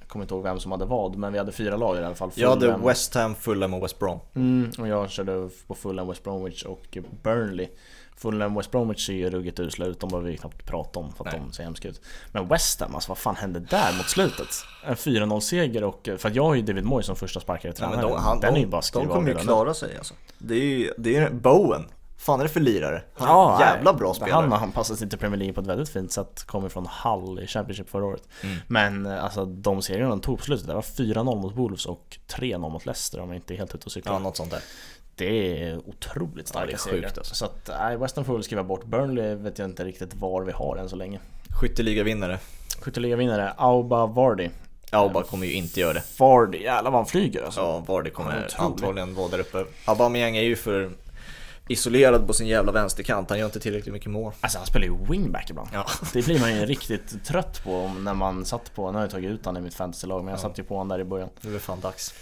jag 0.00 0.08
kommer 0.08 0.24
inte 0.24 0.34
ihåg 0.34 0.42
vem 0.42 0.60
som 0.60 0.72
hade 0.72 0.84
vad 0.84 1.16
men 1.16 1.32
vi 1.32 1.38
hade 1.38 1.52
fyra 1.52 1.76
lag 1.76 1.96
i 1.96 2.04
alla 2.04 2.14
fall. 2.14 2.30
Jag 2.34 2.48
hade 2.50 2.66
Fulham- 2.66 2.86
West 2.86 3.14
Ham, 3.14 3.34
Fulham 3.34 3.74
och 3.74 3.84
West 3.84 3.98
Brom. 3.98 4.18
Mm, 4.34 4.70
och 4.78 4.88
jag 4.88 5.10
körde 5.10 5.48
på 5.66 5.74
Fulham, 5.74 6.08
West 6.08 6.24
Bromwich 6.24 6.64
och 6.64 6.98
Burnley. 7.22 7.68
Fulham, 8.16 8.54
West 8.54 8.70
Bromwich 8.70 9.06
ser 9.06 9.12
ju 9.12 9.30
ruggigt 9.30 9.60
usla 9.60 9.86
ut, 9.86 10.00
de 10.00 10.10
behöver 10.10 10.30
vi 10.30 10.36
knappt 10.36 10.66
prata 10.66 10.98
om 10.98 11.12
för 11.12 11.24
att 11.24 11.32
Nej. 11.32 11.40
de 11.46 11.52
ser 11.52 11.62
hemska 11.64 11.88
ut. 11.88 12.00
Men 12.32 12.48
West 12.48 12.80
Ham, 12.80 12.94
alltså 12.94 13.08
vad 13.08 13.18
fan 13.18 13.36
hände 13.36 13.60
där 13.60 13.96
mot 13.96 14.08
slutet? 14.08 14.48
En 14.86 14.94
4-0 14.94 15.40
seger 15.40 15.84
och, 15.84 16.08
för 16.18 16.28
att 16.28 16.34
jag 16.34 16.44
har 16.44 16.54
ju 16.54 16.62
David 16.62 16.84
Moyes 16.84 17.06
som 17.06 17.16
första 17.16 17.40
sparkare 17.40 17.72
Ja, 17.78 17.86
men 17.88 17.98
tränare. 17.98 18.14
de, 18.14 18.22
han, 18.22 18.40
Den 18.40 18.54
de, 18.54 18.60
är 18.60 18.64
ju 18.64 18.70
bara 18.70 18.82
de 18.92 19.08
kommer 19.08 19.28
ju 19.28 19.34
nu. 19.34 19.40
klara 19.40 19.74
sig 19.74 19.96
alltså. 19.96 20.14
Det 20.38 20.54
är 20.54 20.58
ju 20.78 20.92
det 20.98 21.16
är 21.16 21.30
Bowen. 21.30 21.84
fan 22.18 22.40
är 22.40 22.44
det 22.44 22.50
för 22.50 22.60
lirare? 22.60 23.02
Han 23.14 23.28
är 23.28 23.32
Ja, 23.32 23.60
jävla 23.60 23.92
bra 23.92 24.14
spelare. 24.14 24.34
Han 24.34 24.52
har 24.52 24.58
anpassat 24.58 24.98
sig 24.98 25.08
till 25.08 25.18
Premier 25.18 25.38
League 25.38 25.54
på 25.54 25.60
ett 25.60 25.66
väldigt 25.66 25.88
fint 25.88 26.12
sätt, 26.12 26.44
kommer 26.46 26.68
från 26.68 26.86
Hull 27.04 27.40
i 27.40 27.46
Championship 27.46 27.90
förra 27.90 28.04
året. 28.04 28.22
Mm. 28.42 28.56
Men 28.66 29.06
eh, 29.06 29.24
alltså 29.24 29.44
de 29.44 29.82
segrarna 29.82 30.10
de 30.10 30.20
tog 30.20 30.38
på 30.38 30.44
slutet, 30.44 30.66
det 30.66 30.74
var 30.74 30.82
4-0 30.82 31.24
mot 31.24 31.54
Wolves 31.56 31.86
och 31.86 32.18
3-0 32.28 32.58
mot 32.70 32.86
Leicester 32.86 33.20
om 33.20 33.28
jag 33.28 33.36
inte 33.36 33.54
är 33.54 33.58
helt 33.58 33.74
ute 33.74 33.86
och 33.86 33.92
cyklar. 33.92 34.12
Ja, 34.12 34.18
något 34.18 34.36
sånt 34.36 34.50
där. 34.50 34.60
Det 35.14 35.62
är 35.62 35.76
otroligt 35.88 36.36
Ja, 36.36 36.44
starka 36.50 36.66
det 36.66 36.72
är 36.72 36.76
segrar. 36.76 37.00
sjukt, 37.02 37.18
alltså. 37.18 37.34
Så 37.34 37.44
att, 37.44 37.70
nej, 37.80 37.96
Western 37.96 38.24
får 38.24 38.34
väl 38.34 38.42
skriva 38.42 38.64
bort. 38.64 38.84
Burnley 38.84 39.34
vet 39.34 39.58
jag 39.58 39.68
inte 39.68 39.84
riktigt 39.84 40.14
var 40.14 40.42
vi 40.42 40.52
har 40.52 40.76
än 40.76 40.88
så 40.88 40.96
länge. 40.96 41.20
Skytteligavinnare. 41.60 42.38
Skytteligavinnare, 42.80 43.52
Auba 43.56 44.06
Vardy. 44.06 44.48
Auba 44.90 45.22
kommer 45.22 45.46
ju 45.46 45.52
inte 45.52 45.80
göra 45.80 45.92
det. 45.92 46.02
Vardy, 46.18 46.58
jävlar 46.62 46.90
vad 46.90 46.98
han 46.98 47.06
flyger 47.06 47.42
alltså. 47.42 47.60
Ja, 47.60 47.78
Vardy 47.78 48.10
kommer 48.10 48.48
antagligen 48.58 49.14
vara 49.14 49.28
där 49.28 49.38
uppe. 49.38 49.64
Aubameyang 49.84 50.36
är 50.36 50.42
ju 50.42 50.56
för 50.56 50.90
isolerad 51.68 52.26
på 52.26 52.32
sin 52.32 52.46
jävla 52.46 52.72
vänsterkant. 52.72 53.30
Han 53.30 53.38
gör 53.38 53.46
inte 53.46 53.60
tillräckligt 53.60 53.92
mycket 53.92 54.10
mål. 54.10 54.32
Alltså 54.40 54.58
han 54.58 54.66
spelar 54.66 54.86
ju 54.86 54.96
wingback 55.10 55.50
ibland. 55.50 55.68
Ja. 55.72 55.86
Det 56.12 56.24
blir 56.24 56.40
man 56.40 56.54
ju 56.56 56.66
riktigt 56.66 57.24
trött 57.24 57.64
på 57.64 57.88
när 57.88 58.14
man 58.14 58.44
satt 58.44 58.74
på, 58.74 58.90
nu 58.90 58.98
har 58.98 59.04
jag 59.04 59.10
tagit 59.10 59.30
ut 59.30 59.44
honom 59.44 59.62
i 59.62 59.64
mitt 59.64 59.74
fantasylag 59.74 60.24
men 60.24 60.28
jag 60.32 60.38
Ja. 60.38 60.42
satt 60.42 60.58
ju 60.58 60.62
på 60.64 60.74
honom 60.74 60.88
där 60.88 60.98
i 61.00 61.04
början. 61.04 61.28
Nu 61.40 61.50
är 61.50 61.54
det 61.54 61.60
fan 61.60 61.80
dags. 61.80 62.14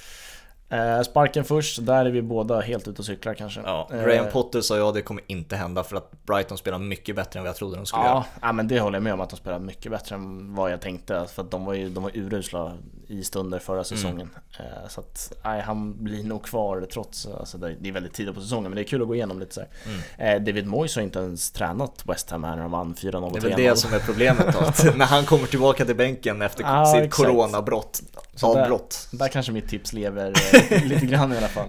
Eh, 0.70 1.02
sparken 1.02 1.44
först, 1.44 1.86
där 1.86 2.04
är 2.06 2.10
vi 2.10 2.22
båda 2.22 2.60
helt 2.60 2.88
ute 2.88 2.98
och 2.98 3.04
cyklar 3.06 3.34
kanske. 3.34 3.60
Ja, 3.64 3.88
Eh, 3.92 4.02
Graham 4.04 4.30
Potter 4.32 4.60
sa 4.60 4.76
jag 4.76 4.94
det 4.94 5.02
kommer 5.02 5.22
inte 5.26 5.56
hända 5.56 5.84
för 5.84 5.96
att 5.96 6.24
Brighton 6.26 6.58
spelar 6.58 6.78
mycket 6.78 7.16
bättre 7.16 7.38
än 7.38 7.42
vad 7.44 7.48
jag 7.48 7.56
trodde 7.56 7.76
de 7.76 7.86
skulle 7.86 8.02
Ja, 8.02 8.08
göra. 8.08 8.24
ja, 8.42 8.52
men 8.52 8.68
det 8.68 8.80
håller 8.80 8.96
jag 8.96 9.02
med 9.02 9.12
om 9.14 9.20
att 9.20 9.30
de 9.30 9.36
spelar 9.36 9.58
mycket 9.58 9.92
bättre 9.92 10.14
än 10.14 10.54
vad 10.54 10.72
jag 10.72 10.80
tänkte. 10.80 11.26
För 11.34 11.42
att 11.42 11.50
de 11.50 11.64
var 11.64 11.74
ju 11.74 11.88
de 11.88 12.02
var 12.02 12.10
urusla 12.16 12.72
i 13.08 13.22
stunder 13.24 13.58
förra 13.58 13.84
säsongen. 13.84 14.30
Eh, 14.58 14.88
Så 14.88 15.00
att, 15.00 15.32
nej, 15.44 15.60
han 15.60 16.04
blir 16.04 16.24
nog 16.24 16.42
kvar 16.42 16.86
trots, 16.92 17.26
alltså 17.26 17.58
det 17.58 17.88
är 17.88 17.92
väldigt 17.92 18.12
tidigt 18.14 18.34
på 18.34 18.40
säsongen 18.40 18.64
men 18.70 18.76
det 18.76 18.82
är 18.82 18.84
kul 18.84 19.02
att 19.02 19.08
gå 19.08 19.14
igenom 19.14 19.40
lite 19.40 19.54
så. 19.54 19.60
Eh, 20.18 20.40
David 20.40 20.66
Moyes 20.66 20.96
har 20.96 21.02
inte 21.02 21.18
ens 21.18 21.50
tränat 21.50 22.02
West 22.06 22.30
Ham 22.30 22.44
här 22.44 22.56
när 22.56 22.62
de 22.62 22.70
vann 22.70 22.94
4-0 22.94 23.22
och 23.24 23.32
Det 23.32 23.38
är 23.38 23.40
3-0. 23.40 23.56
väl 23.56 23.64
det 23.64 23.76
som 23.76 23.94
är 23.94 23.98
problemet 23.98 24.52
då, 24.52 24.58
att 24.58 24.84
när 24.96 25.06
han 25.06 25.24
kommer 25.24 25.46
tillbaka 25.46 25.84
till 25.84 25.96
bänken 25.96 26.42
efter 26.42 26.62
Ja, 26.62 26.86
sitt 26.86 27.02
exakt. 27.02 27.14
coronabrott, 27.28 28.02
Så 28.34 28.54
där- 28.54 28.62
avbrott. 28.62 29.08
Där 29.12 29.28
kanske 29.28 29.52
mitt 29.52 29.68
tips 29.68 29.92
lever 29.92 30.30
eh, 30.54 30.59
lite 30.84 31.06
grann 31.06 31.32
i 31.32 31.36
alla 31.36 31.48
fall. 31.48 31.68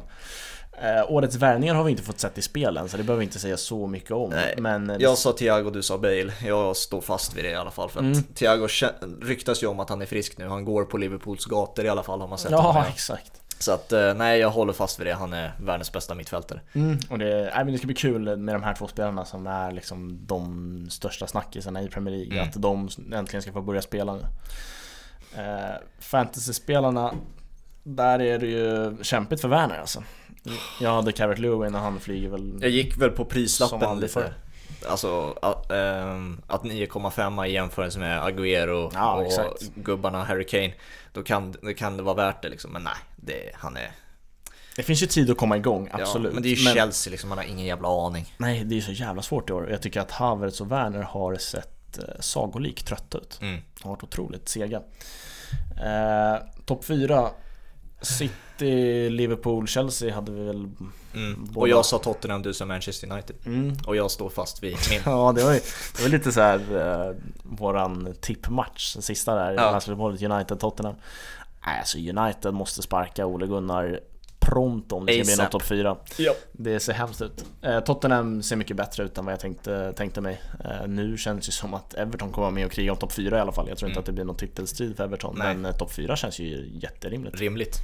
Eh, 0.84 1.12
årets 1.12 1.36
värvningar 1.36 1.76
har 1.76 1.84
vi 1.84 1.92
inte 1.92 2.04
fått 2.04 2.20
sett 2.20 2.38
i 2.38 2.42
spelen 2.42 2.89
så 2.89 2.98
det 2.98 3.04
behöver 3.04 3.20
vi 3.20 3.26
inte 3.26 3.39
säga 3.39 3.58
så 3.58 3.88
mycket 3.88 4.12
om. 4.12 4.30
Nej, 4.30 4.56
men 4.58 4.89
eh, 4.89 4.96
Jag 5.00 5.18
sa 5.18 5.32
Thiago, 5.32 5.70
du 5.70 5.82
sa 5.84 5.98
Bale. 5.98 6.34
Jag 6.46 6.78
står 6.78 7.02
fast 7.02 7.36
vid 7.38 7.44
det 7.46 7.50
i 7.52 7.56
alla 7.56 7.72
fall. 7.72 7.89
För 7.89 8.00
att 8.00 8.06
Mm. 8.06 8.24
Thiago 8.24 8.68
ryktas 9.22 9.64
ju 9.64 9.68
om 9.68 9.80
att 9.80 9.89
han 9.89 10.02
är 10.02 10.06
frisk 10.06 10.38
nu. 10.38 10.48
Han 10.48 10.66
går 10.66 10.86
på 10.86 10.98
Liverpools 10.98 11.46
gator 11.46 11.86
i 11.86 11.89
alla 11.89 12.04
fall 12.04 12.22
har 12.22 12.28
man 12.28 12.38
sett 12.38 12.52
honom 12.52 12.66
Ja, 12.76 12.80
göra. 12.82 12.88
exakt. 12.89 13.32
Så 13.60 13.72
att 13.72 13.92
eh, 13.92 14.14
nej, 14.14 14.39
jag 14.39 14.50
håller 14.50 14.74
fast 14.74 15.00
vid 15.00 15.08
det. 15.08 15.14
Han 15.14 15.34
är 15.34 15.54
världens 15.60 15.92
bästa 15.92 16.16
mittfältare. 16.16 16.62
Mm, 16.74 16.98
och 17.10 17.20
det, 17.20 17.26
nej, 17.44 17.52
men 17.66 17.72
det 17.72 17.78
ska 17.78 17.88
bli 17.88 17.96
kul 17.96 18.38
med 18.38 18.56
de 18.56 18.64
här 18.64 18.74
två 18.74 18.88
spelarna 18.88 19.26
som 19.26 19.48
är 19.48 19.72
liksom 19.72 20.20
de 20.26 20.88
största 20.89 21.28
snackisarna 21.28 21.82
i 21.82 21.88
Premier 21.89 22.16
League. 22.16 22.34
Mm. 22.34 22.50
Att 22.50 22.56
de 22.62 22.89
äntligen 23.14 23.42
ska 23.42 23.52
få 23.52 23.62
börja 23.62 23.82
spela 23.82 24.14
nu. 24.16 24.22
Eh, 25.38 25.76
Fantasy-spelarna, 26.00 27.14
där 27.84 28.21
är 28.21 28.39
det 28.39 28.47
ju 28.47 28.97
kämpigt 29.03 29.41
för 29.41 29.47
Werner 29.47 29.79
alltså. 29.79 30.03
Jag 30.82 30.95
hade 30.95 31.11
Carrot 31.11 31.39
Lewin 31.39 31.75
och 31.75 31.82
han 31.82 31.99
flyger 31.99 32.29
väl... 32.29 32.57
Jag 32.61 32.69
gick 32.69 32.97
väl 32.97 33.09
på 33.09 33.25
prislappen 33.25 33.99
lite. 33.99 34.34
Alltså 34.88 35.38
att, 35.41 35.71
ehm, 35.71 36.41
att 36.47 36.63
9,5 36.63 37.45
i 37.45 37.51
jämförelse 37.51 37.99
med 37.99 38.21
Agüero 38.21 38.91
Ja, 38.93 39.13
och 39.13 39.25
exakt. 39.25 39.75
gubbarna 39.75 40.23
Harry 40.23 40.45
Kane. 40.45 40.73
Då 41.13 41.23
kan, 41.23 41.51
då 41.61 41.73
kan 41.73 41.97
det 41.97 42.03
vara 42.03 42.15
värt 42.15 42.41
det 42.41 42.49
liksom. 42.49 42.71
Men 42.71 42.84
nej, 42.84 42.93
det, 43.15 43.51
han 43.53 43.77
är... 43.77 43.91
Det 44.75 44.84
finns 44.84 45.03
ju 45.03 45.07
tid 45.07 45.32
att 45.32 45.38
komma 45.38 45.57
igång, 45.57 45.89
absolut. 45.91 46.32
Ja, 46.32 46.34
men 46.34 46.43
det 46.43 46.49
är 46.49 46.55
ju 46.55 46.73
Chelsea 46.73 47.11
liksom, 47.11 47.29
man 47.29 47.38
har 47.38 47.45
ingen 47.45 47.65
jävla 47.65 48.05
aning. 48.05 48.34
Nej, 48.38 48.63
det 48.63 48.77
är 48.77 48.82
så 48.82 48.91
jävla 48.91 49.21
svårt 49.21 49.49
i 49.49 49.53
år. 49.53 49.69
Jag 49.69 49.82
tycker 49.82 49.99
att 50.01 50.11
Havertz 50.11 50.61
och 50.61 50.71
Werner 50.71 51.01
har 51.01 51.36
sett 51.36 51.97
eh, 51.97 52.03
sagolikt 52.19 52.88
trötta 52.88 53.17
ut. 53.17 53.39
Mm. 53.41 53.61
Har 53.82 53.89
varit 53.89 54.03
otroligt 54.03 54.49
sega. 54.49 54.82
Eh, 55.84 56.43
Topp 56.65 56.86
4 56.86 57.29
City, 58.02 59.10
Liverpool, 59.10 59.68
Chelsea 59.68 60.14
hade 60.16 60.32
vi 60.32 60.43
väl... 60.43 60.70
Mm. 61.14 61.47
Och 61.56 61.70
jag 61.70 61.86
sa 61.86 61.97
Tottenham, 61.97 62.41
du 62.41 62.54
sa 62.54 62.66
Manchester 62.66 63.12
United. 63.12 63.36
Mm. 63.45 63.76
Och 63.88 63.95
jag 63.95 64.12
står 64.12 64.30
fast 64.30 64.64
vid 64.64 64.78
min. 64.89 65.02
Ja, 65.06 65.32
det 65.36 65.43
var 65.43 65.54
ju 65.54 65.60
det 65.97 66.02
var 66.02 66.10
lite 66.10 66.32
så 66.32 66.41
här 66.41 66.60
eh, 67.10 67.16
våran 67.43 68.16
tippmatch, 68.22 68.93
den 68.93 69.02
sista 69.02 69.36
där, 69.36 69.52
Ja. 69.54 69.72
landslagsmålet 69.72 70.22
United-Tottenham. 70.22 70.95
Nej, 71.66 71.80
alltså 71.80 71.97
United 71.97 72.54
måste 72.54 72.82
sparka 72.82 73.26
Ole 73.26 73.47
Gunnar 73.47 73.99
pronto 74.42 74.96
om 74.96 75.06
det 75.06 75.14
ska 75.26 75.36
bli 75.36 75.44
något 75.44 75.52
topp 75.52 75.64
4. 75.64 75.98
Ja. 76.18 76.34
Det 76.52 76.80
ser 76.80 76.94
hemskt 76.94 77.22
ut. 77.22 77.46
Eh, 77.62 77.80
Tottenham 77.80 78.44
ser 78.44 78.56
mycket 78.56 78.78
bättre 78.78 79.04
ut 79.04 79.18
än 79.18 79.26
vad 79.26 79.32
jag 79.34 79.39
tänkte, 79.39 79.94
tänkte 79.94 80.22
mig. 80.22 80.42
Eh, 80.66 80.88
nu 80.88 81.18
känns 81.18 81.46
det 81.46 81.52
som 81.52 81.74
att 81.74 81.94
Everton 81.94 82.32
kommer 82.32 82.52
med 82.52 82.66
och 82.66 82.72
kriga 82.72 82.92
om 82.92 82.98
topp 82.98 83.12
4 83.12 83.38
i 83.38 83.42
alla 83.42 83.52
fall. 83.52 83.70
Jag 83.70 83.78
tror 83.78 83.89
inte 83.89 83.98
Mm. 83.98 84.02
att 84.02 84.06
det 84.06 84.12
blir 84.12 84.24
någon 84.26 84.36
titelstrid 84.36 84.98
för 84.98 85.04
Everton, 85.04 85.36
Nej. 85.38 85.56
men 85.56 85.66
eh, 85.66 85.78
topp 85.78 85.92
4 85.92 86.16
känns 86.16 86.39
ju 86.39 86.70
jätterimligt. 86.82 87.39
Rimligt. 87.39 87.76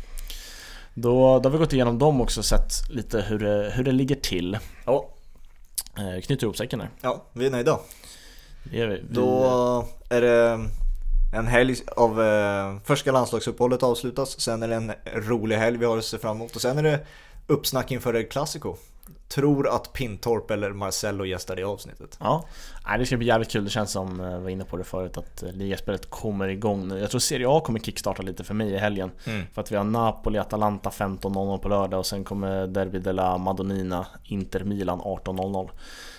Då, 0.94 1.40
då 1.40 1.50
har 1.50 1.52
vi 1.52 1.58
gått 1.58 1.74
igenom 1.74 2.00
dem 2.00 2.22
också 2.22 2.40
och 2.40 2.46
sett 2.46 2.90
lite 2.90 3.22
hur 3.22 3.40
det, 3.40 3.72
hur 3.76 3.84
det 3.84 3.92
ligger 3.92 4.16
till. 4.16 4.58
Ja, 4.86 5.10
Eh, 5.98 6.22
knyter 6.22 6.44
ihop 6.44 6.58
säcken 6.58 6.80
där. 6.80 6.90
ja 7.02 7.24
vi 7.34 7.46
är 7.46 7.52
nöjda. 7.52 7.80
Det 8.64 8.82
är 8.82 8.88
vi. 8.88 8.96
Vi- 8.96 9.04
Då 9.10 9.88
är 10.10 10.22
det 10.22 10.60
en 11.34 11.48
helg 11.48 11.76
av... 11.96 12.22
Eh, 12.22 12.96
ska 12.96 13.12
landslagsuppehållet 13.12 13.84
avslutas, 13.84 14.40
sen 14.40 14.64
är 14.64 14.68
det 14.68 14.76
en 14.76 14.94
rolig 15.14 15.56
helg 15.56 15.78
vi 15.78 15.86
har 15.86 15.98
att 15.98 16.06
se 16.06 16.18
fram 16.18 16.36
emot 16.36 16.56
och 16.56 16.62
sen 16.62 16.78
är 16.78 16.84
det 16.84 17.00
uppsnack 17.48 17.92
inför 17.92 18.16
El 18.16 18.24
Clasico. 18.24 18.76
Tror 19.28 19.76
att 19.76 19.94
Pintorp 19.94 20.52
eller 20.52 20.72
Marcello 20.72 21.26
gästar 21.26 21.56
det 21.56 21.64
avsnittet. 21.64 22.18
Ja, 22.20 22.46
Nej, 22.88 23.00
det 23.00 23.06
ska 23.06 23.18
bli 23.18 23.28
jävligt 23.28 23.52
kul. 23.52 23.64
Det 23.64 23.70
känns 23.70 23.92
som, 23.92 24.20
eh, 24.20 24.32
jag 24.32 24.40
var 24.40 24.50
inne 24.50 24.64
på 24.64 24.78
det 24.78 24.84
förut, 24.84 25.18
att 25.18 25.44
eh, 25.44 25.52
ligaspelet 25.52 26.10
kommer 26.10 26.48
igång 26.48 26.88
nu. 26.88 27.00
Jag 27.00 27.10
tror 27.10 27.20
Serie 27.20 27.50
A 27.50 27.62
kommer 27.66 27.80
kickstarta 27.80 28.22
lite 28.22 28.44
för 28.44 28.54
mig 28.54 28.74
i 28.74 28.78
helgen. 28.78 29.12
Mm. 29.26 29.46
För 29.54 29.62
att 29.62 29.72
vi 29.72 29.76
har 29.76 29.84
Napoli, 29.84 30.40
Atalanta 30.40 30.90
15.00 30.90 31.58
på 31.58 31.70
lördag 31.70 32.00
och 32.00 32.06
sen 32.06 32.24
kommer 32.24 32.68
Derby 32.68 33.00
della 33.00 33.38
Madonnina, 33.38 34.08
Inter 34.24 34.64
Milan 34.64 35.02
18.00. 35.02 35.70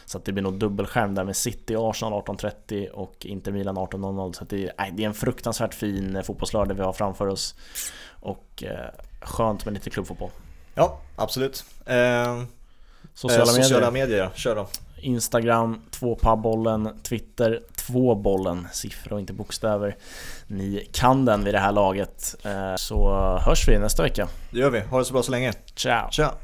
Så 0.09 0.19
att 0.19 0.25
det 0.25 0.33
blir 0.33 0.43
nog 0.43 0.59
dubbelskärm 0.59 1.15
där 1.15 1.25
med 1.25 1.37
City 1.37 1.75
Arsenal 1.79 2.13
18.30 2.23 2.89
och 2.89 3.15
Inter 3.27 3.53
Milan 3.53 3.77
18.00. 3.79 4.33
Så 4.33 4.45
det, 4.45 4.65
är, 4.65 4.73
nej, 4.79 4.93
det 4.97 5.03
är 5.03 5.07
en 5.07 5.15
fruktansvärt 5.15 5.75
fin 5.75 6.17
eh, 6.17 6.23
fotbollslördag 6.23 6.75
vi 6.75 6.83
har 6.83 6.93
framför 6.93 7.27
oss. 7.27 7.55
Och 8.21 8.63
eh, 8.67 8.91
skönt 9.21 9.65
med 9.65 9.75
lite 9.75 9.91
klubbfotboll. 9.91 10.31
Ja, 10.75 11.01
absolut. 11.17 11.65
Eh, 11.87 12.43
Sociala 13.15 13.43
eh, 13.43 13.47
medier. 13.47 13.63
Sociala 13.63 13.91
medier, 13.91 14.19
ja. 14.19 14.31
Kör 14.35 14.57
då. 14.57 14.67
Instagram, 15.01 15.83
tvåpabollen, 15.91 17.01
Twitter, 17.03 17.61
tvåbollen, 17.77 18.69
siffror 18.73 19.13
och 19.13 19.21
inte 19.21 19.33
bokstäver. 19.33 19.97
Ni 20.47 20.89
kan 20.93 21.25
den 21.25 21.45
vid 21.45 21.55
det 21.55 21.61
här 21.61 21.73
laget. 21.73 22.37
Eh, 22.45 22.75
Så 22.77 23.11
hörs 23.45 23.69
vi 23.69 23.79
nästa 23.79 24.03
vecka. 24.03 24.29
Det 24.51 24.59
gör 24.59 24.71
vi. 24.71 24.81
Ha 24.81 24.99
det 24.99 25.05
så 25.05 25.13
bra 25.13 25.23
så 25.23 25.31
länge. 25.31 25.53
Ciao! 25.75 26.11
Tja! 26.11 26.35